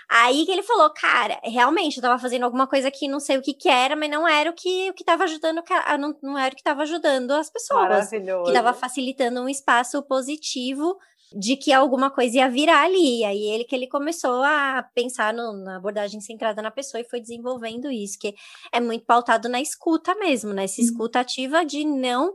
Aí 0.08 0.46
que 0.46 0.52
ele 0.52 0.62
falou, 0.62 0.88
cara, 0.90 1.40
realmente, 1.42 1.96
eu 1.96 2.02
tava 2.02 2.16
fazendo 2.16 2.44
alguma 2.44 2.64
coisa 2.64 2.92
que 2.92 3.08
não 3.08 3.18
sei 3.18 3.38
o 3.38 3.42
que 3.42 3.52
que 3.52 3.68
era, 3.68 3.96
mas 3.96 4.08
não 4.08 4.28
era 4.28 4.50
o 4.50 4.52
que, 4.52 4.88
o 4.88 4.94
que 4.94 5.02
tava 5.02 5.24
ajudando, 5.24 5.60
não, 5.98 6.16
não 6.22 6.38
era 6.38 6.54
o 6.54 6.56
que 6.56 6.62
tava 6.62 6.82
ajudando 6.82 7.32
as 7.32 7.50
pessoas. 7.50 7.88
Maravilhoso. 7.88 8.44
Que 8.44 8.52
tava 8.52 8.72
facilitando 8.72 9.40
um 9.40 9.48
espaço 9.48 10.00
positivo 10.04 10.96
de 11.36 11.56
que 11.56 11.72
alguma 11.72 12.08
coisa 12.08 12.36
ia 12.36 12.48
virar 12.48 12.84
ali. 12.84 13.24
Aí 13.24 13.42
ele 13.50 13.64
que 13.64 13.74
ele 13.74 13.88
começou 13.88 14.44
a 14.44 14.88
pensar 14.94 15.34
no, 15.34 15.52
na 15.54 15.78
abordagem 15.78 16.20
centrada 16.20 16.62
na 16.62 16.70
pessoa 16.70 17.00
e 17.00 17.08
foi 17.08 17.20
desenvolvendo 17.20 17.90
isso, 17.90 18.16
que 18.16 18.32
é 18.70 18.78
muito 18.78 19.04
pautado 19.04 19.48
na 19.48 19.60
escuta 19.60 20.14
mesmo, 20.14 20.52
né? 20.52 20.64
Essa 20.64 20.80
escuta 20.80 21.18
ativa 21.18 21.64
de 21.64 21.84
não 21.84 22.32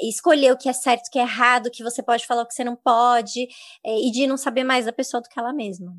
escolher 0.00 0.52
o 0.52 0.56
que 0.56 0.68
é 0.68 0.72
certo, 0.72 1.06
o 1.06 1.10
que 1.10 1.18
é 1.18 1.22
errado, 1.22 1.66
o 1.66 1.70
que 1.70 1.82
você 1.82 2.02
pode 2.02 2.26
falar, 2.26 2.42
o 2.42 2.46
que 2.46 2.54
você 2.54 2.64
não 2.64 2.76
pode, 2.76 3.48
é, 3.84 4.06
e 4.06 4.10
de 4.10 4.26
não 4.26 4.36
saber 4.36 4.64
mais 4.64 4.86
da 4.86 4.92
pessoa 4.92 5.20
do 5.20 5.28
que 5.28 5.38
ela 5.38 5.52
mesma. 5.52 5.92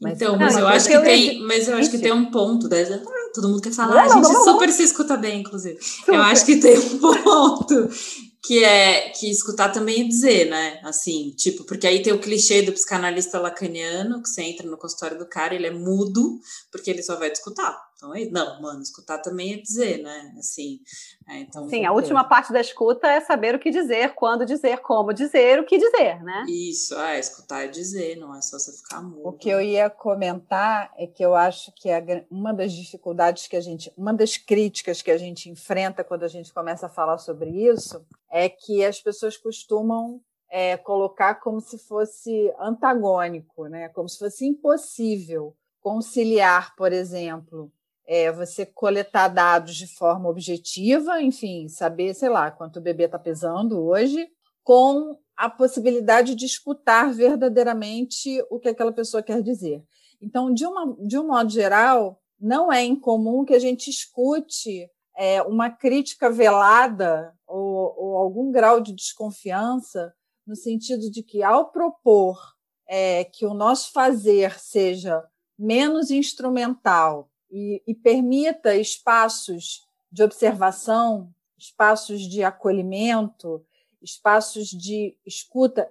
Mas, 0.00 0.14
então, 0.14 0.36
mas 0.36 0.56
eu 0.56 0.66
acho 0.68 0.88
que 0.88 1.00
tem, 1.00 1.40
mas 1.40 1.68
eu 1.68 1.76
acho 1.76 1.90
que 1.90 1.98
tem 1.98 2.12
um 2.12 2.30
ponto, 2.30 2.68
né? 2.68 2.84
todo 3.34 3.48
mundo 3.48 3.60
quer 3.60 3.72
falar, 3.72 4.04
a 4.04 4.08
gente 4.08 4.26
super 4.44 4.70
se 4.70 4.84
escuta 4.84 5.16
bem, 5.16 5.40
inclusive. 5.40 5.76
Eu 6.06 6.22
acho 6.22 6.46
que 6.46 6.56
tem 6.56 6.78
um 6.78 6.98
ponto 7.00 7.88
que 8.44 8.62
é 8.62 9.08
que 9.08 9.30
escutar 9.30 9.70
também 9.70 10.02
é 10.02 10.04
dizer, 10.04 10.50
né? 10.50 10.78
Assim, 10.84 11.30
tipo, 11.30 11.64
porque 11.64 11.86
aí 11.86 12.02
tem 12.02 12.12
o 12.12 12.20
clichê 12.20 12.62
do 12.62 12.72
psicanalista 12.72 13.40
lacaniano, 13.40 14.22
que 14.22 14.28
você 14.28 14.42
entra 14.42 14.68
no 14.68 14.76
consultório 14.76 15.18
do 15.18 15.26
cara, 15.26 15.54
ele 15.54 15.66
é 15.66 15.70
mudo, 15.70 16.38
porque 16.70 16.90
ele 16.90 17.02
só 17.02 17.16
vai 17.16 17.30
te 17.30 17.36
escutar. 17.36 17.76
Então, 18.12 18.32
não, 18.32 18.60
mano, 18.60 18.82
escutar 18.82 19.18
também 19.18 19.54
é 19.54 19.56
dizer, 19.56 20.02
né? 20.02 20.34
Assim, 20.38 20.80
é, 21.28 21.38
então, 21.38 21.68
Sim, 21.68 21.86
a 21.86 21.92
última 21.92 22.24
parte 22.24 22.52
da 22.52 22.60
escuta 22.60 23.06
é 23.06 23.20
saber 23.20 23.54
o 23.54 23.58
que 23.58 23.70
dizer, 23.70 24.14
quando 24.14 24.44
dizer, 24.44 24.78
como 24.78 25.12
dizer, 25.12 25.60
o 25.60 25.64
que 25.64 25.78
dizer, 25.78 26.22
né? 26.22 26.44
Isso, 26.48 26.98
é, 26.98 27.18
escutar 27.18 27.64
é 27.64 27.68
dizer, 27.68 28.16
não 28.16 28.34
é 28.34 28.42
só 28.42 28.58
você 28.58 28.72
ficar 28.72 29.00
mudo. 29.00 29.28
O 29.28 29.32
que 29.32 29.48
eu 29.48 29.60
ia 29.60 29.88
comentar 29.88 30.92
é 30.98 31.06
que 31.06 31.24
eu 31.24 31.34
acho 31.34 31.72
que 31.72 31.88
é 31.88 32.26
uma 32.30 32.52
das 32.52 32.72
dificuldades 32.72 33.46
que 33.46 33.56
a 33.56 33.60
gente, 33.60 33.92
uma 33.96 34.12
das 34.12 34.36
críticas 34.36 35.00
que 35.00 35.10
a 35.10 35.18
gente 35.18 35.48
enfrenta 35.48 36.02
quando 36.02 36.24
a 36.24 36.28
gente 36.28 36.52
começa 36.52 36.86
a 36.86 36.90
falar 36.90 37.18
sobre 37.18 37.50
isso 37.50 38.04
é 38.30 38.48
que 38.48 38.84
as 38.84 39.00
pessoas 39.00 39.36
costumam 39.36 40.20
é, 40.50 40.76
colocar 40.76 41.36
como 41.36 41.60
se 41.60 41.78
fosse 41.78 42.52
antagônico, 42.60 43.66
né? 43.66 43.88
como 43.88 44.08
se 44.08 44.18
fosse 44.18 44.46
impossível 44.46 45.56
conciliar, 45.80 46.74
por 46.76 46.92
exemplo, 46.92 47.70
é, 48.06 48.30
você 48.30 48.66
coletar 48.66 49.28
dados 49.28 49.74
de 49.76 49.86
forma 49.86 50.28
objetiva, 50.28 51.22
enfim, 51.22 51.68
saber, 51.68 52.14
sei 52.14 52.28
lá, 52.28 52.50
quanto 52.50 52.78
o 52.78 52.82
bebê 52.82 53.04
está 53.04 53.18
pesando 53.18 53.82
hoje, 53.82 54.28
com 54.62 55.18
a 55.36 55.50
possibilidade 55.50 56.34
de 56.34 56.46
escutar 56.46 57.12
verdadeiramente 57.12 58.42
o 58.50 58.58
que 58.58 58.68
aquela 58.68 58.92
pessoa 58.92 59.22
quer 59.22 59.42
dizer. 59.42 59.82
Então, 60.20 60.52
de, 60.52 60.66
uma, 60.66 60.96
de 61.00 61.18
um 61.18 61.26
modo 61.26 61.50
geral, 61.50 62.20
não 62.40 62.72
é 62.72 62.84
incomum 62.84 63.44
que 63.44 63.54
a 63.54 63.58
gente 63.58 63.90
escute 63.90 64.88
é, 65.16 65.42
uma 65.42 65.70
crítica 65.70 66.30
velada 66.30 67.34
ou, 67.46 67.94
ou, 67.96 68.16
algum 68.16 68.50
grau 68.50 68.80
de 68.80 68.92
desconfiança, 68.92 70.14
no 70.46 70.54
sentido 70.54 71.10
de 71.10 71.22
que, 71.22 71.42
ao 71.42 71.70
propor 71.70 72.38
é, 72.86 73.24
que 73.24 73.46
o 73.46 73.54
nosso 73.54 73.92
fazer 73.92 74.58
seja 74.58 75.22
menos 75.58 76.10
instrumental 76.10 77.30
e, 77.50 77.82
e 77.86 77.94
permita 77.94 78.74
espaços 78.74 79.82
de 80.10 80.22
observação, 80.22 81.32
espaços 81.58 82.22
de 82.22 82.42
acolhimento, 82.42 83.64
espaços 84.02 84.68
de 84.68 85.16
escuta, 85.24 85.90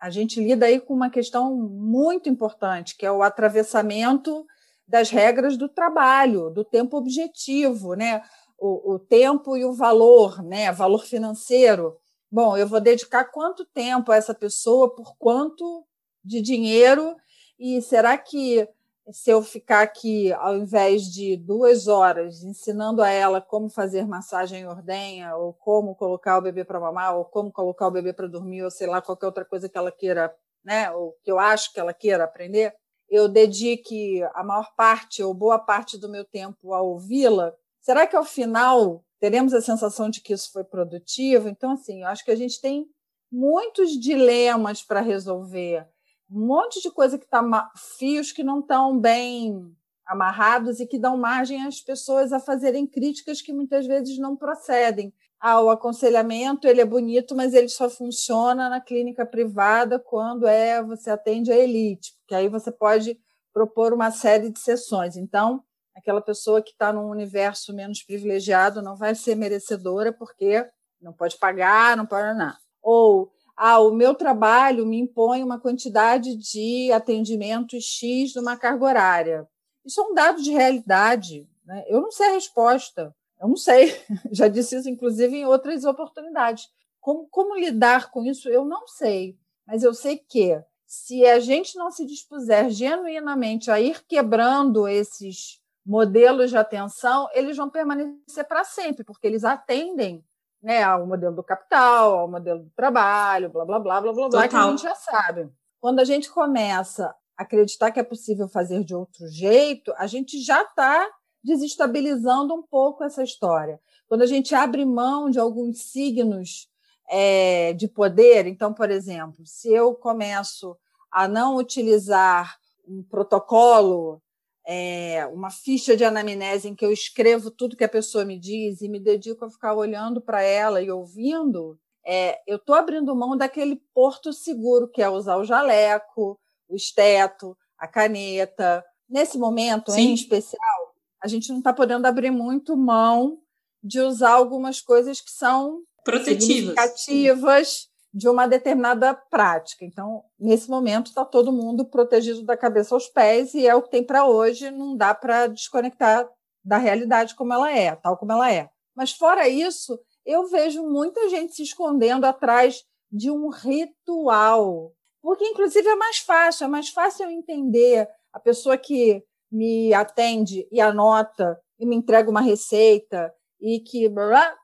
a 0.00 0.10
gente 0.10 0.40
lida 0.40 0.66
aí 0.66 0.80
com 0.80 0.94
uma 0.94 1.10
questão 1.10 1.54
muito 1.56 2.28
importante, 2.28 2.96
que 2.96 3.04
é 3.04 3.12
o 3.12 3.22
atravessamento 3.22 4.46
das 4.86 5.10
regras 5.10 5.56
do 5.56 5.68
trabalho, 5.68 6.50
do 6.50 6.64
tempo 6.64 6.96
objetivo, 6.96 7.94
né? 7.94 8.22
o, 8.58 8.94
o 8.94 8.98
tempo 8.98 9.56
e 9.56 9.64
o 9.64 9.72
valor, 9.72 10.42
né? 10.42 10.72
Valor 10.72 11.04
financeiro. 11.04 11.96
Bom, 12.30 12.56
eu 12.56 12.66
vou 12.66 12.80
dedicar 12.80 13.24
quanto 13.24 13.64
tempo 13.66 14.10
a 14.10 14.16
essa 14.16 14.34
pessoa, 14.34 14.94
por 14.94 15.16
quanto 15.16 15.84
de 16.24 16.40
dinheiro, 16.40 17.14
e 17.58 17.80
será 17.82 18.16
que 18.16 18.66
se 19.10 19.30
eu 19.30 19.42
ficar 19.42 19.82
aqui, 19.82 20.32
ao 20.32 20.56
invés 20.56 21.02
de 21.04 21.36
duas 21.36 21.86
horas, 21.88 22.42
ensinando 22.42 23.02
a 23.02 23.10
ela 23.10 23.40
como 23.40 23.68
fazer 23.68 24.06
massagem 24.06 24.62
em 24.62 24.66
ordenha, 24.66 25.36
ou 25.36 25.52
como 25.52 25.94
colocar 25.94 26.38
o 26.38 26.42
bebê 26.42 26.64
para 26.64 26.80
mamar, 26.80 27.16
ou 27.16 27.24
como 27.24 27.52
colocar 27.52 27.86
o 27.86 27.90
bebê 27.90 28.12
para 28.12 28.26
dormir, 28.26 28.62
ou 28.62 28.70
sei 28.70 28.86
lá, 28.86 29.02
qualquer 29.02 29.26
outra 29.26 29.44
coisa 29.44 29.68
que 29.68 29.76
ela 29.78 29.92
queira, 29.92 30.34
né, 30.64 30.90
ou 30.90 31.16
que 31.22 31.30
eu 31.30 31.38
acho 31.38 31.72
que 31.72 31.80
ela 31.80 31.92
queira 31.92 32.24
aprender, 32.24 32.74
eu 33.08 33.28
dedique 33.28 34.22
a 34.34 34.42
maior 34.42 34.74
parte 34.76 35.22
ou 35.22 35.34
boa 35.34 35.58
parte 35.58 35.98
do 35.98 36.08
meu 36.08 36.24
tempo 36.24 36.72
a 36.72 36.80
ouvi-la, 36.80 37.54
Será 37.84 38.06
que 38.06 38.16
ao 38.16 38.24
final 38.24 39.04
teremos 39.20 39.52
a 39.52 39.60
sensação 39.60 40.08
de 40.08 40.22
que 40.22 40.32
isso 40.32 40.50
foi 40.50 40.64
produtivo? 40.64 41.50
Então, 41.50 41.72
assim, 41.72 42.00
eu 42.00 42.08
acho 42.08 42.24
que 42.24 42.30
a 42.30 42.36
gente 42.36 42.58
tem 42.58 42.86
muitos 43.30 43.90
dilemas 43.90 44.82
para 44.82 45.02
resolver, 45.02 45.86
um 46.30 46.46
monte 46.46 46.80
de 46.80 46.90
coisa 46.90 47.18
que 47.18 47.24
está 47.24 47.70
fios 47.98 48.32
que 48.32 48.42
não 48.42 48.60
estão 48.60 48.98
bem 48.98 49.74
amarrados 50.06 50.80
e 50.80 50.86
que 50.86 50.98
dão 50.98 51.16
margem 51.16 51.64
às 51.64 51.80
pessoas 51.80 52.32
a 52.32 52.40
fazerem 52.40 52.86
críticas 52.86 53.40
que 53.40 53.52
muitas 53.52 53.86
vezes 53.86 54.18
não 54.18 54.36
procedem. 54.36 55.12
Ah, 55.40 55.60
o 55.60 55.70
aconselhamento 55.70 56.66
ele 56.66 56.80
é 56.80 56.84
bonito, 56.84 57.34
mas 57.34 57.52
ele 57.52 57.68
só 57.68 57.90
funciona 57.90 58.68
na 58.68 58.80
clínica 58.80 59.26
privada 59.26 59.98
quando 59.98 60.46
é 60.46 60.82
você 60.82 61.10
atende 61.10 61.52
a 61.52 61.56
elite, 61.56 62.14
porque 62.18 62.34
aí 62.34 62.48
você 62.48 62.72
pode 62.72 63.18
propor 63.52 63.92
uma 63.92 64.10
série 64.10 64.50
de 64.50 64.58
sessões. 64.58 65.16
Então, 65.16 65.62
aquela 65.94 66.20
pessoa 66.20 66.62
que 66.62 66.70
está 66.70 66.92
num 66.92 67.08
universo 67.08 67.72
menos 67.72 68.02
privilegiado 68.02 68.82
não 68.82 68.96
vai 68.96 69.14
ser 69.14 69.36
merecedora 69.36 70.12
porque 70.12 70.66
não 71.00 71.12
pode 71.12 71.38
pagar, 71.38 71.96
não 71.96 72.06
pode 72.06 72.36
nada. 72.36 72.58
Ou, 72.82 73.30
ah, 73.56 73.78
o 73.80 73.92
meu 73.92 74.14
trabalho 74.14 74.86
me 74.86 74.98
impõe 74.98 75.42
uma 75.42 75.60
quantidade 75.60 76.36
de 76.36 76.90
atendimento 76.92 77.80
X 77.80 78.34
numa 78.34 78.56
carga 78.56 78.84
horária. 78.84 79.48
Isso 79.84 80.00
é 80.00 80.04
um 80.04 80.14
dado 80.14 80.42
de 80.42 80.50
realidade. 80.50 81.48
Né? 81.64 81.84
Eu 81.88 82.00
não 82.00 82.10
sei 82.10 82.28
a 82.28 82.32
resposta. 82.32 83.14
Eu 83.40 83.48
não 83.48 83.56
sei. 83.56 83.94
Já 84.32 84.48
disse 84.48 84.76
isso, 84.76 84.88
inclusive, 84.88 85.36
em 85.36 85.46
outras 85.46 85.84
oportunidades. 85.84 86.68
Como, 87.00 87.28
como 87.28 87.56
lidar 87.56 88.10
com 88.10 88.24
isso, 88.24 88.48
eu 88.48 88.64
não 88.64 88.88
sei. 88.88 89.38
Mas 89.66 89.82
eu 89.82 89.94
sei 89.94 90.16
que, 90.16 90.60
se 90.86 91.24
a 91.26 91.38
gente 91.38 91.76
não 91.76 91.90
se 91.90 92.06
dispuser 92.06 92.70
genuinamente 92.70 93.70
a 93.70 93.80
ir 93.80 94.04
quebrando 94.06 94.88
esses 94.88 95.60
modelos 95.84 96.50
de 96.50 96.56
atenção, 96.56 97.28
eles 97.34 97.56
vão 97.56 97.68
permanecer 97.68 98.46
para 98.48 98.64
sempre, 98.64 99.04
porque 99.04 99.26
eles 99.26 99.44
atendem 99.44 100.24
né, 100.64 100.82
ao 100.82 101.06
modelo 101.06 101.36
do 101.36 101.42
capital, 101.42 102.20
ao 102.20 102.30
modelo 102.30 102.60
do 102.60 102.70
trabalho, 102.70 103.50
blá, 103.50 103.66
blá, 103.66 103.78
blá, 103.78 104.00
blá, 104.00 104.12
blá, 104.14 104.28
blá, 104.30 104.48
que 104.48 104.56
a 104.56 104.70
gente 104.70 104.82
já 104.82 104.94
sabe. 104.94 105.50
Quando 105.78 106.00
a 106.00 106.04
gente 106.04 106.30
começa 106.30 107.14
a 107.36 107.42
acreditar 107.42 107.90
que 107.90 108.00
é 108.00 108.02
possível 108.02 108.48
fazer 108.48 108.82
de 108.82 108.94
outro 108.94 109.28
jeito, 109.28 109.92
a 109.98 110.06
gente 110.06 110.40
já 110.40 110.62
está 110.62 111.06
desestabilizando 111.42 112.54
um 112.54 112.62
pouco 112.62 113.04
essa 113.04 113.22
história. 113.22 113.78
Quando 114.08 114.22
a 114.22 114.26
gente 114.26 114.54
abre 114.54 114.86
mão 114.86 115.28
de 115.28 115.38
alguns 115.38 115.82
signos 115.82 116.70
é, 117.10 117.74
de 117.74 117.86
poder, 117.86 118.46
então, 118.46 118.72
por 118.72 118.90
exemplo, 118.90 119.44
se 119.44 119.70
eu 119.70 119.94
começo 119.94 120.74
a 121.12 121.28
não 121.28 121.56
utilizar 121.56 122.56
um 122.88 123.02
protocolo 123.02 124.22
é, 124.66 125.26
uma 125.26 125.50
ficha 125.50 125.96
de 125.96 126.04
anamnese 126.04 126.68
em 126.68 126.74
que 126.74 126.84
eu 126.84 126.92
escrevo 126.92 127.50
tudo 127.50 127.76
que 127.76 127.84
a 127.84 127.88
pessoa 127.88 128.24
me 128.24 128.38
diz 128.38 128.80
e 128.80 128.88
me 128.88 128.98
dedico 128.98 129.44
a 129.44 129.50
ficar 129.50 129.74
olhando 129.74 130.20
para 130.20 130.42
ela 130.42 130.80
e 130.80 130.90
ouvindo, 130.90 131.78
é, 132.06 132.40
eu 132.46 132.56
estou 132.56 132.74
abrindo 132.74 133.14
mão 133.14 133.36
daquele 133.36 133.80
porto 133.94 134.32
seguro 134.32 134.90
que 134.90 135.02
é 135.02 135.08
usar 135.08 135.36
o 135.36 135.44
jaleco, 135.44 136.38
o 136.68 136.76
esteto, 136.76 137.56
a 137.78 137.86
caneta. 137.86 138.84
Nesse 139.08 139.38
momento, 139.38 139.90
Sim. 139.90 140.08
em 140.08 140.14
especial, 140.14 140.94
a 141.22 141.28
gente 141.28 141.50
não 141.50 141.58
está 141.58 141.72
podendo 141.72 142.06
abrir 142.06 142.30
muito 142.30 142.76
mão 142.76 143.38
de 143.82 144.00
usar 144.00 144.32
algumas 144.32 144.80
coisas 144.80 145.20
que 145.20 145.30
são 145.30 145.82
protetivas 146.02 147.88
de 148.14 148.28
uma 148.28 148.46
determinada 148.46 149.12
prática. 149.12 149.84
Então, 149.84 150.22
nesse 150.38 150.70
momento, 150.70 151.08
está 151.08 151.24
todo 151.24 151.52
mundo 151.52 151.84
protegido 151.84 152.44
da 152.44 152.56
cabeça 152.56 152.94
aos 152.94 153.08
pés 153.08 153.54
e 153.54 153.66
é 153.66 153.74
o 153.74 153.82
que 153.82 153.90
tem 153.90 154.04
para 154.04 154.24
hoje, 154.24 154.70
não 154.70 154.96
dá 154.96 155.12
para 155.12 155.48
desconectar 155.48 156.30
da 156.64 156.78
realidade 156.78 157.34
como 157.34 157.52
ela 157.52 157.76
é, 157.76 157.96
tal 157.96 158.16
como 158.16 158.30
ela 158.30 158.52
é. 158.52 158.70
Mas, 158.94 159.10
fora 159.10 159.48
isso, 159.48 159.98
eu 160.24 160.46
vejo 160.46 160.88
muita 160.88 161.28
gente 161.28 161.56
se 161.56 161.64
escondendo 161.64 162.24
atrás 162.24 162.84
de 163.10 163.32
um 163.32 163.48
ritual. 163.48 164.92
Porque, 165.20 165.44
inclusive, 165.48 165.88
é 165.88 165.96
mais 165.96 166.18
fácil, 166.18 166.66
é 166.66 166.68
mais 166.68 166.90
fácil 166.90 167.24
eu 167.24 167.30
entender 167.32 168.08
a 168.32 168.38
pessoa 168.38 168.78
que 168.78 169.24
me 169.50 169.92
atende 169.92 170.68
e 170.70 170.80
anota 170.80 171.60
e 171.80 171.84
me 171.84 171.96
entrega 171.96 172.30
uma 172.30 172.40
receita 172.40 173.34
e 173.60 173.80
que 173.80 174.08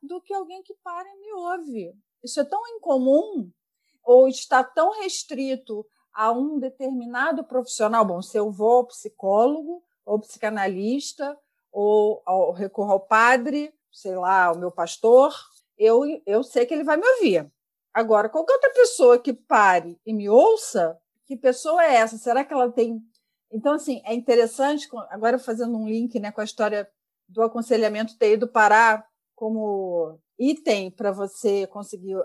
do 0.03 0.21
que 0.21 0.33
alguém 0.33 0.63
que 0.63 0.75
para 0.85 1.09
e 1.09 1.21
me 1.21 1.33
ouve. 1.33 1.93
Isso 2.23 2.41
é 2.41 2.45
tão 2.45 2.61
incomum 2.77 3.51
ou 4.03 4.29
está 4.29 4.63
tão 4.65 5.01
restrito 5.01 5.87
a 6.13 6.33
um 6.33 6.59
determinado 6.59 7.45
profissional. 7.45 8.05
Bom, 8.05 8.21
se 8.21 8.37
eu 8.37 8.51
vou 8.51 8.79
ao 8.79 8.87
psicólogo 8.87 9.83
ou 10.05 10.19
psicanalista 10.19 11.37
ou 11.73 12.23
ao, 12.27 12.53
recorro 12.53 12.93
ao 12.93 13.01
padre, 13.01 13.73
sei 13.93 14.17
lá, 14.17 14.47
ao 14.47 14.59
meu 14.59 14.71
pastor, 14.71 15.33
eu, 15.79 16.03
eu 16.27 16.43
sei 16.43 16.67
que 16.67 16.75
ele 16.75 16.85
vai 16.85 16.97
me 16.97 17.07
ouvir. 17.07 17.51
Agora, 17.93 18.29
qualquer 18.29 18.55
outra 18.55 18.73
pessoa 18.73 19.19
que 19.19 19.33
pare 19.33 19.99
e 20.05 20.13
me 20.13 20.29
ouça, 20.29 20.99
que 21.27 21.37
pessoa 21.37 21.85
é 21.85 21.97
essa? 21.97 22.19
Será 22.19 22.45
que 22.45 22.53
ela 22.53 22.71
tem. 22.71 23.01
Então, 23.53 23.75
assim, 23.75 24.01
é 24.05 24.15
interessante, 24.15 24.89
agora 25.11 25.39
fazendo 25.39 25.77
um 25.77 25.89
link 25.89 26.19
né, 26.21 26.31
com 26.31 26.41
a 26.41 26.45
história 26.45 26.89
do 27.29 27.43
aconselhamento 27.43 28.17
ter 28.19 28.35
ido 28.35 28.47
parar 28.47 29.07
como 29.35 30.19
item 30.41 30.91
para 30.91 31.13
você 31.13 31.67
conseguir 31.67 32.17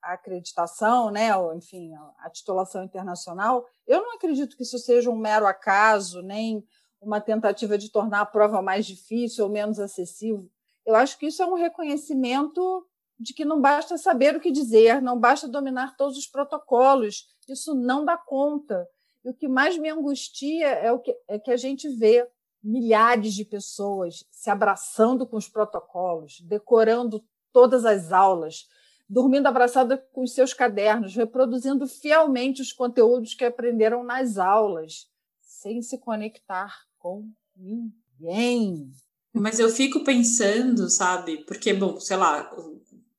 a 0.00 0.12
acreditação, 0.12 1.10
né, 1.10 1.34
ou 1.36 1.54
enfim, 1.54 1.92
a 2.18 2.30
titulação 2.30 2.84
internacional, 2.84 3.66
eu 3.86 4.02
não 4.02 4.14
acredito 4.14 4.56
que 4.56 4.62
isso 4.62 4.78
seja 4.78 5.10
um 5.10 5.16
mero 5.16 5.46
acaso, 5.46 6.22
nem 6.22 6.64
uma 7.00 7.20
tentativa 7.20 7.76
de 7.76 7.90
tornar 7.90 8.20
a 8.20 8.26
prova 8.26 8.62
mais 8.62 8.86
difícil 8.86 9.44
ou 9.44 9.50
menos 9.50 9.78
acessível. 9.78 10.48
Eu 10.86 10.94
acho 10.94 11.18
que 11.18 11.26
isso 11.26 11.42
é 11.42 11.46
um 11.46 11.54
reconhecimento 11.54 12.86
de 13.18 13.32
que 13.32 13.44
não 13.44 13.60
basta 13.60 13.96
saber 13.96 14.36
o 14.36 14.40
que 14.40 14.50
dizer, 14.50 15.00
não 15.00 15.18
basta 15.18 15.48
dominar 15.48 15.96
todos 15.96 16.16
os 16.18 16.26
protocolos, 16.26 17.26
isso 17.48 17.74
não 17.74 18.04
dá 18.04 18.16
conta. 18.16 18.86
E 19.24 19.30
o 19.30 19.34
que 19.34 19.48
mais 19.48 19.78
me 19.78 19.90
angustia 19.90 20.68
é 20.68 20.92
o 20.92 20.98
que, 20.98 21.16
é 21.28 21.38
que 21.38 21.50
a 21.50 21.56
gente 21.56 21.88
vê 21.88 22.28
milhares 22.62 23.34
de 23.34 23.44
pessoas 23.44 24.24
se 24.30 24.50
abraçando 24.50 25.26
com 25.26 25.36
os 25.36 25.48
protocolos, 25.48 26.40
decorando 26.40 27.22
todas 27.54 27.84
as 27.84 28.12
aulas, 28.12 28.66
dormindo 29.08 29.46
abraçada 29.46 29.96
com 30.12 30.24
os 30.24 30.34
seus 30.34 30.52
cadernos, 30.52 31.14
reproduzindo 31.14 31.86
fielmente 31.86 32.60
os 32.60 32.72
conteúdos 32.72 33.32
que 33.32 33.44
aprenderam 33.44 34.02
nas 34.02 34.36
aulas, 34.36 35.06
sem 35.40 35.80
se 35.80 35.96
conectar 35.98 36.74
com 36.98 37.30
ninguém. 37.56 38.90
Mas 39.32 39.60
eu 39.60 39.70
fico 39.70 40.02
pensando, 40.02 40.90
sabe? 40.90 41.44
Porque, 41.44 41.72
bom, 41.72 41.98
sei 42.00 42.16
lá, 42.16 42.52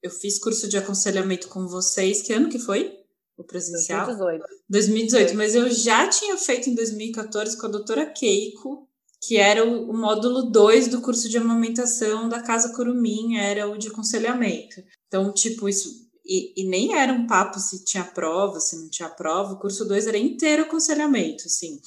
eu 0.03 0.11
fiz 0.11 0.38
curso 0.38 0.67
de 0.67 0.77
aconselhamento 0.77 1.47
com 1.47 1.67
vocês, 1.67 2.21
que 2.21 2.33
ano 2.33 2.49
que 2.49 2.59
foi? 2.59 2.99
O 3.38 3.43
presencial? 3.43 4.05
2018. 4.05 4.45
2018, 4.69 5.36
mas 5.36 5.55
eu 5.55 5.69
já 5.69 6.07
tinha 6.09 6.38
feito 6.38 6.69
em 6.69 6.75
2014 6.75 7.57
com 7.57 7.67
a 7.67 7.69
doutora 7.69 8.05
Keiko, 8.05 8.84
que 9.26 9.38
era 9.38 9.65
o, 9.65 9.89
o 9.89 9.97
módulo 9.97 10.43
2 10.43 10.89
do 10.89 11.01
curso 11.01 11.28
de 11.28 11.38
amamentação 11.38 12.30
da 12.30 12.41
Casa 12.41 12.73
Curumim, 12.73 13.38
era 13.38 13.67
o 13.67 13.78
de 13.78 13.88
aconselhamento. 13.88 14.84
Então, 15.07 15.32
tipo, 15.34 15.67
isso. 15.67 16.05
E, 16.23 16.61
e, 16.63 16.67
nem 16.67 16.95
era 16.95 17.13
um 17.13 17.28
papo 17.28 17.59
se 17.59 17.84
tinha 17.84 18.03
prova, 18.03 18.59
se 18.59 18.76
não 18.78 18.89
tinha 18.89 19.09
prova, 19.09 19.53
o 19.53 19.59
curso 19.59 19.86
2 19.86 20.07
era 20.07 20.17
inteiro 20.17 20.63
aconselhamento, 20.63 21.43
assim. 21.45 21.80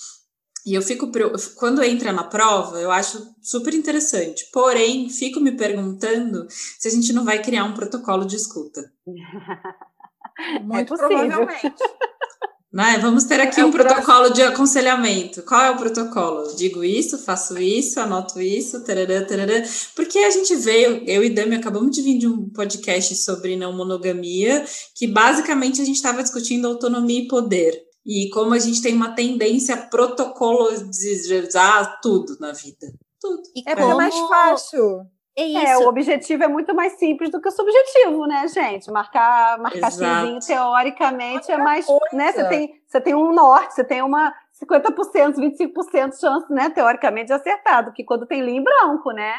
E 0.65 0.75
eu 0.75 0.83
fico, 0.83 1.11
quando 1.57 1.83
entra 1.83 2.13
na 2.13 2.25
prova, 2.25 2.81
eu 2.81 2.91
acho 2.91 3.35
super 3.41 3.75
interessante. 3.75 4.49
Porém, 4.53 5.09
fico 5.09 5.41
me 5.41 5.53
perguntando 5.53 6.47
se 6.51 6.87
a 6.87 6.91
gente 6.91 7.13
não 7.13 7.25
vai 7.25 7.43
criar 7.43 7.65
um 7.65 7.75
protocolo 7.75 8.25
de 8.25 8.37
escuta. 8.37 8.93
Muito 10.63 10.95
é 10.95 10.97
provavelmente. 10.97 11.73
Né? 12.71 12.99
Vamos 13.01 13.25
ter 13.25 13.41
aqui 13.41 13.61
é 13.61 13.65
um 13.65 13.71
protocolo 13.71 14.29
de 14.31 14.43
aconselhamento. 14.43 15.43
Qual 15.43 15.61
é 15.61 15.71
o 15.71 15.77
protocolo? 15.77 16.55
Digo 16.55 16.85
isso, 16.85 17.19
faço 17.19 17.59
isso, 17.59 17.99
anoto 17.99 18.41
isso, 18.41 18.85
tarará, 18.85 19.25
tarará. 19.25 19.63
Porque 19.97 20.19
a 20.19 20.31
gente 20.31 20.55
veio, 20.55 21.03
eu 21.07 21.25
e 21.25 21.31
Dami 21.31 21.57
acabamos 21.57 21.97
de 21.97 22.03
vir 22.03 22.19
de 22.19 22.27
um 22.27 22.49
podcast 22.51 23.15
sobre 23.17 23.57
não 23.57 23.73
monogamia, 23.73 24.65
que 24.95 25.07
basicamente 25.07 25.81
a 25.81 25.85
gente 25.85 25.97
estava 25.97 26.23
discutindo 26.23 26.69
autonomia 26.69 27.21
e 27.21 27.29
poder. 27.29 27.83
E 28.05 28.29
como 28.31 28.53
a 28.53 28.59
gente 28.59 28.83
tem 28.83 28.95
uma 28.95 29.15
tendência 29.15 29.75
a 29.75 29.79
protocolizar 29.79 32.01
tudo 32.03 32.37
na 32.39 32.53
vida. 32.53 32.93
Tudo. 33.21 33.43
E 33.55 33.63
é 33.67 33.75
como... 33.75 33.97
mais 33.97 34.15
fácil. 34.15 35.07
É, 35.39 35.45
isso. 35.45 35.59
é, 35.59 35.79
o 35.79 35.89
objetivo 35.89 36.43
é 36.43 36.49
muito 36.49 36.75
mais 36.75 36.95
simples 36.95 37.31
do 37.31 37.41
que 37.41 37.49
o 37.49 37.53
subjetivo, 37.53 38.27
né, 38.27 38.49
gente? 38.49 38.91
Marcar, 38.91 39.57
marcar 39.59 39.93
xizinho, 39.93 40.41
teoricamente, 40.41 41.53
é 41.53 41.55
Outra 41.55 41.55
é 41.55 41.59
mais. 41.59 41.87
Né, 42.13 42.33
você, 42.33 42.49
tem, 42.49 42.83
você 42.85 43.01
tem 43.01 43.15
um 43.15 43.33
norte, 43.33 43.75
você 43.75 43.85
tem 43.85 44.03
uma 44.03 44.35
50%, 44.61 45.37
25% 45.37 46.11
de 46.11 46.19
chance, 46.19 46.53
né, 46.53 46.71
teoricamente, 46.71 47.29
de 47.29 47.35
acertar, 47.35 47.85
do 47.85 47.93
que 47.93 48.03
quando 48.03 48.27
tem 48.27 48.43
linha 48.43 48.59
em 48.59 48.65
branco, 48.65 49.13
né? 49.13 49.33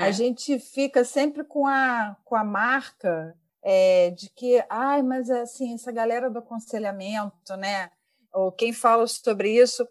A 0.00 0.10
gente 0.10 0.58
fica 0.58 1.04
sempre 1.04 1.44
com 1.44 1.66
a, 1.66 2.16
com 2.24 2.34
a 2.34 2.42
marca 2.42 3.36
é, 3.62 4.10
de 4.10 4.30
que, 4.30 4.64
ai, 4.70 5.02
mas 5.02 5.28
assim, 5.28 5.74
essa 5.74 5.92
galera 5.92 6.30
do 6.30 6.38
aconselhamento, 6.38 7.54
né? 7.58 7.90
Ou 8.32 8.50
quem 8.50 8.72
fala 8.72 9.06
sobre 9.06 9.50
isso 9.50 9.86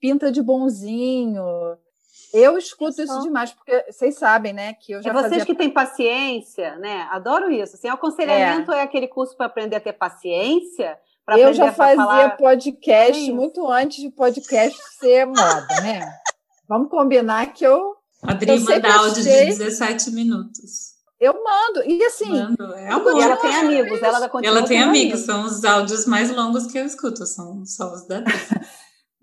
pinta 0.00 0.32
de 0.32 0.42
bonzinho, 0.42 1.44
eu 2.32 2.56
escuto 2.56 3.00
é 3.00 3.04
isso 3.04 3.20
demais, 3.20 3.52
porque 3.52 3.84
vocês 3.90 4.16
sabem, 4.16 4.52
né, 4.52 4.74
que 4.74 4.92
eu 4.92 5.02
já 5.02 5.10
É 5.10 5.12
vocês 5.12 5.30
fazia... 5.30 5.46
que 5.46 5.54
têm 5.54 5.70
paciência, 5.70 6.76
né? 6.76 7.06
Adoro 7.10 7.50
isso. 7.50 7.76
Assim, 7.76 7.88
aconselhamento 7.88 8.72
é, 8.72 8.78
é 8.78 8.82
aquele 8.82 9.08
curso 9.08 9.36
para 9.36 9.46
aprender 9.46 9.76
a 9.76 9.80
ter 9.80 9.92
paciência, 9.92 10.98
Eu 11.36 11.52
já 11.52 11.72
fazia 11.72 11.96
falar... 11.96 12.36
podcast 12.36 13.30
é 13.30 13.32
muito 13.32 13.66
antes 13.68 14.02
de 14.02 14.10
podcast 14.10 14.78
ser 14.98 15.26
moda, 15.26 15.80
né? 15.82 16.00
Vamos 16.68 16.88
combinar 16.88 17.52
que 17.52 17.64
eu 17.64 17.96
Adri 18.22 18.58
manda 18.60 18.94
áudio 18.94 19.20
achei... 19.20 19.50
de 19.50 19.58
17 19.58 20.12
minutos. 20.12 20.92
Eu 21.20 21.34
mando. 21.34 21.88
E 21.88 22.02
assim. 22.04 22.30
Mando. 22.30 22.74
É 22.74 22.88
amor. 22.88 23.16
E 23.16 23.22
ela 23.22 23.36
tem 23.36 23.56
amigos, 23.56 24.02
ela 24.02 24.30
Ela 24.42 24.62
tem 24.64 24.82
amigos, 24.82 25.20
são 25.20 25.44
os 25.44 25.64
áudios 25.64 26.04
mais 26.06 26.30
longos 26.30 26.66
que 26.66 26.78
eu 26.78 26.84
escuto, 26.84 27.24
são 27.26 27.64
só 27.64 27.92
os 27.92 28.06
da. 28.08 28.24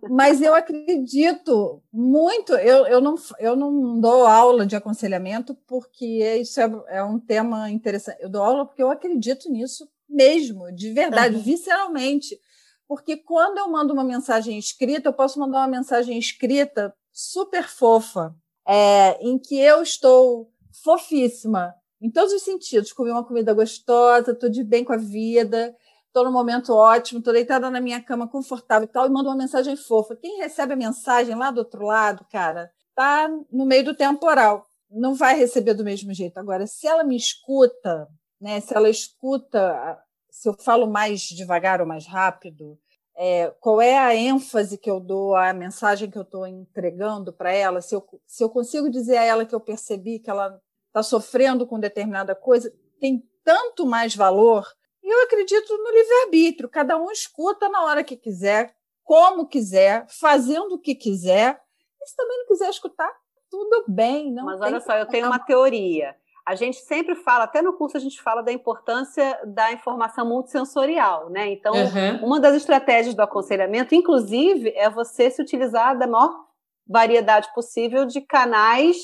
Mas 0.09 0.41
eu 0.41 0.53
acredito 0.53 1.81
muito, 1.91 2.53
eu, 2.53 2.85
eu, 2.85 3.01
não, 3.01 3.15
eu 3.39 3.55
não 3.55 3.99
dou 3.99 4.25
aula 4.25 4.65
de 4.65 4.75
aconselhamento 4.75 5.55
porque 5.67 6.05
isso 6.39 6.59
é, 6.61 6.71
é 6.87 7.03
um 7.03 7.19
tema 7.19 7.69
interessante. 7.69 8.21
Eu 8.21 8.29
dou 8.29 8.41
aula 8.41 8.65
porque 8.65 8.81
eu 8.81 8.91
acredito 8.91 9.51
nisso 9.51 9.89
mesmo, 10.07 10.71
de 10.71 10.91
verdade, 10.93 11.35
uhum. 11.35 11.41
visceralmente. 11.41 12.39
Porque 12.87 13.17
quando 13.17 13.59
eu 13.59 13.69
mando 13.69 13.93
uma 13.93 14.03
mensagem 14.03 14.57
escrita, 14.57 15.09
eu 15.09 15.13
posso 15.13 15.39
mandar 15.39 15.59
uma 15.59 15.67
mensagem 15.67 16.17
escrita 16.17 16.93
super 17.11 17.67
fofa, 17.67 18.33
é, 18.67 19.17
em 19.21 19.37
que 19.37 19.59
eu 19.59 19.81
estou 19.81 20.51
fofíssima 20.83 21.75
em 22.01 22.09
todos 22.09 22.33
os 22.33 22.41
sentidos. 22.41 22.93
Comi 22.93 23.11
uma 23.11 23.25
comida 23.25 23.53
gostosa, 23.53 24.31
estou 24.31 24.49
de 24.49 24.63
bem 24.63 24.83
com 24.83 24.93
a 24.93 24.97
vida, 24.97 25.75
estou 26.09 26.25
num 26.25 26.31
momento 26.31 26.73
ótimo, 26.73 27.19
estou 27.19 27.33
deitada 27.33 27.69
na 27.69 27.79
minha 27.79 28.01
cama 28.01 28.27
confortável 28.27 28.85
e 28.85 28.91
tal, 28.91 29.05
e 29.05 29.09
mando 29.09 29.29
uma 29.29 29.37
mensagem 29.37 29.75
fofa. 29.75 30.15
Quem 30.15 30.39
recebe 30.39 30.73
a 30.73 30.77
mensagem 30.77 31.35
lá 31.35 31.49
do 31.51 31.59
outro 31.59 31.85
lado, 31.85 32.25
cara, 32.31 32.71
tá 32.95 33.29
no 33.51 33.65
meio 33.65 33.85
do 33.85 33.95
temporal. 33.95 34.65
Não 34.89 35.13
vai 35.13 35.37
receber 35.37 35.73
do 35.73 35.83
mesmo 35.83 36.13
jeito. 36.13 36.37
Agora, 36.37 36.67
se 36.67 36.87
ela 36.87 37.03
me 37.03 37.15
escuta, 37.15 38.07
né, 38.41 38.59
se 38.59 38.75
ela 38.75 38.89
escuta, 38.89 39.97
se 40.29 40.49
eu 40.49 40.53
falo 40.53 40.87
mais 40.87 41.21
devagar 41.21 41.79
ou 41.79 41.87
mais 41.87 42.07
rápido, 42.07 42.77
é, 43.15 43.53
qual 43.59 43.81
é 43.81 43.97
a 43.97 44.15
ênfase 44.15 44.77
que 44.77 44.89
eu 44.89 44.99
dou 44.99 45.35
à 45.35 45.53
mensagem 45.53 46.09
que 46.09 46.17
eu 46.17 46.23
estou 46.23 46.47
entregando 46.47 47.33
para 47.33 47.53
ela, 47.53 47.81
se 47.81 47.93
eu, 47.93 48.03
se 48.25 48.43
eu 48.43 48.49
consigo 48.49 48.89
dizer 48.89 49.17
a 49.17 49.23
ela 49.23 49.45
que 49.45 49.53
eu 49.53 49.59
percebi 49.59 50.19
que 50.19 50.29
ela 50.29 50.59
está 50.87 51.03
sofrendo 51.03 51.67
com 51.67 51.79
determinada 51.79 52.33
coisa, 52.33 52.73
tem 52.99 53.23
tanto 53.43 53.85
mais 53.85 54.15
valor. 54.15 54.65
Eu 55.11 55.23
acredito 55.23 55.75
no 55.75 55.91
livre-arbítrio. 55.91 56.69
Cada 56.69 56.97
um 56.97 57.11
escuta 57.11 57.67
na 57.67 57.83
hora 57.83 58.03
que 58.03 58.15
quiser, 58.15 58.75
como 59.03 59.47
quiser, 59.47 60.05
fazendo 60.07 60.75
o 60.75 60.79
que 60.79 60.93
quiser. 60.93 61.59
E 62.01 62.07
se 62.07 62.15
também 62.15 62.37
não 62.37 62.47
quiser 62.47 62.69
escutar, 62.69 63.11
tudo 63.49 63.85
bem. 63.87 64.31
Não 64.31 64.45
Mas 64.45 64.61
olha 64.61 64.79
só, 64.79 64.93
eu 64.95 65.07
tenho 65.07 65.25
uma 65.25 65.39
teoria. 65.39 66.15
A 66.45 66.55
gente 66.55 66.77
sempre 66.77 67.15
fala, 67.15 67.43
até 67.43 67.61
no 67.61 67.73
curso 67.73 67.97
a 67.97 67.99
gente 67.99 68.21
fala 68.21 68.41
da 68.41 68.51
importância 68.51 69.39
da 69.45 69.71
informação 69.71 70.27
multissensorial, 70.27 71.29
né? 71.29 71.47
Então, 71.49 71.73
uhum. 71.73 72.25
uma 72.25 72.39
das 72.39 72.55
estratégias 72.55 73.13
do 73.13 73.21
aconselhamento, 73.21 73.93
inclusive, 73.93 74.69
é 74.75 74.89
você 74.89 75.29
se 75.29 75.41
utilizar 75.41 75.97
da 75.97 76.07
maior 76.07 76.47
variedade 76.87 77.53
possível 77.53 78.05
de 78.05 78.21
canais 78.21 78.97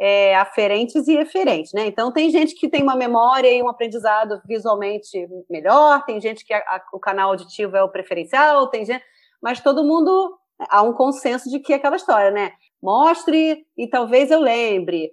é, 0.00 0.36
aferentes 0.36 1.08
e 1.08 1.16
eferentes, 1.16 1.72
né? 1.72 1.86
Então 1.86 2.12
tem 2.12 2.30
gente 2.30 2.54
que 2.54 2.68
tem 2.68 2.82
uma 2.82 2.94
memória 2.94 3.50
e 3.50 3.62
um 3.62 3.68
aprendizado 3.68 4.40
visualmente 4.46 5.28
melhor, 5.50 6.04
tem 6.04 6.20
gente 6.20 6.44
que 6.44 6.54
a, 6.54 6.58
a, 6.58 6.82
o 6.92 7.00
canal 7.00 7.30
auditivo 7.30 7.76
é 7.76 7.82
o 7.82 7.90
preferencial, 7.90 8.68
tem 8.68 8.84
gente, 8.84 9.04
mas 9.42 9.60
todo 9.60 9.84
mundo 9.84 10.38
há 10.70 10.82
um 10.82 10.92
consenso 10.92 11.50
de 11.50 11.58
que 11.58 11.72
é 11.72 11.76
aquela 11.76 11.96
história, 11.96 12.30
né? 12.30 12.52
Mostre 12.82 13.66
e 13.76 13.88
talvez 13.88 14.30
eu 14.30 14.40
lembre, 14.40 15.12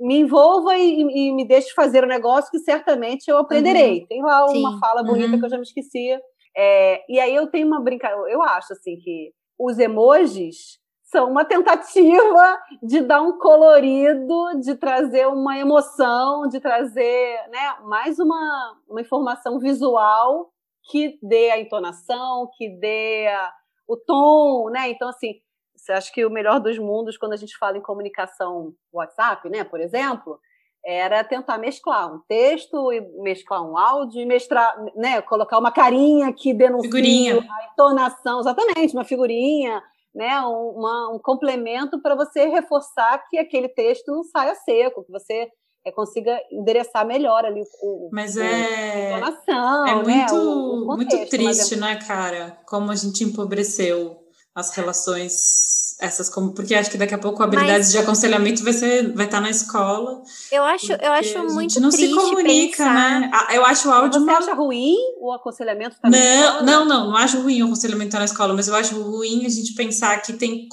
me 0.00 0.20
envolva 0.20 0.76
e, 0.76 1.00
e 1.00 1.32
me 1.32 1.44
deixe 1.44 1.72
fazer 1.74 2.02
o 2.02 2.06
um 2.06 2.08
negócio 2.08 2.50
que 2.50 2.58
certamente 2.58 3.28
eu 3.28 3.38
aprenderei. 3.38 4.00
Uhum. 4.00 4.06
Tem 4.06 4.22
lá 4.22 4.46
uma 4.46 4.72
Sim. 4.72 4.78
fala 4.78 5.02
bonita 5.02 5.32
uhum. 5.32 5.38
que 5.38 5.44
eu 5.44 5.50
já 5.50 5.56
me 5.56 5.62
esquecia. 5.62 6.20
É, 6.56 7.04
e 7.08 7.20
aí 7.20 7.34
eu 7.34 7.46
tenho 7.48 7.66
uma 7.66 7.80
brincadeira, 7.80 8.28
eu 8.30 8.42
acho 8.42 8.72
assim 8.72 8.96
que 8.96 9.32
os 9.58 9.78
emojis 9.78 10.80
são 11.10 11.28
uma 11.28 11.44
tentativa 11.44 12.58
de 12.82 13.00
dar 13.00 13.20
um 13.20 13.36
colorido, 13.38 14.60
de 14.60 14.76
trazer 14.76 15.26
uma 15.26 15.58
emoção, 15.58 16.48
de 16.48 16.60
trazer 16.60 17.36
né, 17.48 17.76
mais 17.82 18.18
uma, 18.18 18.78
uma 18.88 19.00
informação 19.00 19.58
visual 19.58 20.52
que 20.88 21.18
dê 21.20 21.50
a 21.50 21.60
entonação, 21.60 22.48
que 22.56 22.68
dê 22.78 23.26
a, 23.26 23.52
o 23.88 23.96
tom, 23.96 24.70
né? 24.70 24.88
Então, 24.88 25.08
assim, 25.08 25.34
você 25.76 25.92
acha 25.92 26.12
que 26.12 26.24
o 26.24 26.30
melhor 26.30 26.60
dos 26.60 26.78
mundos, 26.78 27.18
quando 27.18 27.32
a 27.32 27.36
gente 27.36 27.58
fala 27.58 27.76
em 27.76 27.82
comunicação 27.82 28.72
WhatsApp, 28.92 29.48
né, 29.50 29.64
por 29.64 29.80
exemplo, 29.80 30.38
era 30.84 31.24
tentar 31.24 31.58
mesclar 31.58 32.12
um 32.14 32.20
texto 32.28 32.92
e 32.92 33.00
mesclar 33.20 33.62
um 33.62 33.76
áudio 33.76 34.20
e 34.20 34.26
mestrar, 34.26 34.76
né, 34.94 35.20
colocar 35.22 35.58
uma 35.58 35.72
carinha 35.72 36.32
que 36.32 36.54
denuncia 36.54 36.88
figurinha. 36.88 37.34
a 37.34 37.72
entonação, 37.72 38.40
exatamente, 38.40 38.94
uma 38.94 39.04
figurinha, 39.04 39.82
né, 40.14 40.40
uma, 40.40 41.14
um 41.14 41.18
complemento 41.18 42.00
para 42.02 42.14
você 42.14 42.46
reforçar 42.46 43.22
que 43.28 43.38
aquele 43.38 43.68
texto 43.68 44.08
não 44.08 44.24
saia 44.24 44.54
seco, 44.54 45.04
que 45.04 45.12
você 45.12 45.48
é, 45.84 45.92
consiga 45.92 46.38
endereçar 46.50 47.06
melhor 47.06 47.44
ali 47.44 47.62
o, 47.82 48.10
mas 48.12 48.36
o, 48.36 48.42
é, 48.42 49.14
a 49.14 49.18
entonação, 49.18 49.86
é 49.86 49.94
muito, 49.94 50.08
né, 50.08 50.26
o, 50.32 50.82
o 50.82 50.86
contexto, 50.86 51.16
muito 51.16 51.30
triste, 51.30 51.74
é... 51.74 51.76
né, 51.78 51.96
cara? 51.96 52.58
Como 52.66 52.90
a 52.90 52.96
gente 52.96 53.24
empobreceu 53.24 54.18
as 54.54 54.74
relações 54.74 55.79
essas 56.00 56.28
como 56.28 56.52
porque 56.52 56.74
acho 56.74 56.90
que 56.90 56.98
daqui 56.98 57.14
a 57.14 57.18
pouco 57.18 57.42
habilidades 57.42 57.88
Mas, 57.88 57.92
de 57.92 57.98
aconselhamento 57.98 58.64
vai 58.64 58.72
ser 58.72 59.12
vai 59.14 59.26
estar 59.26 59.40
na 59.40 59.50
escola. 59.50 60.22
Eu 60.50 60.64
acho 60.64 60.92
eu 60.92 61.12
acho 61.12 61.44
muito 61.52 61.80
não 61.80 61.90
se 61.90 62.08
comunica, 62.08 62.84
pensar. 62.84 63.20
né? 63.20 63.30
Eu 63.52 63.64
acho 63.64 63.88
o 63.88 63.92
áudio 63.92 64.24
Você 64.24 64.30
acha 64.30 64.54
ruim 64.54 64.96
o 65.20 65.32
aconselhamento 65.32 65.96
tá 66.00 66.08
não, 66.08 66.18
escola? 66.18 66.62
Não, 66.62 66.84
não, 66.84 67.08
não 67.08 67.16
acho 67.16 67.40
ruim 67.40 67.62
o 67.62 67.66
aconselhamento 67.66 68.08
estar 68.08 68.18
na 68.18 68.24
escola, 68.24 68.54
mas 68.54 68.68
eu 68.68 68.74
acho 68.74 69.00
ruim 69.00 69.44
a 69.46 69.48
gente 69.48 69.74
pensar 69.74 70.20
que 70.22 70.32
tem 70.32 70.68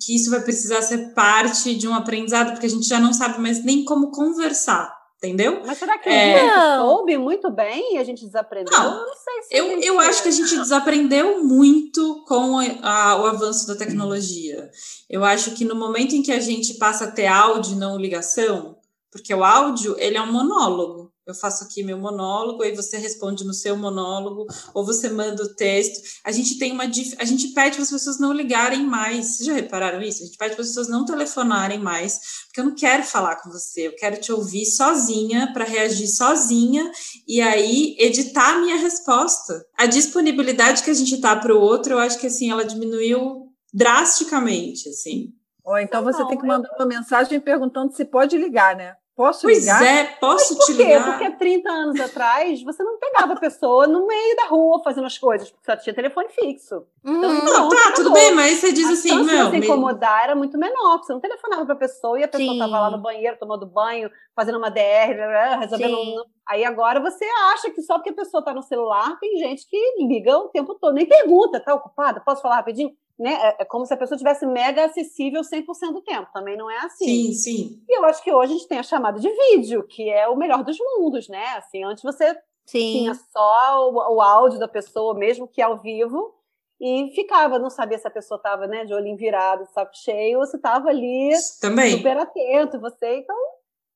que 0.00 0.14
isso 0.14 0.30
vai 0.30 0.40
precisar 0.40 0.80
ser 0.82 1.12
parte 1.12 1.74
de 1.74 1.88
um 1.88 1.94
aprendizado, 1.94 2.52
porque 2.52 2.66
a 2.66 2.70
gente 2.70 2.86
já 2.86 3.00
não 3.00 3.12
sabe 3.12 3.40
mais 3.40 3.64
nem 3.64 3.84
como 3.84 4.10
conversar. 4.10 4.97
Entendeu? 5.18 5.62
Mas 5.66 5.78
será 5.78 5.98
que 5.98 6.08
é... 6.08 6.48
a 6.48 6.78
soube 6.78 7.18
muito 7.18 7.50
bem 7.50 7.94
e 7.94 7.98
a 7.98 8.04
gente 8.04 8.24
desaprendeu? 8.24 8.72
Não, 8.72 9.00
eu 9.00 9.06
não 9.06 9.16
sei 9.16 9.42
se 9.42 9.56
eu, 9.56 9.80
eu 9.80 10.00
acho 10.00 10.22
que 10.22 10.28
a 10.28 10.32
gente 10.32 10.56
desaprendeu 10.56 11.42
muito 11.42 12.24
com 12.24 12.56
a, 12.56 13.10
a, 13.10 13.20
o 13.20 13.26
avanço 13.26 13.66
da 13.66 13.74
tecnologia. 13.74 14.70
Eu 15.10 15.24
acho 15.24 15.56
que 15.56 15.64
no 15.64 15.74
momento 15.74 16.14
em 16.14 16.22
que 16.22 16.30
a 16.30 16.38
gente 16.38 16.74
passa 16.74 17.06
a 17.06 17.10
ter 17.10 17.26
áudio 17.26 17.72
e 17.72 17.78
não 17.78 17.98
ligação, 17.98 18.76
porque 19.10 19.34
o 19.34 19.42
áudio 19.42 19.96
ele 19.98 20.16
é 20.16 20.22
um 20.22 20.30
monólogo 20.32 21.07
eu 21.28 21.34
faço 21.34 21.64
aqui 21.64 21.82
meu 21.82 21.98
monólogo, 21.98 22.62
aí 22.62 22.74
você 22.74 22.96
responde 22.96 23.44
no 23.44 23.52
seu 23.52 23.76
monólogo, 23.76 24.46
ou 24.72 24.84
você 24.84 25.10
manda 25.10 25.42
o 25.42 25.54
texto. 25.54 26.00
A 26.24 26.32
gente 26.32 26.58
tem 26.58 26.72
uma 26.72 26.84
a 26.84 27.24
gente 27.24 27.48
pede 27.48 27.76
para 27.76 27.82
as 27.82 27.90
pessoas 27.90 28.18
não 28.18 28.32
ligarem 28.32 28.82
mais. 28.82 29.36
Vocês 29.36 29.46
já 29.46 29.52
repararam 29.52 30.00
isso? 30.00 30.22
A 30.22 30.26
gente 30.26 30.38
pede 30.38 30.54
para 30.54 30.62
as 30.62 30.68
pessoas 30.68 30.88
não 30.88 31.04
telefonarem 31.04 31.78
mais, 31.78 32.18
porque 32.46 32.60
eu 32.60 32.64
não 32.64 32.74
quero 32.74 33.02
falar 33.02 33.36
com 33.36 33.50
você, 33.50 33.88
eu 33.88 33.94
quero 33.94 34.18
te 34.18 34.32
ouvir 34.32 34.64
sozinha 34.64 35.52
para 35.52 35.64
reagir 35.64 36.08
sozinha 36.08 36.90
e 37.26 37.42
aí 37.42 37.94
editar 37.98 38.54
a 38.54 38.60
minha 38.60 38.76
resposta. 38.76 39.62
A 39.76 39.84
disponibilidade 39.84 40.82
que 40.82 40.90
a 40.90 40.94
gente 40.94 41.20
tá 41.20 41.36
para 41.36 41.54
o 41.54 41.60
outro, 41.60 41.92
eu 41.92 41.98
acho 41.98 42.18
que 42.18 42.26
assim 42.26 42.50
ela 42.50 42.64
diminuiu 42.64 43.48
drasticamente, 43.72 44.88
assim. 44.88 45.34
Ou 45.62 45.78
então 45.78 46.02
você 46.02 46.20
não, 46.20 46.28
tem 46.28 46.38
que 46.38 46.46
mandar 46.46 46.70
eu... 46.70 46.76
uma 46.76 46.86
mensagem 46.86 47.38
perguntando 47.38 47.94
se 47.94 48.02
pode 48.06 48.38
ligar, 48.38 48.74
né? 48.74 48.94
Posso 49.18 49.42
pois 49.42 49.58
ligar? 49.58 49.82
é, 49.84 50.04
posso 50.04 50.54
Mas 50.54 50.64
por 50.64 50.66
te 50.66 50.76
quê? 50.76 50.84
ligar? 50.84 51.18
Porque 51.18 51.30
30 51.32 51.68
anos 51.68 52.00
atrás 52.00 52.62
você 52.62 52.84
não 52.84 53.00
pegava 53.00 53.32
a 53.32 53.36
pessoa 53.36 53.84
no 53.84 54.06
meio 54.06 54.36
da 54.36 54.44
rua 54.44 54.80
fazendo 54.84 55.08
as 55.08 55.18
coisas, 55.18 55.50
porque 55.50 55.66
só 55.66 55.76
tinha 55.76 55.92
telefone 55.92 56.28
fixo. 56.28 56.84
Então, 57.04 57.28
hum, 57.28 57.42
não, 57.42 57.68
tá, 57.68 57.90
tudo 57.96 58.12
bem, 58.12 58.32
mas 58.32 58.60
você 58.60 58.72
diz 58.72 58.88
a 58.88 58.92
assim, 58.92 59.24
meu. 59.24 59.50
Se 59.50 59.56
incomodar 59.56 60.22
era 60.22 60.36
muito 60.36 60.56
menor, 60.56 60.98
você 60.98 61.12
não 61.12 61.18
telefonava 61.18 61.66
pra 61.66 61.74
pessoa 61.74 62.16
e 62.20 62.22
a 62.22 62.28
pessoa 62.28 62.52
Sim. 62.52 62.60
tava 62.60 62.78
lá 62.78 62.90
no 62.92 62.98
banheiro, 62.98 63.36
tomando 63.40 63.66
banho, 63.66 64.08
fazendo 64.36 64.56
uma 64.56 64.70
DR, 64.70 65.58
resolvendo. 65.58 65.96
Um... 65.98 66.22
Aí 66.48 66.64
agora 66.64 67.00
você 67.00 67.24
acha 67.52 67.72
que 67.72 67.82
só 67.82 67.94
porque 67.94 68.10
a 68.10 68.14
pessoa 68.14 68.44
tá 68.44 68.54
no 68.54 68.62
celular, 68.62 69.18
tem 69.18 69.36
gente 69.38 69.68
que 69.68 69.96
liga 69.98 70.38
o 70.38 70.48
tempo 70.50 70.76
todo, 70.76 70.94
nem 70.94 71.06
pergunta, 71.06 71.58
tá 71.58 71.74
ocupada? 71.74 72.20
Posso 72.20 72.40
falar 72.40 72.54
rapidinho? 72.54 72.92
Né? 73.18 73.32
É, 73.32 73.62
é 73.62 73.64
como 73.64 73.84
se 73.84 73.92
a 73.92 73.96
pessoa 73.96 74.16
tivesse 74.16 74.46
mega 74.46 74.84
acessível 74.84 75.42
100% 75.42 75.92
do 75.92 76.02
tempo. 76.02 76.28
Também 76.32 76.56
não 76.56 76.70
é 76.70 76.78
assim. 76.78 77.04
Sim, 77.04 77.32
sim. 77.32 77.82
E 77.88 77.98
eu 77.98 78.04
acho 78.04 78.22
que 78.22 78.32
hoje 78.32 78.52
a 78.52 78.56
gente 78.56 78.68
tem 78.68 78.78
a 78.78 78.82
chamada 78.82 79.18
de 79.18 79.28
vídeo, 79.28 79.82
que 79.82 80.08
é 80.08 80.28
o 80.28 80.36
melhor 80.36 80.62
dos 80.62 80.76
mundos, 80.78 81.28
né? 81.28 81.44
Assim, 81.56 81.82
antes 81.84 82.02
você 82.02 82.32
sim. 82.64 82.92
tinha 82.92 83.14
só 83.14 83.90
o, 83.90 84.16
o 84.16 84.20
áudio 84.20 84.58
da 84.58 84.68
pessoa, 84.68 85.14
mesmo 85.14 85.48
que 85.48 85.60
ao 85.60 85.78
vivo, 85.78 86.34
e 86.80 87.10
ficava, 87.14 87.58
não 87.58 87.70
sabia 87.70 87.98
se 87.98 88.06
a 88.06 88.10
pessoa 88.10 88.36
estava 88.36 88.66
né, 88.68 88.84
de 88.84 88.94
olho 88.94 89.16
virado, 89.16 89.66
saco 89.74 89.90
cheio, 89.96 90.38
ou 90.38 90.46
se 90.46 90.56
estava 90.56 90.88
ali 90.88 91.30
Também. 91.60 91.96
super 91.96 92.16
atento, 92.16 92.78
você, 92.78 93.16
então, 93.16 93.36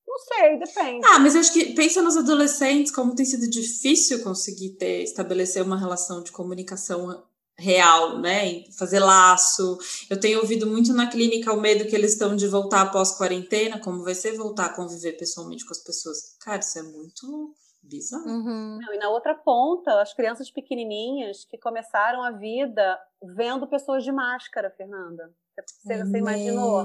não 0.05 0.19
sei, 0.19 0.59
depende. 0.59 1.07
Ah, 1.07 1.19
mas 1.19 1.33
acho 1.33 1.53
que 1.53 1.73
pensa 1.73 2.01
nos 2.01 2.17
adolescentes, 2.17 2.93
como 2.93 3.15
tem 3.15 3.25
sido 3.25 3.49
difícil 3.49 4.21
conseguir 4.21 4.71
ter, 4.71 5.01
estabelecer 5.01 5.63
uma 5.63 5.79
relação 5.79 6.21
de 6.21 6.33
comunicação 6.33 7.23
real, 7.57 8.19
né? 8.19 8.63
Fazer 8.77 8.99
laço. 8.99 9.77
Eu 10.09 10.19
tenho 10.19 10.39
ouvido 10.39 10.67
muito 10.67 10.93
na 10.93 11.07
clínica 11.07 11.53
o 11.53 11.61
medo 11.61 11.87
que 11.87 11.95
eles 11.95 12.13
estão 12.13 12.35
de 12.35 12.47
voltar 12.47 12.81
após 12.81 13.11
quarentena, 13.11 13.79
como 13.79 14.03
vai 14.03 14.15
ser 14.15 14.35
voltar 14.35 14.67
a 14.67 14.75
conviver 14.75 15.13
pessoalmente 15.13 15.65
com 15.65 15.71
as 15.71 15.83
pessoas. 15.83 16.37
Cara, 16.39 16.59
isso 16.59 16.79
é 16.79 16.83
muito 16.83 17.53
bizarro. 17.81 18.25
Uhum. 18.25 18.79
Não, 18.81 18.93
e 18.93 18.97
na 18.97 19.09
outra 19.09 19.35
ponta, 19.35 20.01
as 20.01 20.13
crianças 20.13 20.49
pequenininhas 20.49 21.45
que 21.45 21.57
começaram 21.57 22.23
a 22.23 22.31
vida 22.31 22.99
vendo 23.35 23.67
pessoas 23.67 24.03
de 24.03 24.11
máscara, 24.11 24.71
Fernanda. 24.71 25.31
Você, 25.83 26.03
você 26.03 26.17
imaginou 26.17 26.83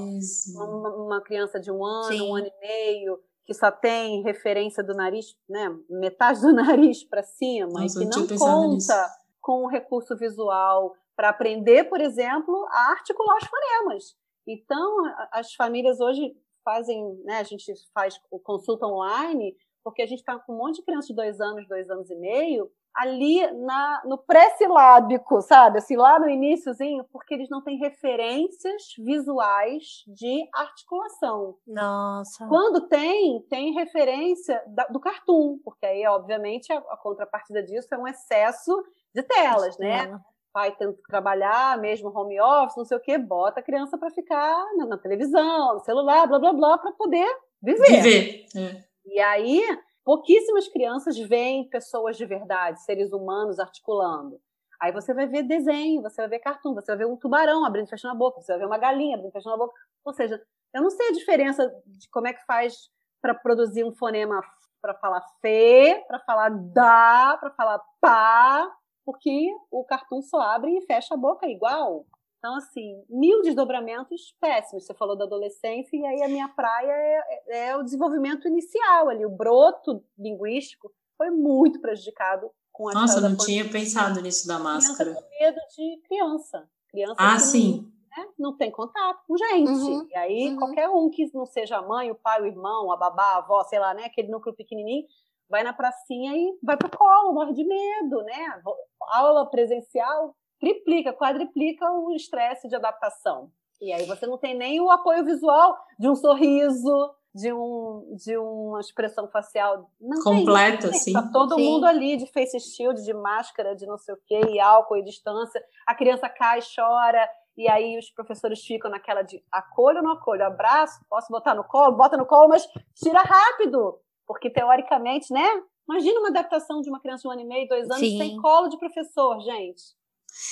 uma, 0.57 0.97
uma, 0.97 1.21
criança 1.23 1.59
de 1.59 1.71
um 1.71 1.83
ano, 1.83 2.13
Sim. 2.13 2.21
um 2.21 2.35
ano 2.35 2.49
e 2.49 2.61
meio, 2.61 3.19
que 3.47 3.55
só 3.55 3.71
tem 3.71 4.23
referência 4.23 4.83
do 4.83 4.93
nariz, 4.93 5.35
né, 5.49 5.75
metade 5.89 6.43
do 6.43 6.53
nariz 6.53 7.03
para 7.03 7.23
cima, 7.23 7.81
Nossa, 7.81 8.03
e 8.03 8.07
que 8.07 8.15
não 8.15 8.27
conta 8.27 9.11
com 9.49 9.63
o 9.63 9.67
recurso 9.67 10.15
visual 10.15 10.95
para 11.17 11.31
aprender, 11.31 11.85
por 11.85 12.03
exemplo, 12.03 12.67
a 12.71 12.91
articular 12.91 13.39
os 13.39 13.49
fonemas. 13.49 14.15
Então, 14.47 15.03
as 15.33 15.55
famílias 15.55 16.01
hoje 16.01 16.37
fazem, 16.63 17.03
né, 17.25 17.39
a 17.39 17.43
gente 17.45 17.73
faz 17.95 18.21
consulta 18.45 18.85
online, 18.85 19.57
porque 19.83 20.03
a 20.03 20.07
gente 20.07 20.19
está 20.19 20.39
com 20.39 20.53
um 20.53 20.59
monte 20.59 20.77
de 20.77 20.83
crianças 20.83 21.09
de 21.09 21.15
dois 21.15 21.41
anos, 21.41 21.67
dois 21.67 21.89
anos 21.89 22.11
e 22.11 22.17
meio, 22.17 22.71
ali 22.95 23.47
na, 23.53 24.03
no 24.05 24.19
pré-silábico, 24.19 25.41
sabe? 25.41 25.79
Assim, 25.79 25.97
lá 25.97 26.19
no 26.19 26.29
iníciozinho, 26.29 27.05
porque 27.13 27.35
eles 27.35 27.49
não 27.49 27.63
têm 27.63 27.79
referências 27.79 28.95
visuais 28.99 30.03
de 30.07 30.49
articulação. 30.53 31.57
Nossa. 31.67 32.47
Quando 32.49 32.89
tem, 32.89 33.41
tem 33.49 33.73
referência 33.73 34.63
da, 34.67 34.85
do 34.87 34.99
cartoon, 34.99 35.59
porque 35.65 35.87
aí, 35.87 36.07
obviamente, 36.07 36.73
a, 36.73 36.79
a, 36.79 36.97
contrapartida 36.97 37.63
disso 37.63 37.89
é 37.93 37.99
um 37.99 38.09
excesso 38.09 38.73
de 39.15 39.23
telas, 39.23 39.79
né? 39.79 40.19
Pai 40.53 40.75
tendo 40.77 40.95
que 40.95 41.03
trabalhar, 41.03 41.79
mesmo 41.79 42.09
home 42.09 42.41
office, 42.41 42.77
não 42.77 42.85
sei 42.85 42.97
o 42.97 43.01
quê, 43.01 43.17
bota 43.17 43.61
a 43.61 43.63
criança 43.63 43.97
para 43.97 44.11
ficar 44.11 44.65
na, 44.77 44.87
na, 44.87 44.99
televisão, 44.99 45.75
no 45.75 45.81
celular, 45.81 46.27
blá, 46.27 46.39
blá, 46.39 46.53
blá, 46.53 46.79
para 46.79 46.93
poder 46.93 47.29
viver. 47.63 48.03
Viver. 48.03 48.47
É. 48.57 48.85
E 49.05 49.21
aí 49.21 49.63
pouquíssimas 50.09 50.67
crianças 50.69 51.19
veem 51.19 51.69
pessoas 51.69 52.17
de 52.17 52.25
verdade, 52.25 52.83
seres 52.83 53.13
humanos 53.13 53.59
articulando. 53.59 54.41
Aí 54.81 54.91
você 54.91 55.13
vai 55.13 55.27
ver 55.27 55.43
desenho, 55.43 56.01
você 56.01 56.23
vai 56.23 56.31
ver 56.31 56.39
cartoon, 56.39 56.73
você 56.73 56.87
vai 56.87 56.97
ver 56.97 57.07
um 57.07 57.15
tubarão 57.15 57.63
abrindo 57.63 57.89
e 57.89 57.91
fechando 57.91 58.15
a 58.15 58.17
boca, 58.17 58.41
você 58.41 58.53
vai 58.53 58.61
ver 58.61 58.65
uma 58.65 58.79
galinha 58.79 59.17
abrindo 59.17 59.29
e 59.29 59.33
fechando 59.35 59.57
a 59.57 59.59
boca. 59.59 59.75
Ou 60.03 60.15
seja, 60.15 60.43
eu 60.73 60.81
não 60.81 60.89
sei 60.89 61.09
a 61.09 61.13
diferença 61.13 61.71
de 61.85 62.09
como 62.09 62.27
é 62.27 62.33
que 62.33 62.43
faz 62.47 62.89
para 63.21 63.35
produzir 63.35 63.85
um 63.85 63.95
fonema 63.95 64.41
para 64.81 64.95
falar 64.95 65.23
fê, 65.43 66.03
para 66.09 66.21
falar 66.21 66.53
dá, 66.73 67.37
para 67.39 67.51
falar 67.51 67.79
pá, 68.01 68.67
porque 69.05 69.51
o 69.71 69.85
cartoon 69.85 70.23
só 70.23 70.41
abre 70.41 70.75
e 70.75 70.87
fecha 70.87 71.13
a 71.13 71.19
boca 71.19 71.47
igual. 71.47 72.07
Então, 72.39 72.55
assim, 72.55 73.03
mil 73.09 73.43
desdobramentos 73.43 74.35
péssimos. 74.41 74.87
Você 74.87 74.95
falou 74.95 75.17
da 75.17 75.25
adolescência, 75.25 75.97
e 75.97 76.07
aí 76.07 76.23
a 76.23 76.29
minha 76.29 76.49
praia 76.49 76.93
é, 76.93 77.21
é, 77.49 77.69
é 77.69 77.77
o 77.77 77.83
desenvolvimento 77.83 78.47
inicial 78.47 79.09
ali. 79.09 79.27
O 79.27 79.31
broto 79.31 80.05
linguístico 80.17 80.93
foi 81.17 81.31
muito 81.31 81.81
prejudicado 81.81 82.49
com 82.73 82.89
a 82.89 82.93
Nossa, 82.93 83.21
não 83.21 83.37
tinha 83.37 83.69
pensado 83.69 84.21
nisso 84.21 84.47
da 84.47 84.59
máscara. 84.59 85.11
Criança 85.11 85.29
com 85.29 85.45
medo 85.45 85.61
de 85.77 86.01
criança. 86.07 86.71
Criança 86.89 87.17
ah, 87.19 87.39
sim. 87.41 87.93
Não, 88.17 88.25
né, 88.25 88.31
não 88.39 88.57
tem 88.57 88.71
contato 88.71 89.21
com 89.27 89.37
gente. 89.37 89.69
Uhum, 89.69 90.07
e 90.09 90.17
aí, 90.17 90.49
uhum. 90.49 90.57
qualquer 90.59 90.89
um 90.89 91.11
que 91.11 91.29
não 91.35 91.45
seja 91.45 91.79
a 91.79 91.83
mãe, 91.83 92.11
o 92.11 92.15
pai, 92.15 92.41
o 92.41 92.47
irmão, 92.47 92.93
a 92.93 92.97
babá, 92.97 93.35
a 93.35 93.39
avó, 93.39 93.65
sei 93.65 93.81
lá, 93.81 93.93
né? 93.95 94.05
Aquele 94.05 94.29
núcleo 94.29 94.55
pequenininho, 94.55 95.05
vai 95.51 95.65
na 95.65 95.73
pracinha 95.73 96.37
e 96.37 96.57
vai 96.63 96.77
pro 96.77 96.97
colo, 96.97 97.35
morre 97.35 97.53
de 97.53 97.65
medo, 97.65 98.23
né? 98.23 98.63
Aula 99.11 99.51
presencial 99.51 100.37
triplica, 100.59 101.13
quadriplica 101.13 101.91
o 101.91 102.13
estresse 102.13 102.69
de 102.69 102.77
adaptação. 102.77 103.51
E 103.81 103.93
aí 103.93 104.05
você 104.07 104.27
não 104.27 104.39
tem 104.39 104.57
nem 104.57 104.81
o 104.81 104.91
apoio 104.91 105.25
visual 105.25 105.77
de 105.99 106.09
um 106.09 106.15
sorriso, 106.15 107.15
de, 107.35 107.53
um, 107.53 108.17
de 108.17 108.37
uma 108.37 108.81
expressão 108.81 109.29
facial. 109.29 109.89
Não 110.01 110.23
Completa, 110.23 110.91
tem, 110.91 110.99
sim. 110.99 111.13
Tá 111.13 111.31
todo 111.33 111.55
sim. 111.55 111.65
mundo 111.65 111.85
ali 111.85 112.17
de 112.17 112.27
face 112.27 112.59
shield, 112.59 113.03
de 113.05 113.15
máscara, 113.15 113.77
de 113.77 113.87
não 113.87 113.97
sei 113.97 114.15
o 114.15 114.19
quê, 114.27 114.41
e 114.51 114.59
álcool 114.61 114.97
e 114.97 115.05
distância. 115.05 115.63
A 115.87 115.95
criança 115.95 116.29
cai, 116.29 116.59
chora, 116.75 117.29
e 117.57 117.69
aí 117.69 117.99
os 117.99 118.11
professores 118.11 118.61
ficam 118.65 118.91
naquela 118.91 119.23
de 119.23 119.43
acolho 119.51 119.99
ou 119.99 120.05
não 120.05 120.13
acolho, 120.13 120.45
abraço, 120.45 121.01
posso 121.09 121.29
botar 121.29 121.55
no 121.55 121.65
colo, 121.65 121.97
bota 121.97 122.17
no 122.17 122.27
colo, 122.27 122.49
mas 122.49 122.67
tira 122.95 123.21
rápido, 123.21 123.99
porque 124.27 124.51
teoricamente, 124.51 125.33
né? 125.33 125.45
Imagina 125.89 126.21
uma 126.21 126.29
adaptação 126.29 126.81
de 126.81 126.91
uma 126.91 127.01
criança 127.01 127.23
de 127.23 127.29
um 127.29 127.31
ano 127.31 127.41
e 127.41 127.47
meio, 127.47 127.67
dois 127.67 127.91
anos, 127.91 127.99
Sim. 127.99 128.19
sem 128.19 128.37
colo 128.37 128.69
de 128.69 128.79
professor, 128.79 129.41
gente. 129.41 129.83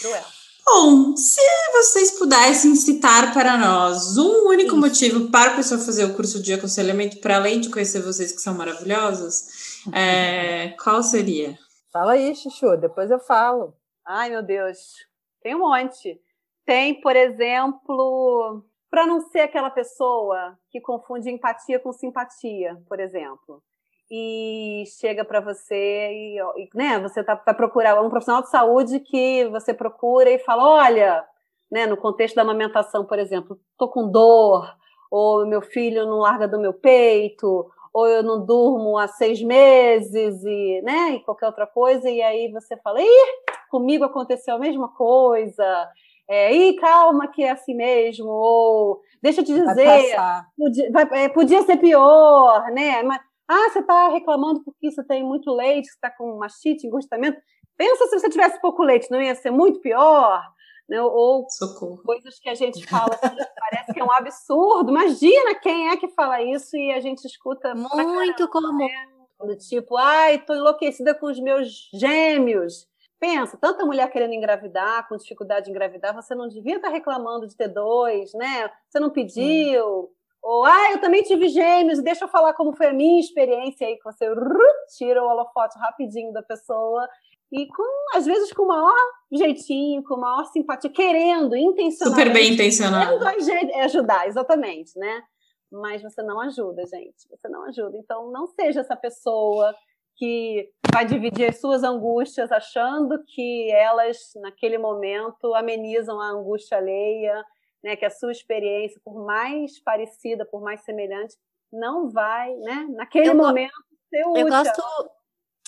Cruel. 0.01 0.24
Bom, 0.64 1.16
se 1.16 1.41
vocês 1.72 2.18
pudessem 2.18 2.74
citar 2.74 3.33
para 3.33 3.57
nós 3.57 4.18
um 4.18 4.49
único 4.49 4.77
motivo 4.77 5.31
para 5.31 5.53
a 5.53 5.57
pessoa 5.57 5.81
fazer 5.81 6.05
o 6.05 6.14
curso 6.14 6.43
de 6.43 6.53
aconselhamento, 6.53 7.20
para 7.20 7.37
além 7.37 7.61
de 7.61 7.70
conhecer 7.70 8.03
vocês 8.03 8.33
que 8.33 8.41
são 8.41 8.53
maravilhosos, 8.53 9.87
é, 9.95 10.70
qual 10.83 11.05
seria? 11.05 11.57
Fala 11.93 12.14
aí, 12.14 12.35
Chuchu, 12.35 12.77
depois 12.77 13.11
eu 13.12 13.20
falo. 13.20 13.74
Ai, 14.05 14.31
meu 14.31 14.43
Deus, 14.43 14.79
tem 15.41 15.55
um 15.55 15.61
monte. 15.61 16.20
Tem, 16.64 17.01
por 17.01 17.14
exemplo, 17.14 18.64
para 18.91 19.07
não 19.07 19.20
ser 19.20 19.41
aquela 19.41 19.70
pessoa 19.70 20.59
que 20.68 20.81
confunde 20.81 21.31
empatia 21.31 21.79
com 21.79 21.93
simpatia, 21.93 22.77
por 22.89 22.99
exemplo 22.99 23.62
e 24.11 24.84
chega 25.00 25.24
para 25.24 25.40
você 25.40 26.11
e, 26.12 26.38
né, 26.74 26.98
você 27.00 27.22
tá 27.24 27.34
para 27.34 27.54
procurar 27.54 28.00
um 28.00 28.09
profissional 28.09 28.42
de 28.42 28.50
saúde 28.50 29.00
que 29.00 29.46
você 29.48 29.74
procura 29.74 30.30
e 30.30 30.38
fala, 30.38 30.84
olha, 30.84 31.24
né, 31.70 31.86
no 31.86 31.96
contexto 31.96 32.36
da 32.36 32.42
amamentação, 32.42 33.04
por 33.04 33.18
exemplo, 33.18 33.59
tô 33.76 33.88
com 33.88 34.11
dor, 34.11 34.64
ou 35.11 35.46
meu 35.46 35.61
filho 35.61 36.07
não 36.07 36.18
larga 36.18 36.46
do 36.46 36.61
meu 36.61 36.72
peito, 36.72 37.66
ou 37.92 38.07
eu 38.07 38.22
não 38.22 38.44
durmo 38.44 38.98
há 38.98 39.09
seis 39.09 39.42
meses 39.42 40.44
e, 40.44 40.82
né, 40.82 41.14
e 41.14 41.20
qualquer 41.20 41.46
outra 41.46 41.66
coisa, 41.66 42.09
e 42.09 42.22
aí 42.22 42.50
você 42.52 42.76
fala, 42.76 43.00
ih, 43.00 43.26
comigo 43.70 44.04
aconteceu 44.04 44.54
a 44.54 44.59
mesma 44.59 44.88
coisa, 44.88 45.88
é, 46.28 46.54
ih, 46.54 46.76
calma 46.76 47.26
que 47.28 47.42
é 47.42 47.50
assim 47.50 47.74
mesmo, 47.74 48.28
ou 48.28 49.00
deixa 49.22 49.40
eu 49.40 49.44
te 49.44 49.52
dizer, 49.54 49.66
podia, 50.57 50.92
vai, 50.92 51.24
é, 51.24 51.28
podia 51.28 51.62
ser 51.62 51.76
pior, 51.78 52.70
né? 52.72 53.02
Mas 53.02 53.20
ah, 53.49 53.70
você 53.70 53.78
está 53.78 54.09
reclamando 54.09 54.62
porque 54.64 54.90
você 54.90 55.05
tem 55.05 55.22
muito 55.22 55.53
leite, 55.53 55.86
você 55.86 55.94
está 55.94 56.11
com 56.11 56.36
mastite, 56.36 56.86
engostamento. 56.86 57.40
Pensa 57.76 58.07
se 58.07 58.18
você 58.18 58.28
tivesse 58.28 58.61
pouco 58.61 58.82
leite, 58.82 59.11
não 59.11 59.22
ia 59.22 59.34
ser 59.34 59.51
muito 59.51 59.80
pior? 59.80 60.42
Né? 60.88 61.01
Ou 61.01 61.47
Socorro. 61.51 62.03
coisas 62.05 62.38
que 62.38 62.49
a 62.49 62.55
gente 62.55 62.84
fala, 62.86 63.14
assim, 63.14 63.36
parece 63.61 63.92
que 63.92 64.01
é 64.01 64.05
um 64.05 64.12
absurdo. 64.12 64.90
Imagina 64.90 65.55
quem 65.61 65.88
é 65.90 65.97
que 65.97 66.09
fala 66.09 66.42
isso 66.42 66.76
e 66.76 66.92
a 66.92 67.01
gente 67.01 67.24
escuta. 67.24 67.74
Muito 67.74 68.49
comum. 68.49 68.78
Né? 68.78 69.09
Do 69.40 69.57
tipo, 69.57 69.97
ai, 69.97 70.36
estou 70.36 70.57
enlouquecida 70.57 71.14
com 71.14 71.26
os 71.26 71.38
meus 71.38 71.90
gêmeos. 71.92 72.88
Pensa, 73.18 73.57
tanta 73.57 73.84
mulher 73.84 74.11
querendo 74.11 74.34
engravidar, 74.34 75.09
com 75.09 75.16
dificuldade 75.16 75.66
de 75.66 75.70
engravidar, 75.70 76.14
você 76.14 76.34
não 76.34 76.49
devia 76.49 76.76
estar 76.76 76.88
tá 76.88 76.94
reclamando 76.94 77.47
de 77.47 77.57
ter 77.57 77.68
dois, 77.68 78.32
né? 78.34 78.70
Você 78.88 79.01
não 79.01 79.11
pediu. 79.11 80.01
Hum. 80.01 80.16
Ou, 80.47 80.64
ah, 80.64 80.92
eu 80.92 81.01
também 81.01 81.24
tive 81.24 81.49
gêmeos, 81.49 82.01
deixa 82.01 82.24
eu 82.24 82.28
falar 82.28 82.55
como 82.55 82.72
foi 82.72 82.86
a 82.86 82.92
minha 82.92 83.18
experiência 83.18 83.84
aí, 83.84 83.99
você 84.05 84.32
tira 84.97 85.20
o 85.20 85.26
holofote 85.26 85.76
rapidinho 85.76 86.32
da 86.32 86.40
pessoa 86.40 87.05
e 87.51 87.66
com, 87.66 88.16
às 88.16 88.24
vezes, 88.24 88.53
com 88.53 88.62
o 88.62 88.68
maior 88.68 88.94
jeitinho, 89.32 90.05
com 90.05 90.14
a 90.14 90.18
maior 90.18 90.44
simpatia, 90.44 90.88
querendo, 90.88 91.57
intencionalmente. 91.57 92.28
Super 92.28 92.32
bem 92.32 92.53
intencionado. 92.53 93.18
Querendo 93.18 93.74
ajudar, 93.78 94.28
exatamente, 94.28 94.97
né? 94.97 95.20
Mas 95.72 96.01
você 96.01 96.22
não 96.22 96.40
ajuda, 96.40 96.84
gente. 96.86 97.28
Você 97.28 97.49
não 97.49 97.64
ajuda. 97.64 97.99
Então, 97.99 98.30
não 98.30 98.47
seja 98.47 98.82
essa 98.82 98.94
pessoa 98.94 99.74
que 100.14 100.70
vai 100.94 101.05
dividir 101.05 101.49
as 101.49 101.61
suas 101.61 101.82
angústias 101.82 102.53
achando 102.53 103.20
que 103.34 103.68
elas, 103.72 104.16
naquele 104.36 104.78
momento, 104.78 105.53
amenizam 105.57 106.20
a 106.20 106.28
angústia 106.28 106.78
alheia 106.78 107.44
né, 107.87 107.95
que 107.95 108.05
a 108.05 108.11
sua 108.11 108.32
experiência, 108.32 109.01
por 109.05 109.24
mais 109.24 109.78
parecida, 109.78 110.45
por 110.45 110.61
mais 110.61 110.80
semelhante, 110.80 111.37
não 111.72 112.11
vai, 112.11 112.53
né, 112.57 112.84
naquele 112.91 113.28
eu 113.28 113.34
momento 113.37 113.72
ser 114.11 114.26
útil. 114.26 114.43
Eu 114.43 114.49
gosto 114.49 114.82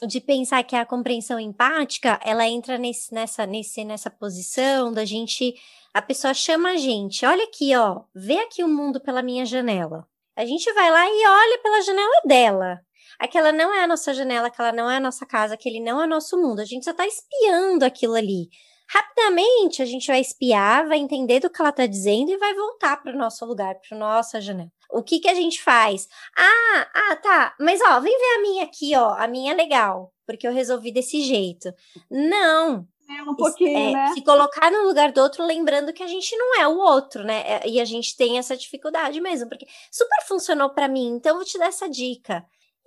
de 0.05 0.21
pensar 0.21 0.65
que 0.65 0.75
a 0.75 0.85
compreensão 0.85 1.39
empática, 1.39 2.19
ela 2.25 2.47
entra 2.47 2.77
nesse, 2.77 3.15
nessa, 3.15 3.47
nesse, 3.47 3.85
nessa 3.85 4.11
posição 4.11 4.93
da 4.93 5.05
gente, 5.05 5.55
a 5.95 6.03
pessoa 6.03 6.35
chama 6.35 6.71
a 6.71 6.77
gente, 6.77 7.25
olha 7.25 7.45
aqui, 7.45 7.75
ó, 7.77 8.03
vê 8.13 8.39
aqui 8.39 8.65
o 8.65 8.69
mundo 8.69 9.01
pela 9.01 9.23
minha 9.23 9.47
janela. 9.47 10.05
A 10.35 10.45
gente 10.45 10.73
vai 10.73 10.91
lá 10.91 11.07
e 11.07 11.27
olha 11.27 11.59
pela 11.63 11.83
janela 11.83 12.23
dela. 12.25 12.81
Aquela 13.21 13.53
não 13.53 13.73
é 13.73 13.85
a 13.85 13.87
nossa 13.87 14.13
janela, 14.13 14.49
aquela 14.49 14.73
não 14.73 14.91
é 14.91 14.97
a 14.97 15.01
nossa 15.01 15.25
casa, 15.25 15.55
aquele 15.55 15.81
não 15.81 16.01
é 16.01 16.05
o 16.05 16.09
nosso 16.09 16.37
mundo. 16.37 16.61
A 16.61 16.65
gente 16.65 16.85
só 16.85 16.91
está 16.91 17.07
espiando 17.07 17.85
aquilo 17.85 18.15
ali. 18.15 18.49
Rapidamente 18.89 19.83
a 19.83 19.85
gente 19.85 20.07
vai 20.07 20.21
espiar, 20.21 20.89
vai 20.89 20.99
entender 20.99 21.41
do 21.41 21.51
que 21.51 21.61
ela 21.61 21.71
está 21.71 21.87
dizendo 21.87 22.31
e 22.31 22.39
vai 22.39 22.55
voltar 22.55 23.03
para 23.03 23.15
o 23.15 23.19
nosso 23.19 23.45
lugar, 23.45 23.75
para 23.77 23.97
nossa 23.97 24.41
janela. 24.41 24.71
O 24.91 25.03
que 25.03 25.21
que 25.21 25.29
a 25.29 25.35
gente 25.35 25.63
faz? 25.63 26.09
Ah, 26.37 26.89
ah, 26.95 27.17
tá. 27.17 27.55
Mas 27.61 27.81
ó, 27.83 28.01
vem 28.01 28.17
ver 28.17 28.35
a 28.37 28.41
minha 28.41 28.65
aqui, 28.65 28.97
ó. 28.97 29.11
A 29.11 29.29
minha 29.29 29.53
é 29.53 29.55
legal, 29.55 30.13
porque 30.27 30.49
eu 30.49 30.53
resolvi 30.53 30.91
desse 30.91 31.21
jeito. 31.21 31.71
Não. 32.11 32.89
É 33.11 33.23
um 33.23 33.35
pouquinho, 33.35 33.77
é, 33.77 33.93
né? 33.93 34.13
Se 34.13 34.23
colocar 34.23 34.71
no 34.71 34.87
lugar 34.87 35.13
do 35.13 35.21
outro, 35.21 35.45
lembrando 35.45 35.95
que 35.95 36.03
a 36.03 36.07
gente 36.07 36.35
não 36.37 36.61
é 36.61 36.69
o 36.69 36.79
outro, 36.79 37.25
né? 37.25 37.43
É, 37.47 37.69
e 37.69 37.81
a 37.81 37.85
gente 37.85 38.17
tem 38.17 38.39
essa 38.39 38.57
dificuldade 38.57 39.21
mesmo, 39.21 39.49
porque 39.49 39.67
super 39.91 40.27
funcionou 40.27 40.71
para 40.71 40.89
mim. 40.89 41.15
Então 41.17 41.33
eu 41.33 41.37
vou 41.37 41.45
te 41.45 41.59
dar 41.59 41.67
essa 41.67 41.89
dica. 41.89 42.45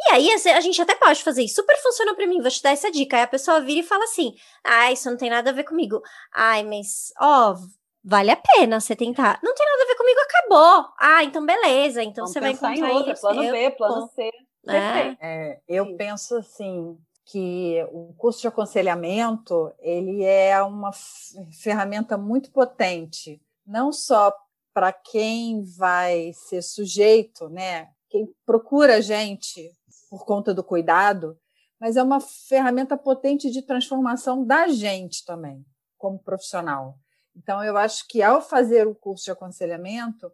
E 0.08 0.14
aí, 0.14 0.32
a 0.32 0.62
gente 0.62 0.82
até 0.82 0.96
pode 0.96 1.24
fazer 1.24 1.44
isso. 1.44 1.56
Super 1.56 1.78
funcionou 1.78 2.16
para 2.16 2.26
mim, 2.26 2.42
vou 2.42 2.50
te 2.50 2.62
dar 2.62 2.72
essa 2.72 2.92
dica. 2.92 3.18
Aí 3.18 3.24
a 3.24 3.28
pessoa 3.28 3.62
vira 3.62 3.82
e 3.82 3.84
fala 3.84 4.04
assim: 4.04 4.34
ah, 4.64 4.92
isso 4.92 5.10
não 5.10 5.18
tem 5.18 5.30
nada 5.30 5.52
a 5.52 5.54
ver 5.54 5.64
comigo. 5.64 6.02
Ai, 6.34 6.64
mas, 6.64 7.14
ó, 7.20 7.56
vale 8.04 8.32
a 8.32 8.36
pena 8.36 8.80
você 8.80 8.96
tentar. 8.96 9.40
Não 9.44 9.54
tem 9.54 9.66
nada 9.66 9.84
a 9.84 9.88
ver 9.88 9.96
comigo, 9.96 10.20
acabou. 10.20 10.94
Ah, 11.00 11.24
então 11.24 11.46
beleza. 11.46 12.04
Então 12.04 12.24
Vamos 12.26 12.32
você 12.32 12.40
vai 12.40 12.52
encontrar 12.52 12.90
em 12.90 12.94
outra, 12.94 13.14
plano 13.16 13.52
B, 13.52 13.72
plano 13.72 14.10
C. 14.16 14.32
É. 14.68 15.18
é. 15.20 15.60
eu 15.68 15.86
Sim. 15.86 15.98
penso 15.98 16.36
assim 16.36 16.98
que 17.26 17.84
o 17.92 18.14
curso 18.18 18.42
de 18.42 18.48
aconselhamento 18.48 19.72
ele 19.80 20.24
é 20.24 20.62
uma 20.62 20.92
ferramenta 21.62 22.18
muito 22.18 22.52
potente, 22.52 23.42
não 23.66 23.92
só 23.92 24.34
para 24.74 24.92
quem 24.92 25.64
vai 25.64 26.32
ser 26.34 26.62
sujeito, 26.62 27.50
né? 27.50 27.90
Quem 28.10 28.28
procura 28.46 28.98
a 28.98 29.02
gente 29.02 29.72
por 30.12 30.26
conta 30.26 30.54
do 30.54 30.62
cuidado, 30.62 31.38
mas 31.80 31.96
é 31.96 32.04
uma 32.04 32.20
ferramenta 32.20 32.98
potente 32.98 33.50
de 33.50 33.62
transformação 33.62 34.46
da 34.46 34.68
gente 34.68 35.24
também, 35.24 35.66
como 35.98 36.22
profissional. 36.22 36.96
Então, 37.34 37.64
eu 37.64 37.78
acho 37.78 38.06
que 38.10 38.22
ao 38.22 38.42
fazer 38.42 38.86
o 38.86 38.94
curso 38.94 39.24
de 39.24 39.32
aconselhamento, 39.32 40.30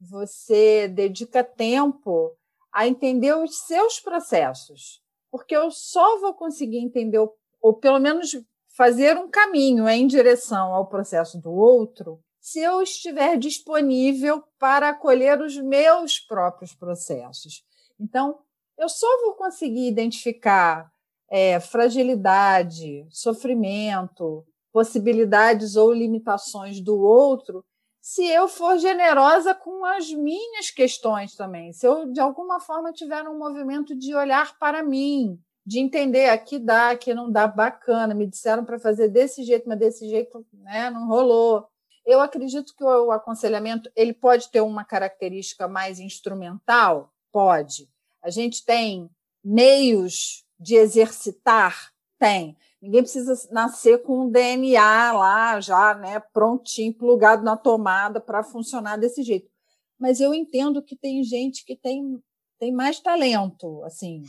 você 0.00 0.88
dedica 0.88 1.44
tempo 1.44 2.36
a 2.72 2.88
entender 2.88 3.32
os 3.36 3.58
seus 3.60 4.00
processos, 4.00 5.00
porque 5.30 5.56
eu 5.56 5.70
só 5.70 6.18
vou 6.18 6.34
conseguir 6.34 6.78
entender, 6.78 7.20
ou 7.60 7.74
pelo 7.74 8.00
menos 8.00 8.32
fazer 8.76 9.16
um 9.16 9.30
caminho 9.30 9.88
em 9.88 10.04
direção 10.04 10.74
ao 10.74 10.88
processo 10.88 11.40
do 11.40 11.52
outro, 11.52 12.20
se 12.40 12.58
eu 12.58 12.82
estiver 12.82 13.38
disponível 13.38 14.42
para 14.58 14.88
acolher 14.88 15.40
os 15.40 15.56
meus 15.56 16.18
próprios 16.18 16.74
processos. 16.74 17.64
Então, 18.00 18.40
eu 18.78 18.88
só 18.88 19.06
vou 19.22 19.34
conseguir 19.34 19.88
identificar 19.88 20.90
é, 21.30 21.58
fragilidade, 21.60 23.06
sofrimento, 23.10 24.44
possibilidades 24.72 25.76
ou 25.76 25.92
limitações 25.92 26.80
do 26.80 26.98
outro 26.98 27.64
se 28.02 28.26
eu 28.26 28.48
for 28.48 28.76
generosa 28.78 29.54
com 29.54 29.84
as 29.84 30.10
minhas 30.10 30.72
questões 30.72 31.36
também, 31.36 31.72
se 31.72 31.86
eu 31.86 32.12
de 32.12 32.20
alguma 32.20 32.58
forma 32.58 32.92
tiver 32.92 33.22
um 33.28 33.38
movimento 33.38 33.96
de 33.96 34.12
olhar 34.12 34.58
para 34.58 34.82
mim, 34.82 35.38
de 35.64 35.78
entender 35.78 36.28
aqui 36.28 36.58
dá, 36.58 36.90
aqui 36.90 37.14
não 37.14 37.30
dá, 37.30 37.46
bacana, 37.46 38.12
me 38.12 38.26
disseram 38.26 38.64
para 38.64 38.80
fazer 38.80 39.08
desse 39.08 39.44
jeito, 39.44 39.68
mas 39.68 39.78
desse 39.78 40.08
jeito 40.10 40.44
né, 40.52 40.90
não 40.90 41.06
rolou. 41.06 41.64
Eu 42.04 42.20
acredito 42.20 42.74
que 42.76 42.82
o 42.82 43.12
aconselhamento 43.12 43.88
ele 43.94 44.12
pode 44.12 44.50
ter 44.50 44.60
uma 44.60 44.84
característica 44.84 45.68
mais 45.68 46.00
instrumental, 46.00 47.12
pode. 47.30 47.88
A 48.22 48.30
gente 48.30 48.64
tem 48.64 49.10
meios 49.44 50.44
de 50.58 50.76
exercitar, 50.76 51.92
tem. 52.18 52.56
Ninguém 52.80 53.02
precisa 53.02 53.48
nascer 53.52 54.02
com 54.02 54.26
um 54.26 54.30
DNA 54.30 55.12
lá 55.12 55.60
já, 55.60 55.94
né, 55.94 56.20
prontinho, 56.32 56.94
plugado 56.94 57.42
na 57.42 57.56
tomada 57.56 58.20
para 58.20 58.42
funcionar 58.42 58.96
desse 58.96 59.22
jeito. 59.22 59.50
Mas 59.98 60.20
eu 60.20 60.34
entendo 60.34 60.82
que 60.82 60.96
tem 60.96 61.22
gente 61.22 61.64
que 61.64 61.76
tem, 61.76 62.20
tem 62.58 62.72
mais 62.72 62.98
talento, 63.00 63.82
assim, 63.84 64.22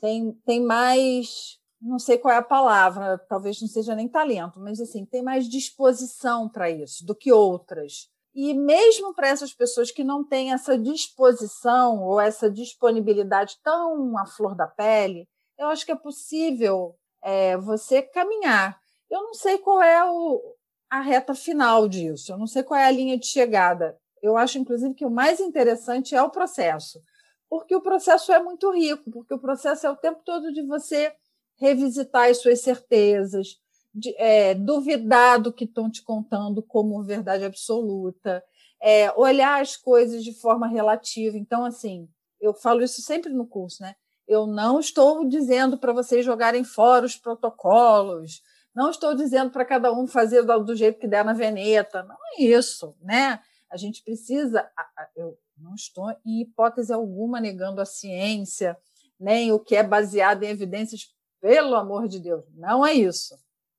tem, 0.00 0.32
tem 0.46 0.62
mais, 0.62 1.58
não 1.80 1.98
sei 1.98 2.16
qual 2.16 2.32
é 2.32 2.38
a 2.38 2.42
palavra, 2.42 3.18
talvez 3.28 3.60
não 3.60 3.68
seja 3.68 3.94
nem 3.94 4.08
talento, 4.08 4.58
mas 4.58 4.80
assim, 4.80 5.04
tem 5.04 5.22
mais 5.22 5.48
disposição 5.48 6.48
para 6.48 6.70
isso 6.70 7.04
do 7.04 7.14
que 7.14 7.30
outras. 7.30 8.08
E 8.40 8.54
mesmo 8.54 9.12
para 9.12 9.26
essas 9.26 9.52
pessoas 9.52 9.90
que 9.90 10.04
não 10.04 10.22
têm 10.22 10.52
essa 10.52 10.78
disposição 10.78 12.04
ou 12.04 12.20
essa 12.20 12.48
disponibilidade 12.48 13.58
tão 13.64 14.16
à 14.16 14.26
flor 14.26 14.54
da 14.54 14.68
pele, 14.68 15.28
eu 15.58 15.66
acho 15.66 15.84
que 15.84 15.90
é 15.90 15.96
possível 15.96 16.94
é, 17.20 17.56
você 17.56 18.00
caminhar. 18.00 18.78
Eu 19.10 19.24
não 19.24 19.34
sei 19.34 19.58
qual 19.58 19.82
é 19.82 20.08
o, 20.08 20.54
a 20.88 21.00
reta 21.00 21.34
final 21.34 21.88
disso, 21.88 22.30
eu 22.30 22.38
não 22.38 22.46
sei 22.46 22.62
qual 22.62 22.78
é 22.78 22.84
a 22.84 22.92
linha 22.92 23.18
de 23.18 23.26
chegada. 23.26 23.98
Eu 24.22 24.36
acho, 24.36 24.56
inclusive, 24.56 24.94
que 24.94 25.04
o 25.04 25.10
mais 25.10 25.40
interessante 25.40 26.14
é 26.14 26.22
o 26.22 26.30
processo, 26.30 27.02
porque 27.50 27.74
o 27.74 27.82
processo 27.82 28.30
é 28.30 28.40
muito 28.40 28.70
rico, 28.70 29.10
porque 29.10 29.34
o 29.34 29.40
processo 29.40 29.84
é 29.84 29.90
o 29.90 29.96
tempo 29.96 30.22
todo 30.24 30.52
de 30.52 30.64
você 30.64 31.12
revisitar 31.56 32.30
as 32.30 32.40
suas 32.40 32.60
certezas, 32.60 33.56
de, 33.94 34.14
é, 34.18 34.54
duvidar 34.54 35.40
do 35.40 35.52
que 35.52 35.64
estão 35.64 35.90
te 35.90 36.02
contando 36.02 36.62
como 36.62 37.02
verdade 37.02 37.44
absoluta, 37.44 38.42
é, 38.80 39.12
olhar 39.12 39.60
as 39.60 39.76
coisas 39.76 40.22
de 40.22 40.32
forma 40.32 40.66
relativa. 40.66 41.36
Então, 41.36 41.64
assim, 41.64 42.08
eu 42.40 42.54
falo 42.54 42.82
isso 42.82 43.02
sempre 43.02 43.32
no 43.32 43.46
curso, 43.46 43.82
né? 43.82 43.94
Eu 44.26 44.46
não 44.46 44.78
estou 44.78 45.26
dizendo 45.26 45.78
para 45.78 45.92
vocês 45.92 46.24
jogarem 46.24 46.62
fora 46.62 47.06
os 47.06 47.16
protocolos, 47.16 48.42
não 48.74 48.90
estou 48.90 49.14
dizendo 49.14 49.50
para 49.50 49.64
cada 49.64 49.92
um 49.92 50.06
fazer 50.06 50.42
do, 50.42 50.76
jeito 50.76 51.00
que 51.00 51.08
der 51.08 51.24
na 51.24 51.32
veneta, 51.32 52.02
não 52.02 52.16
é 52.34 52.42
isso, 52.42 52.94
né? 53.00 53.40
A 53.70 53.76
gente 53.76 54.02
precisa, 54.04 54.70
eu 55.16 55.36
não 55.56 55.74
estou 55.74 56.10
em 56.24 56.42
hipótese 56.42 56.92
alguma 56.92 57.40
negando 57.40 57.80
a 57.80 57.86
ciência, 57.86 58.76
nem 59.18 59.50
o 59.50 59.58
que 59.58 59.74
é 59.74 59.82
baseado 59.82 60.44
em 60.44 60.48
evidências, 60.48 61.08
pelo 61.40 61.74
amor 61.74 62.06
de 62.06 62.20
Deus, 62.20 62.44
não 62.54 62.86
é 62.86 62.92
isso. 62.92 63.34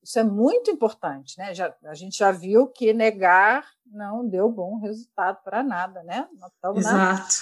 Isso 0.09 0.17
é 0.17 0.23
muito 0.23 0.71
importante, 0.71 1.37
né? 1.37 1.53
Já, 1.53 1.71
a 1.85 1.93
gente 1.93 2.17
já 2.17 2.31
viu 2.31 2.65
que 2.65 2.91
negar 2.93 3.63
não 3.85 4.27
deu 4.27 4.49
bom 4.49 4.79
resultado 4.79 5.37
para 5.43 5.61
nada, 5.61 6.01
né? 6.01 6.27
Nós 6.39 6.51
estamos 6.51 6.79
Exato. 6.79 7.35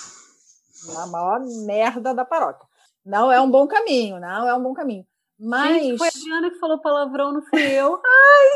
Na, 0.88 1.00
na 1.00 1.08
maior 1.08 1.40
merda 1.66 2.14
da 2.14 2.26
paróquia. 2.26 2.68
Não 3.06 3.32
é 3.32 3.40
um 3.40 3.50
bom 3.50 3.66
caminho, 3.68 4.20
não 4.20 4.46
é 4.46 4.54
um 4.54 4.62
bom 4.62 4.74
caminho. 4.74 5.06
Mas. 5.40 5.82
Gente, 5.82 5.98
foi 5.98 6.10
a 6.10 6.12
Diana 6.12 6.52
que 6.52 6.60
falou 6.60 6.78
palavrão, 6.80 7.32
não 7.32 7.42
fui 7.42 7.62
eu. 7.62 8.02
Ai, 8.04 8.50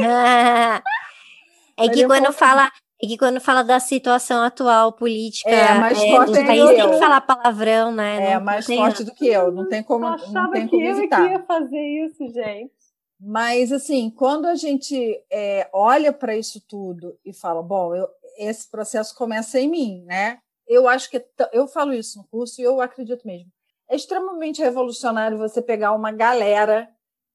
ganhei! 0.00 0.82
é 1.78 1.88
que 1.90 2.04
quando 2.04 2.32
fala. 2.32 2.72
É 3.00 3.06
que 3.06 3.16
quando 3.16 3.40
fala 3.40 3.62
da 3.62 3.78
situação 3.78 4.42
atual 4.42 4.92
política 4.92 5.48
é, 5.48 5.78
mais 5.78 6.00
é, 6.00 6.10
forte 6.10 6.32
do 6.32 6.44
país, 6.44 6.70
tem 6.70 6.90
que 6.90 6.98
falar 6.98 7.20
palavrão, 7.20 7.92
né? 7.92 8.32
É, 8.32 8.34
não, 8.34 8.44
mais 8.44 8.66
não 8.66 8.76
forte 8.76 9.04
do 9.04 9.14
que 9.14 9.28
eu. 9.28 9.52
Não 9.52 9.68
tem 9.68 9.82
como, 9.82 10.06
eu 10.06 10.28
não 10.32 10.50
tem 10.50 10.66
que 10.66 10.76
como 10.76 10.82
evitar. 10.82 11.20
Eu 11.20 11.30
ia 11.30 11.42
fazer 11.44 11.80
isso, 12.04 12.28
gente. 12.28 12.81
Mas, 13.24 13.70
assim, 13.70 14.10
quando 14.10 14.46
a 14.46 14.56
gente 14.56 15.22
é, 15.30 15.68
olha 15.72 16.12
para 16.12 16.36
isso 16.36 16.60
tudo 16.66 17.16
e 17.24 17.32
fala, 17.32 17.62
bom, 17.62 17.94
eu, 17.94 18.08
esse 18.36 18.68
processo 18.68 19.14
começa 19.14 19.60
em 19.60 19.68
mim, 19.68 20.02
né? 20.04 20.40
eu 20.66 20.88
acho 20.88 21.10
que 21.10 21.24
eu 21.52 21.68
falo 21.68 21.92
isso 21.92 22.18
no 22.18 22.26
curso 22.28 22.60
e 22.60 22.64
eu 22.64 22.80
acredito 22.80 23.26
mesmo. 23.26 23.52
É 23.88 23.94
extremamente 23.94 24.62
revolucionário 24.62 25.36
você 25.36 25.60
pegar 25.60 25.92
uma 25.92 26.10
galera 26.10 26.88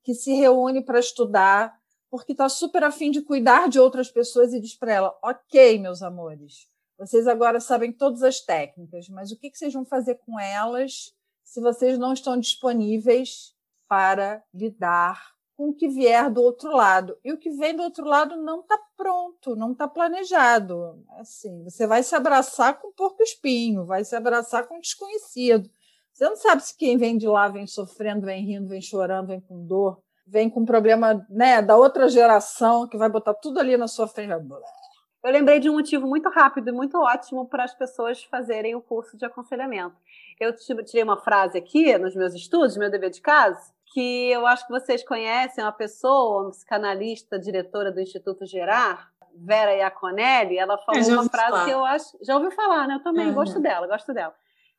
que 0.04 0.14
se 0.14 0.34
reúne 0.34 0.84
para 0.84 1.00
estudar, 1.00 1.78
porque 2.10 2.32
está 2.32 2.50
super 2.50 2.84
afim 2.84 3.12
de 3.12 3.22
cuidar 3.22 3.70
de 3.70 3.80
outras 3.80 4.10
pessoas 4.10 4.54
e 4.54 4.60
diz 4.60 4.76
para 4.76 4.94
ela: 4.94 5.20
Ok, 5.22 5.78
meus 5.78 6.02
amores, 6.02 6.68
vocês 6.98 7.28
agora 7.28 7.60
sabem 7.60 7.92
todas 7.92 8.24
as 8.24 8.40
técnicas, 8.40 9.08
mas 9.10 9.32
o 9.32 9.38
que, 9.38 9.52
que 9.52 9.58
vocês 9.58 9.74
vão 9.74 9.86
fazer 9.86 10.16
com 10.16 10.40
elas 10.40 11.14
se 11.44 11.62
vocês 11.62 11.98
não 11.98 12.14
estão 12.14 12.40
disponíveis 12.40 13.54
para 13.88 14.44
lidar 14.54 15.37
com 15.58 15.70
o 15.70 15.74
que 15.74 15.88
vier 15.88 16.30
do 16.30 16.42
outro 16.42 16.72
lado. 16.72 17.18
E 17.26 17.34
o 17.34 17.38
que 17.38 17.50
vem 17.50 17.76
do 17.76 17.82
outro 17.82 18.06
lado 18.06 18.38
não 18.38 18.60
está 18.60 18.80
pronto, 18.96 19.56
não 19.56 19.72
está 19.72 19.88
planejado. 19.88 21.04
Assim, 21.18 21.64
você 21.64 21.88
vai 21.88 22.04
se 22.04 22.16
abraçar 22.16 22.80
com 22.80 22.94
porco 22.94 23.24
espinho, 23.24 23.84
vai 23.84 24.06
se 24.06 24.16
abraçar 24.16 24.68
com 24.68 24.80
desconhecido. 24.80 25.68
Você 26.14 26.30
não 26.30 26.36
sabe 26.36 26.62
se 26.62 26.78
quem 26.78 26.96
vem 26.96 27.18
de 27.18 27.28
lá 27.28 27.48
vem 27.48 27.66
sofrendo, 27.66 28.26
vem 28.26 28.46
rindo, 28.46 28.70
vem 28.70 28.82
chorando, 28.82 29.28
vem 29.30 29.42
com 29.42 29.66
dor, 29.66 30.00
vem 30.28 30.48
com 30.48 30.64
problema 30.64 31.26
né, 31.28 31.60
da 31.62 31.76
outra 31.76 32.08
geração 32.08 32.88
que 32.88 32.98
vai 32.98 33.10
botar 33.10 33.34
tudo 33.34 33.60
ali 33.60 33.76
na 33.76 33.88
sua 33.88 34.08
frente. 34.08 34.32
Eu 34.32 35.32
lembrei 35.32 35.60
de 35.60 35.70
um 35.70 35.74
motivo 35.74 36.08
muito 36.08 36.30
rápido 36.30 36.70
e 36.70 36.72
muito 36.72 36.98
ótimo 37.00 37.48
para 37.48 37.64
as 37.64 37.74
pessoas 37.74 38.24
fazerem 38.24 38.76
o 38.76 38.82
curso 38.82 39.18
de 39.18 39.26
aconselhamento. 39.26 39.96
Eu 40.40 40.56
tirei 40.56 41.04
uma 41.04 41.18
frase 41.18 41.58
aqui 41.58 41.98
nos 41.98 42.16
meus 42.16 42.36
estudos, 42.36 42.78
meu 42.78 42.92
dever 42.92 43.10
de 43.10 43.22
casa, 43.22 43.76
que 43.94 44.32
eu 44.32 44.46
acho 44.46 44.66
que 44.66 44.72
vocês 44.72 45.04
conhecem, 45.04 45.64
uma 45.64 45.72
pessoa, 45.72 46.44
uma 46.44 46.52
psicanalista, 46.52 47.40
diretora 47.40 47.92
do 47.92 48.02
Instituto 48.02 48.46
Gerar, 48.46 49.10
Vera 49.36 49.74
Iaconelli, 49.76 50.58
ela 50.58 50.78
falou 50.80 51.02
uma 51.02 51.30
frase 51.30 51.50
falar. 51.50 51.66
que 51.66 51.72
eu 51.72 51.86
acho. 51.86 52.18
Já 52.22 52.36
ouviu 52.36 52.52
falar, 52.52 52.88
né? 52.88 52.96
Eu 52.96 53.04
também 53.04 53.28
uhum. 53.28 53.34
gosto 53.34 53.60
dela, 53.60 53.88
gosto 53.88 54.14
dela. 54.14 54.34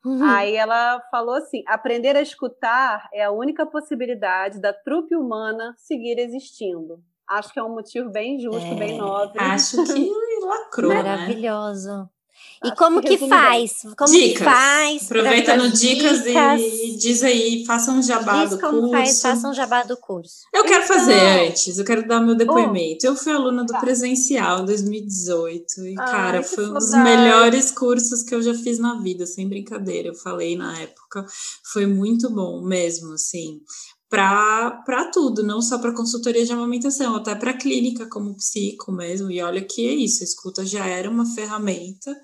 Uhum. 0.05 0.25
Aí 0.25 0.55
ela 0.55 1.01
falou 1.11 1.35
assim: 1.35 1.63
aprender 1.67 2.17
a 2.17 2.21
escutar 2.21 3.09
é 3.13 3.25
a 3.25 3.31
única 3.31 3.67
possibilidade 3.67 4.61
da 4.61 4.73
trupe 4.73 5.15
humana 5.15 5.75
seguir 5.77 6.19
existindo. 6.19 7.03
Acho 7.29 7.53
que 7.53 7.59
é 7.59 7.63
um 7.63 7.75
motivo 7.75 8.11
bem 8.11 8.39
justo, 8.39 8.73
é, 8.73 8.75
bem 8.75 8.97
nobre. 8.97 9.39
Acho 9.39 9.85
que 9.85 10.11
lacrou. 10.43 10.91
Né? 10.91 11.03
Maravilhoso. 11.03 11.99
Né? 11.99 12.09
E 12.65 12.73
como 12.73 13.01
que, 13.01 13.17
faz? 13.29 13.83
Como 13.97 14.13
dicas. 14.13 14.39
que 14.39 14.45
faz? 14.45 15.05
Aproveita 15.05 15.57
no 15.57 15.71
dicas, 15.71 16.25
dicas, 16.25 16.61
e 16.61 16.97
diz 16.97 17.23
aí, 17.23 17.65
faça 17.65 17.93
um 17.93 18.03
jabá 18.03 18.45
diz 18.45 18.51
do 18.51 18.59
como 18.59 18.81
curso. 18.81 18.93
Faz, 18.93 19.23
faça 19.23 19.49
um 19.49 19.55
jabá 19.55 19.83
do 19.85 19.97
curso. 19.97 20.39
Eu 20.53 20.65
quero 20.65 20.85
então... 20.85 20.97
fazer 20.97 21.49
antes, 21.49 21.79
eu 21.79 21.85
quero 21.85 22.07
dar 22.07 22.21
meu 22.21 22.35
depoimento. 22.35 23.07
Oh. 23.07 23.11
Eu 23.11 23.17
fui 23.17 23.33
aluna 23.33 23.65
do 23.65 23.73
tá. 23.73 23.81
presencial 23.81 24.63
em 24.63 24.67
2018 24.67 25.87
e, 25.87 25.95
Ai, 25.99 26.11
cara, 26.11 26.43
foi 26.43 26.69
um 26.69 26.75
dos 26.75 26.91
melhores 26.91 27.71
cursos 27.71 28.23
que 28.23 28.35
eu 28.35 28.43
já 28.43 28.55
fiz 28.55 28.79
na 28.79 29.01
vida, 29.01 29.25
sem 29.25 29.49
brincadeira. 29.49 30.09
Eu 30.09 30.15
falei 30.15 30.57
na 30.57 30.77
época, 30.81 31.25
foi 31.73 31.87
muito 31.87 32.29
bom 32.29 32.61
mesmo, 32.61 33.13
assim 33.13 33.61
para 34.09 35.11
tudo, 35.13 35.43
não 35.43 35.61
só 35.61 35.79
para 35.79 35.95
consultoria 35.95 36.45
de 36.45 36.53
amamentação, 36.53 37.17
até 37.17 37.35
para 37.35 37.57
clínica 37.57 38.09
como 38.09 38.35
psico 38.37 38.91
mesmo. 38.91 39.31
E 39.31 39.41
olha 39.43 39.63
que 39.65 39.87
é 39.87 39.93
isso, 39.93 40.23
a 40.23 40.25
escuta 40.25 40.65
já 40.65 40.87
era 40.87 41.11
uma 41.11 41.27
ferramenta, 41.35 42.15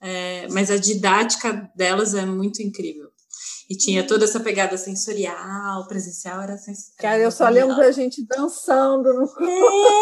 é, 0.00 0.48
mas 0.50 0.70
a 0.70 0.76
didática 0.76 1.70
delas 1.76 2.14
é 2.14 2.24
muito 2.24 2.62
incrível. 2.62 3.10
E 3.68 3.76
tinha 3.76 4.06
toda 4.06 4.24
essa 4.24 4.38
pegada 4.38 4.76
sensorial, 4.76 5.86
presencial, 5.88 6.40
era 6.40 6.56
sensorial. 6.56 6.96
Cara, 6.98 7.18
eu 7.18 7.32
só 7.32 7.48
lembro 7.48 7.74
da 7.76 7.90
gente 7.90 8.24
dançando 8.24 9.12
no 9.12 9.28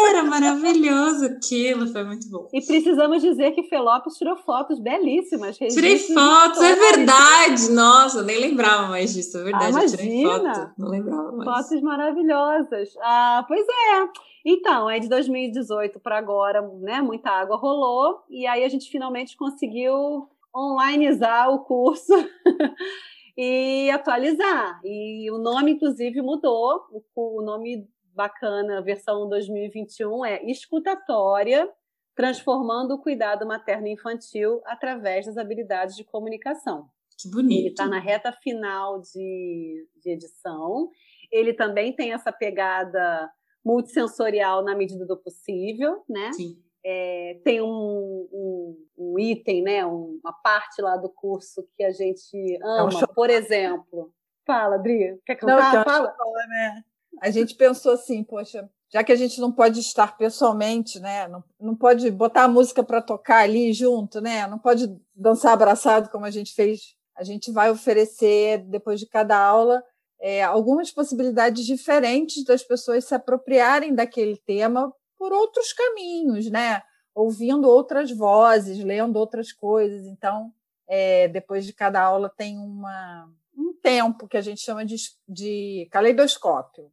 Era 0.07 0.23
maravilhoso 0.23 1.25
aquilo, 1.25 1.87
foi 1.87 2.03
muito 2.03 2.29
bom. 2.29 2.47
E 2.53 2.61
precisamos 2.61 3.23
dizer 3.23 3.51
que 3.51 3.63
Felopes 3.63 4.13
tirou 4.17 4.37
fotos 4.37 4.79
belíssimas. 4.79 5.57
Tirei 5.57 5.97
fotos, 5.97 6.61
é 6.61 6.75
verdade! 6.75 7.71
Nossa, 7.71 8.21
nem 8.21 8.39
lembrava 8.39 8.87
mais 8.87 9.11
disso, 9.11 9.39
é 9.39 9.43
verdade. 9.43 9.77
Ah, 9.77 9.83
eu 9.83 9.89
tirei 9.89 10.23
foto, 10.23 10.71
não 10.77 10.87
lembrava 10.87 11.31
mais. 11.31 11.67
Fotos 11.67 11.81
maravilhosas. 11.81 12.89
Ah, 13.01 13.43
pois 13.47 13.65
é. 13.65 14.09
Então, 14.45 14.87
é 14.87 14.99
de 14.99 15.09
2018 15.09 15.99
para 15.99 16.19
agora, 16.19 16.61
né? 16.81 17.01
Muita 17.01 17.31
água 17.31 17.57
rolou, 17.57 18.23
e 18.29 18.45
aí 18.45 18.63
a 18.63 18.69
gente 18.69 18.91
finalmente 18.91 19.35
conseguiu 19.35 20.29
onlineizar 20.53 21.49
o 21.49 21.65
curso 21.65 22.13
e 23.37 23.89
atualizar. 23.89 24.79
E 24.83 25.29
o 25.31 25.37
nome, 25.37 25.73
inclusive, 25.73 26.21
mudou. 26.21 26.81
O, 27.15 27.41
nome 27.41 27.87
bacana, 28.13 28.81
versão 28.81 29.27
2021, 29.27 30.25
é 30.25 30.43
Escutatória, 30.45 31.69
transformando 32.15 32.93
o 32.93 33.01
cuidado 33.01 33.45
materno-infantil 33.45 34.61
através 34.65 35.25
das 35.25 35.37
habilidades 35.37 35.95
de 35.95 36.05
comunicação. 36.05 36.87
Que 37.17 37.29
bonito. 37.29 37.59
Ele 37.59 37.69
está 37.69 37.87
na 37.87 37.99
reta 37.99 38.31
final 38.31 39.01
de, 39.01 39.87
de 40.01 40.11
edição. 40.11 40.89
Ele 41.31 41.53
também 41.53 41.93
tem 41.93 42.13
essa 42.13 42.31
pegada 42.31 43.29
multissensorial 43.63 44.63
na 44.63 44.75
medida 44.75 45.05
do 45.05 45.17
possível, 45.17 46.03
né? 46.07 46.31
Sim. 46.33 46.64
É, 46.87 47.39
tem 47.43 47.61
um, 47.61 48.27
um, 48.31 48.85
um, 48.95 49.19
item, 49.19 49.63
né, 49.63 49.83
uma 49.83 50.31
parte 50.43 50.83
lá 50.83 50.95
do 50.97 51.09
curso 51.09 51.67
que 51.75 51.83
a 51.83 51.91
gente 51.91 52.59
ama, 52.61 52.91
é 52.91 53.03
um 53.03 53.07
por 53.07 53.29
exemplo. 53.29 54.13
Fala, 54.45 54.75
Adri, 54.75 55.19
quer 55.25 55.35
contar? 55.35 55.73
Não, 55.73 55.83
Fala. 55.83 56.13
Falar, 56.15 56.47
né? 56.47 56.83
A 57.23 57.31
gente 57.31 57.55
pensou 57.55 57.93
assim, 57.93 58.23
poxa, 58.23 58.69
já 58.93 59.03
que 59.03 59.11
a 59.11 59.15
gente 59.15 59.41
não 59.41 59.51
pode 59.51 59.79
estar 59.79 60.15
pessoalmente, 60.15 60.99
né, 60.99 61.27
não, 61.27 61.43
não 61.59 61.75
pode 61.75 62.11
botar 62.11 62.43
a 62.43 62.47
música 62.47 62.83
para 62.83 63.01
tocar 63.01 63.39
ali 63.39 63.73
junto, 63.73 64.21
né, 64.21 64.45
não 64.45 64.59
pode 64.59 64.95
dançar 65.15 65.53
abraçado 65.53 66.09
como 66.11 66.25
a 66.25 66.31
gente 66.31 66.53
fez, 66.53 66.95
a 67.17 67.23
gente 67.23 67.51
vai 67.51 67.71
oferecer 67.71 68.59
depois 68.59 68.99
de 68.99 69.07
cada 69.07 69.37
aula 69.37 69.83
é, 70.19 70.43
algumas 70.43 70.91
possibilidades 70.91 71.65
diferentes 71.65 72.43
das 72.43 72.63
pessoas 72.63 73.05
se 73.05 73.15
apropriarem 73.15 73.93
daquele 73.93 74.37
tema 74.37 74.93
por 75.17 75.31
outros 75.33 75.73
caminhos, 75.73 76.49
né? 76.49 76.81
Ouvindo 77.13 77.69
outras 77.69 78.11
vozes, 78.11 78.83
lendo 78.83 79.17
outras 79.17 79.51
coisas. 79.51 80.05
Então, 80.05 80.53
é, 80.87 81.27
depois 81.27 81.65
de 81.65 81.73
cada 81.73 82.01
aula 82.01 82.29
tem 82.29 82.57
uma, 82.57 83.29
um 83.57 83.73
tempo 83.73 84.27
que 84.27 84.37
a 84.37 84.41
gente 84.41 84.61
chama 84.61 84.85
de, 84.85 84.95
de 85.27 85.87
caleidoscópio. 85.91 86.91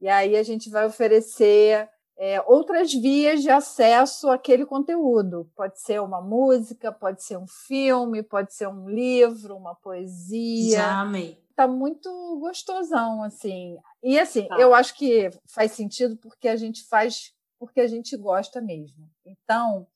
E 0.00 0.08
aí 0.08 0.36
a 0.36 0.42
gente 0.42 0.68
vai 0.68 0.86
oferecer 0.86 1.88
é, 2.18 2.40
outras 2.42 2.92
vias 2.92 3.42
de 3.42 3.50
acesso 3.50 4.30
àquele 4.30 4.66
conteúdo. 4.66 5.50
Pode 5.56 5.80
ser 5.80 6.00
uma 6.00 6.20
música, 6.20 6.92
pode 6.92 7.22
ser 7.22 7.36
um 7.36 7.46
filme, 7.46 8.22
pode 8.22 8.54
ser 8.54 8.68
um 8.68 8.88
livro, 8.88 9.56
uma 9.56 9.74
poesia. 9.74 10.76
Já 10.76 11.00
amei. 11.00 11.40
Tá 11.54 11.68
muito 11.68 12.08
gostosão, 12.40 13.22
assim. 13.22 13.76
E 14.02 14.18
assim, 14.18 14.46
tá. 14.48 14.56
eu 14.58 14.74
acho 14.74 14.94
que 14.96 15.30
faz 15.46 15.72
sentido 15.72 16.16
porque 16.16 16.48
a 16.48 16.56
gente 16.56 16.82
faz 16.84 17.32
porque 17.62 17.80
a 17.80 17.86
gente 17.86 18.16
gosta 18.16 18.60
mesmo. 18.60 19.08
Então, 19.24 19.86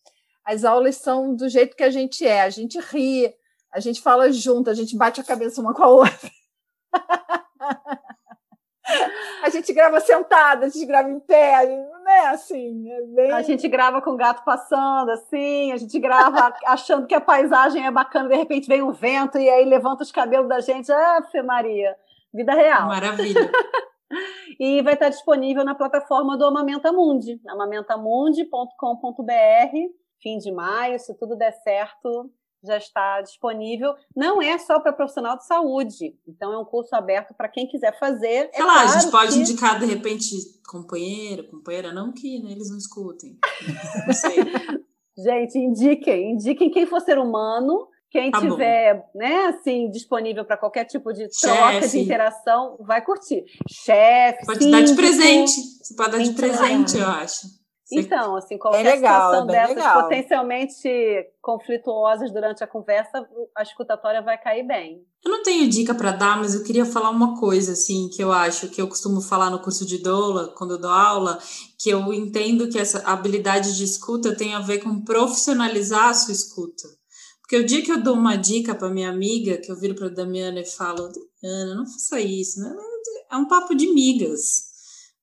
as 0.45 0.65
aulas 0.65 0.95
são 0.95 1.35
do 1.35 1.49
jeito 1.49 1.75
que 1.75 1.83
a 1.83 1.91
gente 1.91 2.25
é, 2.25 2.43
a 2.43 2.49
gente 2.49 2.79
ri, 2.79 3.35
a 3.75 3.81
gente 3.81 4.01
fala 4.01 4.31
junto, 4.31 4.71
a 4.71 4.75
gente 4.75 4.97
bate 4.97 5.21
a 5.21 5.25
cabeça 5.25 5.61
uma 5.61 5.75
com 5.75 5.83
a 5.83 5.89
outra. 5.89 6.31
a 9.43 9.51
gente 9.51 9.73
grava 9.73 9.99
sentada, 9.99 10.67
a 10.67 10.69
gente 10.69 10.87
grava 10.87 11.11
em 11.11 11.19
pé, 11.19 11.67
né? 12.05 12.21
Assim, 12.29 12.89
é 12.89 13.03
bem... 13.03 13.33
A 13.33 13.43
gente 13.43 13.67
grava 13.67 14.01
com 14.01 14.11
o 14.11 14.17
gato 14.17 14.45
passando, 14.45 15.11
assim, 15.11 15.73
a 15.73 15.77
gente 15.77 15.99
grava 15.99 16.55
achando 16.67 17.05
que 17.05 17.17
a 17.17 17.21
paisagem 17.21 17.85
é 17.85 17.91
bacana, 17.91 18.29
de 18.29 18.37
repente 18.37 18.69
vem 18.69 18.81
um 18.81 18.93
vento 18.93 19.39
e 19.39 19.51
aí 19.51 19.65
levanta 19.65 20.05
os 20.05 20.13
cabelos 20.13 20.49
da 20.49 20.61
gente. 20.61 20.93
Ah, 20.93 21.21
Fê 21.33 21.43
Maria, 21.43 21.97
vida 22.33 22.55
real. 22.55 22.87
Maravilha. 22.87 23.51
e 24.59 24.83
vai 24.83 24.95
estar 24.95 25.09
disponível 25.09 25.65
na 25.65 25.75
plataforma 25.75 26.37
do 26.37 26.45
Amamenta 26.45 26.93
Mundi, 26.93 27.41
amamentamundi.com.br, 27.47 29.77
fim 30.23 30.39
de 30.39 30.53
maio, 30.53 30.99
se 30.99 31.15
tudo 31.15 31.37
der 31.37 31.53
certo, 31.53 32.31
já 32.65 32.77
está 32.77 33.21
disponível. 33.21 33.95
Não 34.15 34.43
é 34.43 34.59
só 34.59 34.81
para 34.81 34.93
profissional 34.93 35.37
de 35.37 35.47
saúde, 35.47 36.17
então 36.27 36.53
é 36.53 36.59
um 36.59 36.65
curso 36.65 36.95
aberto 36.95 37.35
para 37.35 37.49
quem 37.49 37.67
quiser 37.67 37.99
fazer. 37.99 38.51
É 38.53 38.53
Sei 38.53 38.63
é 38.63 38.65
lá, 38.65 38.75
claro 38.75 38.89
a 38.89 38.99
gente 38.99 39.11
pode 39.11 39.33
que... 39.33 39.39
indicar 39.39 39.79
de 39.79 39.87
repente 39.87 40.31
companheiro, 40.69 41.49
companheira, 41.49 41.93
não 41.93 42.13
que 42.13 42.43
né, 42.43 42.53
eles 42.53 42.71
não 42.71 42.79
escutem. 42.79 43.39
Não 44.07 44.15
sei. 44.15 44.37
gente, 45.17 45.59
indiquem, 45.59 46.33
indiquem 46.33 46.71
quem 46.71 46.87
for 46.87 47.01
ser 47.01 47.19
humano 47.19 47.89
quem 48.17 48.31
tá 48.31 48.41
tiver, 48.41 49.05
né, 49.15 49.47
assim, 49.47 49.91
disponível 49.91 50.43
para 50.43 50.57
qualquer 50.57 50.87
tipo 50.87 51.13
de 51.13 51.29
troca, 51.29 51.83
Chefe. 51.83 51.99
de 51.99 52.05
interação, 52.05 52.77
vai 52.81 53.05
curtir. 53.05 53.45
Chefe, 53.69 54.47
Pode 54.47 54.65
síndico, 54.65 54.73
dar 54.73 54.87
de 54.87 54.95
presente. 54.95 55.53
Você 55.83 55.95
pode 55.95 56.13
dar 56.13 56.23
de 56.23 56.33
presente, 56.33 56.97
eu 56.97 57.07
acho. 57.07 57.47
Então, 57.93 58.35
assim, 58.35 58.59
qualquer 58.59 58.85
é 58.85 58.95
legal, 58.95 59.31
situação 59.31 59.49
é 59.49 59.53
dessas 59.53 59.77
legal. 59.77 60.03
potencialmente 60.03 60.89
conflituosas 61.41 62.33
durante 62.33 62.65
a 62.65 62.67
conversa, 62.67 63.29
a 63.55 63.63
escutatória 63.63 64.23
vai 64.23 64.37
cair 64.39 64.67
bem. 64.67 65.05
Eu 65.25 65.31
não 65.31 65.43
tenho 65.43 65.69
dica 65.69 65.95
para 65.95 66.11
dar, 66.11 66.39
mas 66.39 66.55
eu 66.55 66.65
queria 66.65 66.87
falar 66.87 67.11
uma 67.11 67.39
coisa, 67.39 67.73
assim, 67.73 68.09
que 68.09 68.23
eu 68.23 68.33
acho, 68.33 68.71
que 68.71 68.81
eu 68.81 68.89
costumo 68.89 69.21
falar 69.21 69.51
no 69.51 69.61
curso 69.61 69.87
de 69.87 69.99
doula, 69.99 70.53
quando 70.57 70.73
eu 70.73 70.81
dou 70.81 70.91
aula, 70.91 71.39
que 71.79 71.91
eu 71.91 72.13
entendo 72.13 72.69
que 72.69 72.79
essa 72.79 73.07
habilidade 73.07 73.77
de 73.77 73.85
escuta 73.85 74.35
tem 74.35 74.55
a 74.55 74.61
ver 74.61 74.79
com 74.79 75.05
profissionalizar 75.05 76.09
a 76.09 76.15
sua 76.15 76.33
escuta. 76.33 76.89
Porque 77.47 77.59
o 77.59 77.65
dia 77.65 77.81
que 77.81 77.93
eu 77.93 78.03
dou 78.03 78.15
uma 78.15 78.35
dica 78.35 78.75
para 78.75 78.91
minha 78.91 79.09
amiga, 79.09 79.57
que 79.59 79.71
eu 79.71 79.79
viro 79.79 79.95
para 79.95 80.09
Damiana 80.09 80.61
e 80.61 80.67
falo, 80.67 81.09
Ana, 81.43 81.77
não 81.77 81.87
faça 81.87 82.21
isso, 82.21 82.59
né? 82.61 82.75
É 83.31 83.37
um 83.37 83.47
papo 83.47 83.73
de 83.73 83.87
migas. 83.87 84.75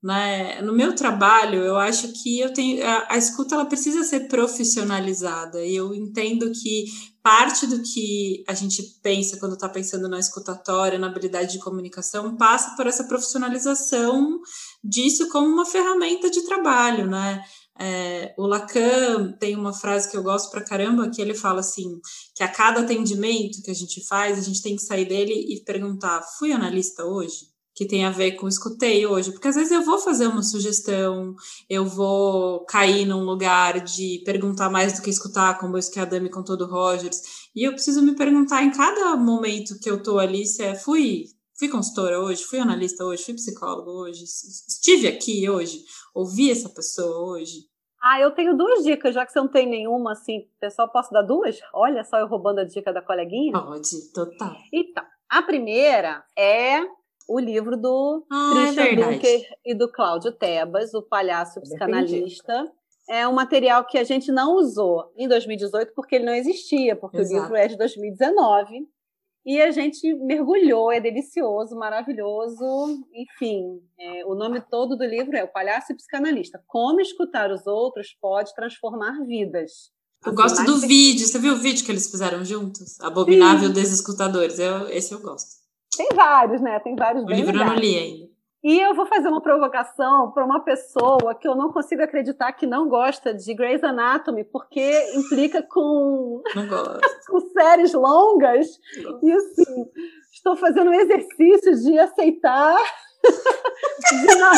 Né? 0.02 0.62
No 0.62 0.74
meu 0.74 0.96
trabalho, 0.96 1.62
eu 1.62 1.76
acho 1.76 2.14
que 2.14 2.40
eu 2.40 2.54
tenho 2.54 2.86
a, 2.86 3.08
a 3.10 3.18
escuta 3.18 3.56
ela 3.56 3.66
precisa 3.66 4.04
ser 4.04 4.28
profissionalizada. 4.30 5.66
E 5.66 5.76
eu 5.76 5.94
entendo 5.94 6.50
que 6.52 6.86
parte 7.22 7.68
do 7.68 7.82
que 7.82 8.44
a 8.48 8.54
gente 8.54 8.84
pensa 9.02 9.38
quando 9.38 9.56
está 9.56 9.68
pensando 9.68 10.08
na 10.08 10.20
escutatória, 10.20 11.00
na 11.00 11.08
habilidade 11.08 11.54
de 11.54 11.60
comunicação, 11.60 12.38
passa 12.38 12.76
por 12.76 12.88
essa 12.88 13.06
profissionalização 13.06 14.40
disso 14.82 15.28
como 15.30 15.48
uma 15.48 15.66
ferramenta 15.66 16.30
de 16.30 16.42
trabalho, 16.44 17.06
né? 17.06 17.42
É, 17.80 18.34
o 18.38 18.46
Lacan 18.46 19.34
tem 19.40 19.56
uma 19.56 19.74
frase 19.74 20.10
que 20.10 20.16
eu 20.16 20.24
gosto 20.24 20.52
pra 20.52 20.64
caramba, 20.64 21.10
que 21.10 21.22
ele 21.22 21.34
fala 21.34 21.60
assim, 21.60 22.00
que 22.36 22.44
a 22.44 22.48
cada 22.48 22.82
atendimento 22.82 23.62
que 23.64 23.72
a 23.72 23.74
gente 23.74 24.06
faz, 24.08 24.38
a 24.38 24.42
gente 24.42 24.62
tem 24.62 24.76
que 24.76 24.84
sair 24.84 25.06
dele 25.06 25.34
e 25.34 25.64
perguntar, 25.64 26.22
fui 26.38 26.52
analista 26.52 27.04
hoje? 27.04 27.52
Que 27.76 27.88
tem 27.88 28.06
a 28.06 28.12
ver 28.12 28.34
com 28.34 28.48
escutei 28.48 29.08
hoje, 29.08 29.32
porque 29.32 29.48
às 29.48 29.56
vezes 29.56 29.72
eu 29.72 29.84
vou 29.84 29.98
fazer 29.98 30.28
uma 30.28 30.44
sugestão, 30.44 31.34
eu 31.68 31.84
vou 31.86 32.64
cair 32.66 33.04
num 33.04 33.24
lugar 33.24 33.84
de 33.84 34.22
perguntar 34.24 34.70
mais 34.70 34.94
do 34.94 35.02
que 35.02 35.10
escutar, 35.10 35.58
como 35.58 35.76
isso 35.76 35.92
que 35.92 36.00
a 36.00 36.06
Dami 36.06 36.30
contou 36.30 36.56
do 36.56 36.68
Rogers, 36.68 37.20
e 37.56 37.64
eu 37.64 37.72
preciso 37.72 38.04
me 38.04 38.16
perguntar 38.16 38.64
em 38.64 38.70
cada 38.72 39.16
momento 39.16 39.80
que 39.80 39.90
eu 39.90 40.04
tô 40.04 40.20
ali, 40.20 40.46
se 40.46 40.62
é, 40.62 40.76
fui 40.76 41.26
fui 41.58 41.70
consultora 41.70 42.20
hoje, 42.20 42.44
fui 42.44 42.60
analista 42.60 43.04
hoje, 43.04 43.24
fui 43.24 43.34
psicólogo 43.34 43.92
hoje, 43.92 44.24
estive 44.24 45.08
aqui 45.08 45.50
hoje, 45.50 45.84
ouvi 46.14 46.52
essa 46.52 46.70
pessoa 46.70 47.32
hoje. 47.32 47.72
Ah, 48.02 48.20
eu 48.20 48.32
tenho 48.32 48.58
duas 48.58 48.84
dicas, 48.84 49.16
já 49.16 49.26
que 49.26 49.32
você 49.32 49.40
não 49.40 49.48
tem 49.48 49.66
nenhuma, 49.66 50.12
assim, 50.12 50.48
pessoal, 50.60 50.92
posso 50.92 51.12
dar 51.12 51.22
duas? 51.22 51.60
Olha 51.74 52.04
só 52.04 52.18
eu 52.18 52.28
roubando 52.28 52.60
a 52.60 52.66
dica 52.66 52.92
da 52.92 53.02
coleguinha. 53.02 53.54
Pode, 53.54 54.12
total. 54.12 54.58
Então, 54.74 55.06
a 55.30 55.42
primeira 55.42 56.22
é 56.38 56.82
o 57.30 57.40
livro 57.40 57.78
do 57.78 58.26
ah, 58.30 58.52
é 58.52 58.74
Christian 58.74 58.84
é 58.84 58.96
Dunker 58.96 59.42
e 59.66 59.74
do 59.74 59.90
Cláudio 59.90 60.32
Tebas, 60.34 60.94
o 60.94 61.02
palhaço 61.02 61.62
psicanalista. 61.62 62.70
É 63.10 63.28
um 63.28 63.34
material 63.34 63.86
que 63.86 63.98
a 63.98 64.04
gente 64.04 64.32
não 64.32 64.56
usou 64.56 65.12
em 65.18 65.28
2018 65.28 65.94
porque 65.94 66.16
ele 66.16 66.26
não 66.26 66.34
existia, 66.34 66.96
porque 66.96 67.18
Exato. 67.18 67.36
o 67.36 67.44
livro 67.44 67.56
é 67.56 67.68
de 67.68 67.78
2019. 67.78 68.88
E 69.46 69.62
a 69.62 69.72
gente 69.72 70.14
mergulhou, 70.14 70.92
é 70.92 71.02
delicioso, 71.02 71.76
maravilhoso. 71.76 73.06
Enfim, 73.14 73.82
é, 74.00 74.26
o 74.26 74.36
nome 74.36 74.62
todo 74.62 74.96
do 74.96 75.04
livro 75.04 75.36
é 75.36 75.44
O 75.44 75.52
Palhaço 75.52 75.92
e 75.92 75.96
Psicanalista. 75.96 76.64
Como 76.66 77.02
escutar 77.02 77.52
os 77.52 77.68
outros 77.68 78.16
pode 78.22 78.56
transformar 78.56 79.20
vidas. 79.26 79.92
Eu 80.26 80.32
assim, 80.32 80.36
gosto 80.36 80.64
do 80.66 80.88
vídeo. 80.88 81.28
Você 81.28 81.38
viu 81.40 81.54
o 81.54 81.58
vídeo 81.58 81.84
que 81.86 81.92
eles 81.92 82.10
fizeram 82.10 82.46
juntos? 82.46 83.00
Abominável 83.02 83.68
Sim. 83.68 83.74
Desescutadores. 83.74 84.60
Eu, 84.60 84.88
esse 84.90 85.14
eu 85.14 85.20
gosto. 85.20 85.62
Tem 85.96 86.08
vários, 86.16 86.62
né? 86.62 86.80
Tem 86.80 86.96
vários. 86.96 87.26
O 87.26 87.28
livro 87.28 87.52
legais. 87.52 87.68
eu 87.68 87.76
não 87.76 87.76
li 87.76 87.98
ainda. 87.98 88.33
E 88.64 88.80
eu 88.80 88.96
vou 88.96 89.06
fazer 89.06 89.28
uma 89.28 89.42
provocação 89.42 90.32
para 90.32 90.46
uma 90.46 90.62
pessoa 90.62 91.36
que 91.36 91.46
eu 91.46 91.54
não 91.54 91.74
consigo 91.74 92.02
acreditar 92.02 92.54
que 92.54 92.66
não 92.66 92.88
gosta 92.88 93.34
de 93.34 93.54
Grey's 93.54 93.84
Anatomy, 93.84 94.46
porque 94.46 95.12
implica 95.16 95.62
com, 95.62 96.42
com 97.28 97.40
séries 97.52 97.94
longas. 97.94 98.68
E 99.22 99.34
assim, 99.34 99.86
estou 100.32 100.56
fazendo 100.56 100.92
um 100.92 100.94
exercício 100.94 101.76
de 101.76 102.00
aceitar, 102.00 102.78
de 104.10 104.36
não, 104.36 104.52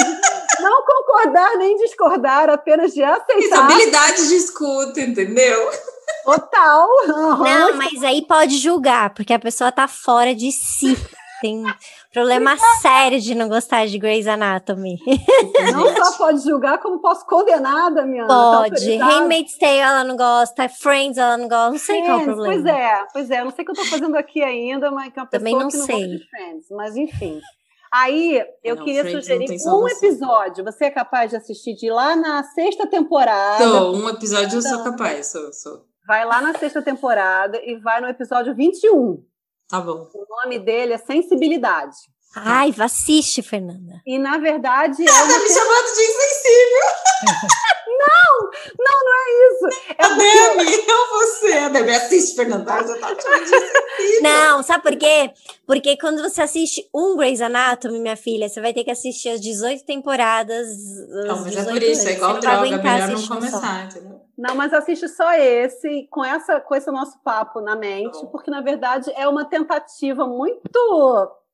não, 0.61 0.85
concordar 0.85 1.57
nem 1.57 1.75
discordar, 1.77 2.47
apenas 2.47 2.93
de 2.93 3.01
aceitar. 3.03 3.39
Isso, 3.39 3.55
habilidade 3.55 4.27
de 4.27 4.35
escuta, 4.35 5.01
entendeu? 5.01 5.71
Total. 6.23 6.87
Uhum. 7.07 7.43
Não, 7.43 7.73
mas 7.73 8.03
aí 8.03 8.23
pode 8.23 8.57
julgar, 8.57 9.15
porque 9.15 9.33
a 9.33 9.39
pessoa 9.39 9.71
tá 9.71 9.87
fora 9.87 10.35
de 10.35 10.51
si. 10.51 10.95
Tem 11.41 11.63
problema 12.13 12.57
sério 12.81 13.19
de 13.19 13.35
não 13.35 13.49
gostar 13.49 13.85
de 13.87 13.97
Grey's 13.97 14.27
Anatomy. 14.27 14.97
Não 15.73 15.95
só 15.95 16.17
pode 16.17 16.43
julgar, 16.43 16.79
como 16.79 16.99
posso 16.99 17.25
condenar, 17.25 17.93
Damiana. 17.93 18.27
Pode. 18.27 18.97
Handmaid's 18.97 19.57
Tale 19.57 19.77
ela 19.77 20.03
não 20.03 20.15
gosta, 20.15 20.69
Friends 20.69 21.17
ela 21.17 21.37
não 21.37 21.47
gosta, 21.47 21.71
não 21.71 21.77
sei 21.77 22.03
Friends, 22.03 22.07
qual 22.07 22.19
é 22.19 22.21
o 22.21 22.25
problema. 22.25 22.53
Pois 22.53 22.65
é, 22.65 23.07
pois 23.13 23.31
é. 23.31 23.39
Eu 23.41 23.45
não 23.45 23.51
sei 23.51 23.63
o 23.63 23.65
que 23.65 23.71
eu 23.71 23.75
tô 23.75 23.85
fazendo 23.85 24.15
aqui 24.15 24.43
ainda, 24.43 24.91
mas 24.91 25.11
que 25.11 25.19
é 25.19 25.21
uma 25.23 25.29
pessoa 25.29 25.39
Também 25.39 25.53
não 25.57 25.67
que 25.67 25.77
não 25.77 25.85
sei. 25.85 25.95
gosta 25.95 26.17
de 26.17 26.29
Friends. 26.29 26.65
Mas 26.71 26.95
enfim. 26.95 27.41
Aí, 27.91 28.43
eu 28.63 28.75
não, 28.75 28.83
queria 28.83 29.09
sugerir 29.09 29.57
um 29.67 29.87
episódio. 29.87 30.63
Você 30.65 30.85
é 30.85 30.91
capaz 30.91 31.29
de 31.29 31.37
assistir 31.37 31.75
de 31.75 31.89
lá 31.89 32.15
na 32.15 32.43
sexta 32.43 32.85
temporada? 32.87 33.89
Um 33.91 34.09
episódio 34.09 34.57
eu 34.57 34.61
sou 34.61 34.83
capaz, 34.83 35.27
sou, 35.27 35.53
sou. 35.53 35.85
Vai 36.05 36.25
lá 36.25 36.41
na 36.41 36.53
sexta 36.57 36.81
temporada 36.81 37.59
e 37.63 37.77
vai 37.79 38.01
no 38.01 38.07
episódio 38.07 38.53
21. 38.53 39.23
Tá 39.67 39.81
bom. 39.81 40.09
O 40.13 40.25
nome 40.43 40.59
dele 40.59 40.93
é 40.93 40.97
Sensibilidade. 40.97 41.95
Ai, 42.35 42.73
assiste, 42.77 43.41
Fernanda. 43.41 44.01
E 44.05 44.19
na 44.19 44.37
verdade. 44.37 45.03
Ah, 45.07 45.27
tá 45.27 45.39
me 45.39 45.49
chamando 45.49 45.85
de 45.95 46.01
insensível! 46.01 46.85
não, 47.87 48.51
não, 48.77 48.99
não 49.05 49.13
é 49.13 49.47
isso. 49.47 49.65
É 49.97 50.05
a 50.05 50.09
porque... 50.09 50.57
Demi, 50.57 50.73
é 50.75 51.07
você. 51.09 51.53
A 51.53 51.69
Demi 51.69 51.95
assiste, 51.95 52.35
Fernanda. 52.35 52.83
Você 52.83 52.99
tá 52.99 53.13
de 53.13 54.21
Não, 54.21 54.61
sabe 54.63 54.83
por 54.83 54.95
quê? 54.97 55.31
Porque 55.65 55.97
quando 55.97 56.21
você 56.21 56.41
assiste 56.41 56.87
um 56.93 57.15
Grey's 57.15 57.41
Anatomy, 57.41 57.99
minha 57.99 58.17
filha, 58.17 58.49
você 58.49 58.59
vai 58.59 58.73
ter 58.73 58.83
que 58.83 58.91
assistir 58.91 59.29
as 59.29 59.39
18 59.39 59.85
temporadas. 59.85 60.67
Não, 61.25 61.41
mas 61.41 61.55
é 61.55 61.63
por 61.63 61.81
isso, 61.81 62.07
é 62.07 62.13
igual 62.13 62.39
droga, 62.39 62.77
melhor 62.77 63.07
não 63.07 63.27
começar, 63.27 63.85
entendeu? 63.85 64.21
Não, 64.37 64.53
mas 64.53 64.73
assiste 64.73 65.07
só 65.07 65.33
esse, 65.33 66.07
com, 66.11 66.23
essa, 66.23 66.59
com 66.59 66.75
esse 66.75 66.91
nosso 66.91 67.17
papo 67.23 67.61
na 67.61 67.75
mente, 67.75 68.19
tá 68.19 68.27
porque 68.27 68.51
na 68.51 68.59
verdade 68.59 69.09
é 69.15 69.27
uma 69.27 69.45
tentativa 69.45 70.27
muito 70.27 70.77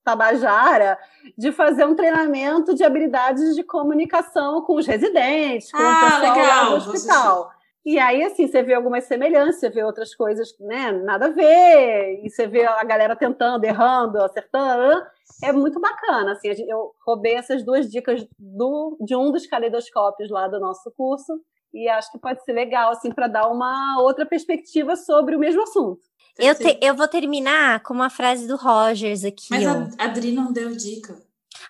Tabajara 0.03 0.97
de 1.37 1.51
fazer 1.51 1.85
um 1.85 1.95
treinamento 1.95 2.73
de 2.73 2.83
habilidades 2.83 3.55
de 3.55 3.63
comunicação 3.63 4.61
com 4.63 4.75
os 4.75 4.87
residentes, 4.87 5.71
com 5.71 5.77
ah, 5.77 5.81
o 5.81 6.05
pessoal 6.05 6.35
legal. 6.35 6.69
do 6.69 6.75
hospital. 6.75 7.51
E 7.83 7.97
aí, 7.97 8.23
assim, 8.23 8.47
você 8.47 8.61
vê 8.61 8.75
algumas 8.75 9.05
semelhanças, 9.05 9.59
você 9.59 9.69
vê 9.69 9.83
outras 9.83 10.13
coisas, 10.13 10.55
né, 10.59 10.91
nada 10.91 11.25
a 11.25 11.29
ver, 11.29 12.21
e 12.23 12.29
você 12.29 12.45
vê 12.45 12.63
a 12.63 12.83
galera 12.83 13.15
tentando, 13.15 13.63
errando, 13.63 14.23
acertando, 14.23 15.03
é 15.43 15.51
muito 15.51 15.79
bacana, 15.79 16.33
assim, 16.33 16.49
eu 16.69 16.91
roubei 17.03 17.33
essas 17.33 17.65
duas 17.65 17.89
dicas 17.89 18.23
do, 18.37 18.95
de 19.01 19.15
um 19.15 19.31
dos 19.31 19.47
caleidoscópios 19.47 20.29
lá 20.29 20.47
do 20.47 20.59
nosso 20.59 20.91
curso, 20.95 21.41
e 21.73 21.89
acho 21.89 22.11
que 22.11 22.19
pode 22.19 22.43
ser 22.43 22.53
legal, 22.53 22.91
assim, 22.91 23.11
para 23.11 23.27
dar 23.27 23.47
uma 23.47 23.99
outra 24.01 24.27
perspectiva 24.27 24.95
sobre 24.95 25.35
o 25.35 25.39
mesmo 25.39 25.63
assunto. 25.63 26.01
Eu, 26.37 26.55
te, 26.55 26.77
eu 26.81 26.95
vou 26.95 27.07
terminar 27.07 27.81
com 27.83 27.93
uma 27.93 28.09
frase 28.09 28.47
do 28.47 28.55
Rogers 28.55 29.23
aqui. 29.23 29.47
Mas 29.49 29.65
ó. 29.65 29.87
a 29.97 30.05
Adri 30.05 30.31
não 30.31 30.51
deu 30.51 30.75
dica. 30.75 31.15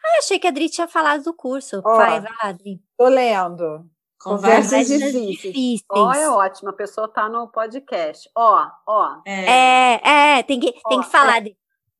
Ah, 0.03 0.19
achei 0.19 0.39
que 0.39 0.47
a 0.47 0.49
Adri 0.49 0.69
tinha 0.69 0.87
falado 0.87 1.23
do 1.23 1.33
curso. 1.33 1.81
Ó, 1.83 1.95
Vai, 1.97 2.21
vai, 2.21 2.31
Adri. 2.41 2.81
Tô 2.97 3.07
lendo. 3.07 3.89
Conversas, 4.19 4.87
difíceis. 4.87 5.81
Ó, 5.89 6.13
é 6.13 6.29
ótimo. 6.29 6.69
A 6.69 6.73
pessoa 6.73 7.07
tá 7.07 7.27
no 7.27 7.47
podcast. 7.47 8.29
Ó, 8.35 8.67
ó. 8.87 9.21
É, 9.25 9.45
é, 9.49 10.39
é 10.39 10.43
tem, 10.43 10.59
que, 10.59 10.73
ó, 10.85 10.89
tem 10.89 11.01
que 11.01 11.09
falar. 11.09 11.45
É... 11.45 11.51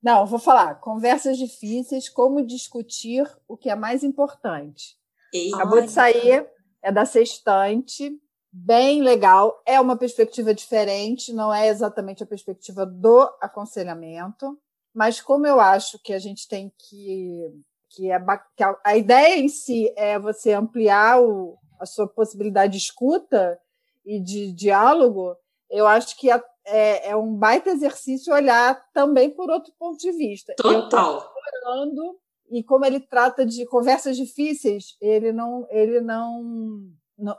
Não, 0.04 0.26
vou 0.26 0.38
falar. 0.38 0.76
Conversas 0.76 1.38
difíceis, 1.38 2.10
como 2.10 2.46
discutir 2.46 3.28
o 3.48 3.58
que 3.58 3.70
é 3.70 3.76
mais 3.76 4.04
importante. 4.04 4.98
Ei, 5.34 5.52
Acabou 5.54 5.78
olha. 5.78 5.88
de 5.88 5.92
sair, 5.92 6.48
é 6.84 6.92
da 6.92 7.06
Sextante 7.06 8.20
bem 8.52 9.02
legal. 9.02 9.62
É 9.66 9.80
uma 9.80 9.96
perspectiva 9.96 10.54
diferente, 10.54 11.34
não 11.34 11.54
é 11.54 11.68
exatamente 11.68 12.24
a 12.24 12.28
perspectiva 12.28 12.86
do 12.86 13.22
aconselhamento, 13.40 14.58
mas 14.94 15.22
como 15.22 15.48
eu 15.48 15.60
acho 15.60 15.98
que 16.00 16.14
a 16.14 16.20
gente 16.20 16.48
tem 16.48 16.72
que. 16.78 17.50
que, 17.90 18.12
é, 18.12 18.20
que 18.56 18.64
a, 18.64 18.78
a, 18.84 18.98
ideia 18.98 19.40
em 19.40 19.48
si 19.48 19.92
é 19.96 20.20
você 20.20 20.54
ampliar 20.54 21.22
o, 21.22 21.58
a 21.80 21.86
sua 21.86 22.08
possibilidade 22.08 22.74
de 22.74 22.80
escuta 22.80 23.60
e 24.06 24.20
de 24.20 24.52
diálogo, 24.52 25.36
eu 25.70 25.88
acho 25.88 26.18
que 26.18 26.30
é, 26.30 26.44
é, 26.66 27.10
é 27.12 27.16
um 27.16 27.34
baita 27.36 27.70
exercício 27.70 28.34
olhar 28.34 28.84
também 28.94 29.30
por 29.30 29.50
outro 29.50 29.72
ponto 29.80 29.98
de 29.98 30.12
vista. 30.12 30.54
Total. 30.58 31.32
E 32.50 32.62
como 32.64 32.86
ele 32.86 33.00
trata 33.00 33.46
de 33.46 33.66
conversas 33.66 34.18
difíceis, 34.18 34.98
ele 35.00 35.32
não, 35.32 35.66
ele 35.70 36.02
não 36.02 36.92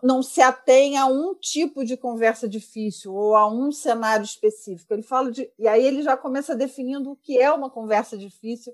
não, 0.03 0.22
se 0.22 0.41
atém 0.41 0.97
a 0.97 1.07
um 1.07 1.35
tipo 1.35 1.85
de 1.85 1.97
conversa 1.97 2.49
difícil 2.49 3.12
ou 3.12 3.35
a 3.35 3.49
um 3.49 3.72
cenário 3.72 4.24
específico. 4.24 4.93
Ele 4.95 5.03
fala 5.03 5.33
de. 5.33 5.51
E 5.59 5.66
aí 5.66 5.85
ele 5.85 6.03
já 6.03 6.16
começa 6.16 6.55
definindo 6.55 7.11
o 7.11 7.16
que 7.16 7.39
é 7.41 7.53
uma 7.53 7.68
conversa 7.68 8.16
difícil, 8.16 8.72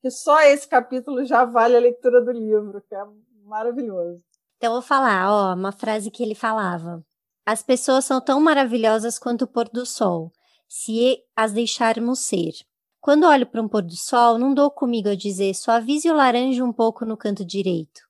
que 0.00 0.10
só 0.10 0.40
esse 0.42 0.66
capítulo 0.66 1.24
já 1.24 1.44
vale 1.44 1.76
a 1.76 1.80
leitura 1.80 2.24
do 2.24 2.32
livro, 2.32 2.82
que 2.88 2.94
é 2.94 3.04
maravilhoso. 3.44 4.24
Então, 4.56 4.70
eu 4.70 4.80
vou 4.80 4.82
falar, 4.82 5.30
ó, 5.30 5.54
uma 5.54 5.72
frase 5.72 6.10
que 6.10 6.22
ele 6.22 6.34
falava. 6.34 7.04
As 7.44 7.62
pessoas 7.62 8.04
são 8.04 8.20
tão 8.20 8.40
maravilhosas 8.40 9.18
quanto 9.18 9.42
o 9.42 9.46
pôr 9.46 9.68
do 9.68 9.84
sol, 9.84 10.32
se 10.66 11.22
as 11.36 11.52
deixarmos 11.52 12.20
ser. 12.20 12.52
Quando 13.00 13.26
olho 13.26 13.46
para 13.46 13.62
um 13.62 13.68
pôr 13.68 13.82
do 13.82 13.94
sol, 13.94 14.38
não 14.38 14.52
dou 14.52 14.70
comigo 14.70 15.10
a 15.10 15.14
dizer 15.14 15.54
suavize 15.54 16.10
o 16.10 16.14
laranja 16.14 16.64
um 16.64 16.72
pouco 16.72 17.04
no 17.04 17.16
canto 17.16 17.44
direito. 17.44 18.00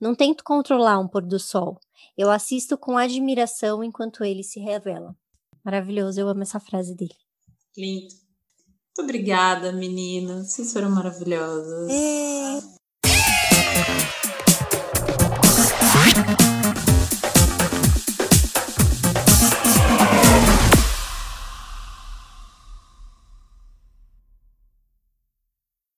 Não 0.00 0.14
tento 0.14 0.44
controlar 0.44 0.98
um 0.98 1.08
pôr 1.08 1.22
do 1.22 1.38
sol. 1.38 1.78
Eu 2.16 2.30
assisto 2.30 2.76
com 2.76 2.98
admiração 2.98 3.82
enquanto 3.82 4.24
ele 4.24 4.42
se 4.42 4.60
revela. 4.60 5.14
Maravilhoso, 5.64 6.20
eu 6.20 6.28
amo 6.28 6.42
essa 6.42 6.60
frase 6.60 6.94
dele. 6.94 7.14
Lindo. 7.76 8.14
Muito 8.96 9.10
obrigada, 9.10 9.72
meninas. 9.72 10.52
Vocês 10.52 10.72
foram 10.72 10.90
maravilhosas. 10.90 11.90
É. 11.90 12.36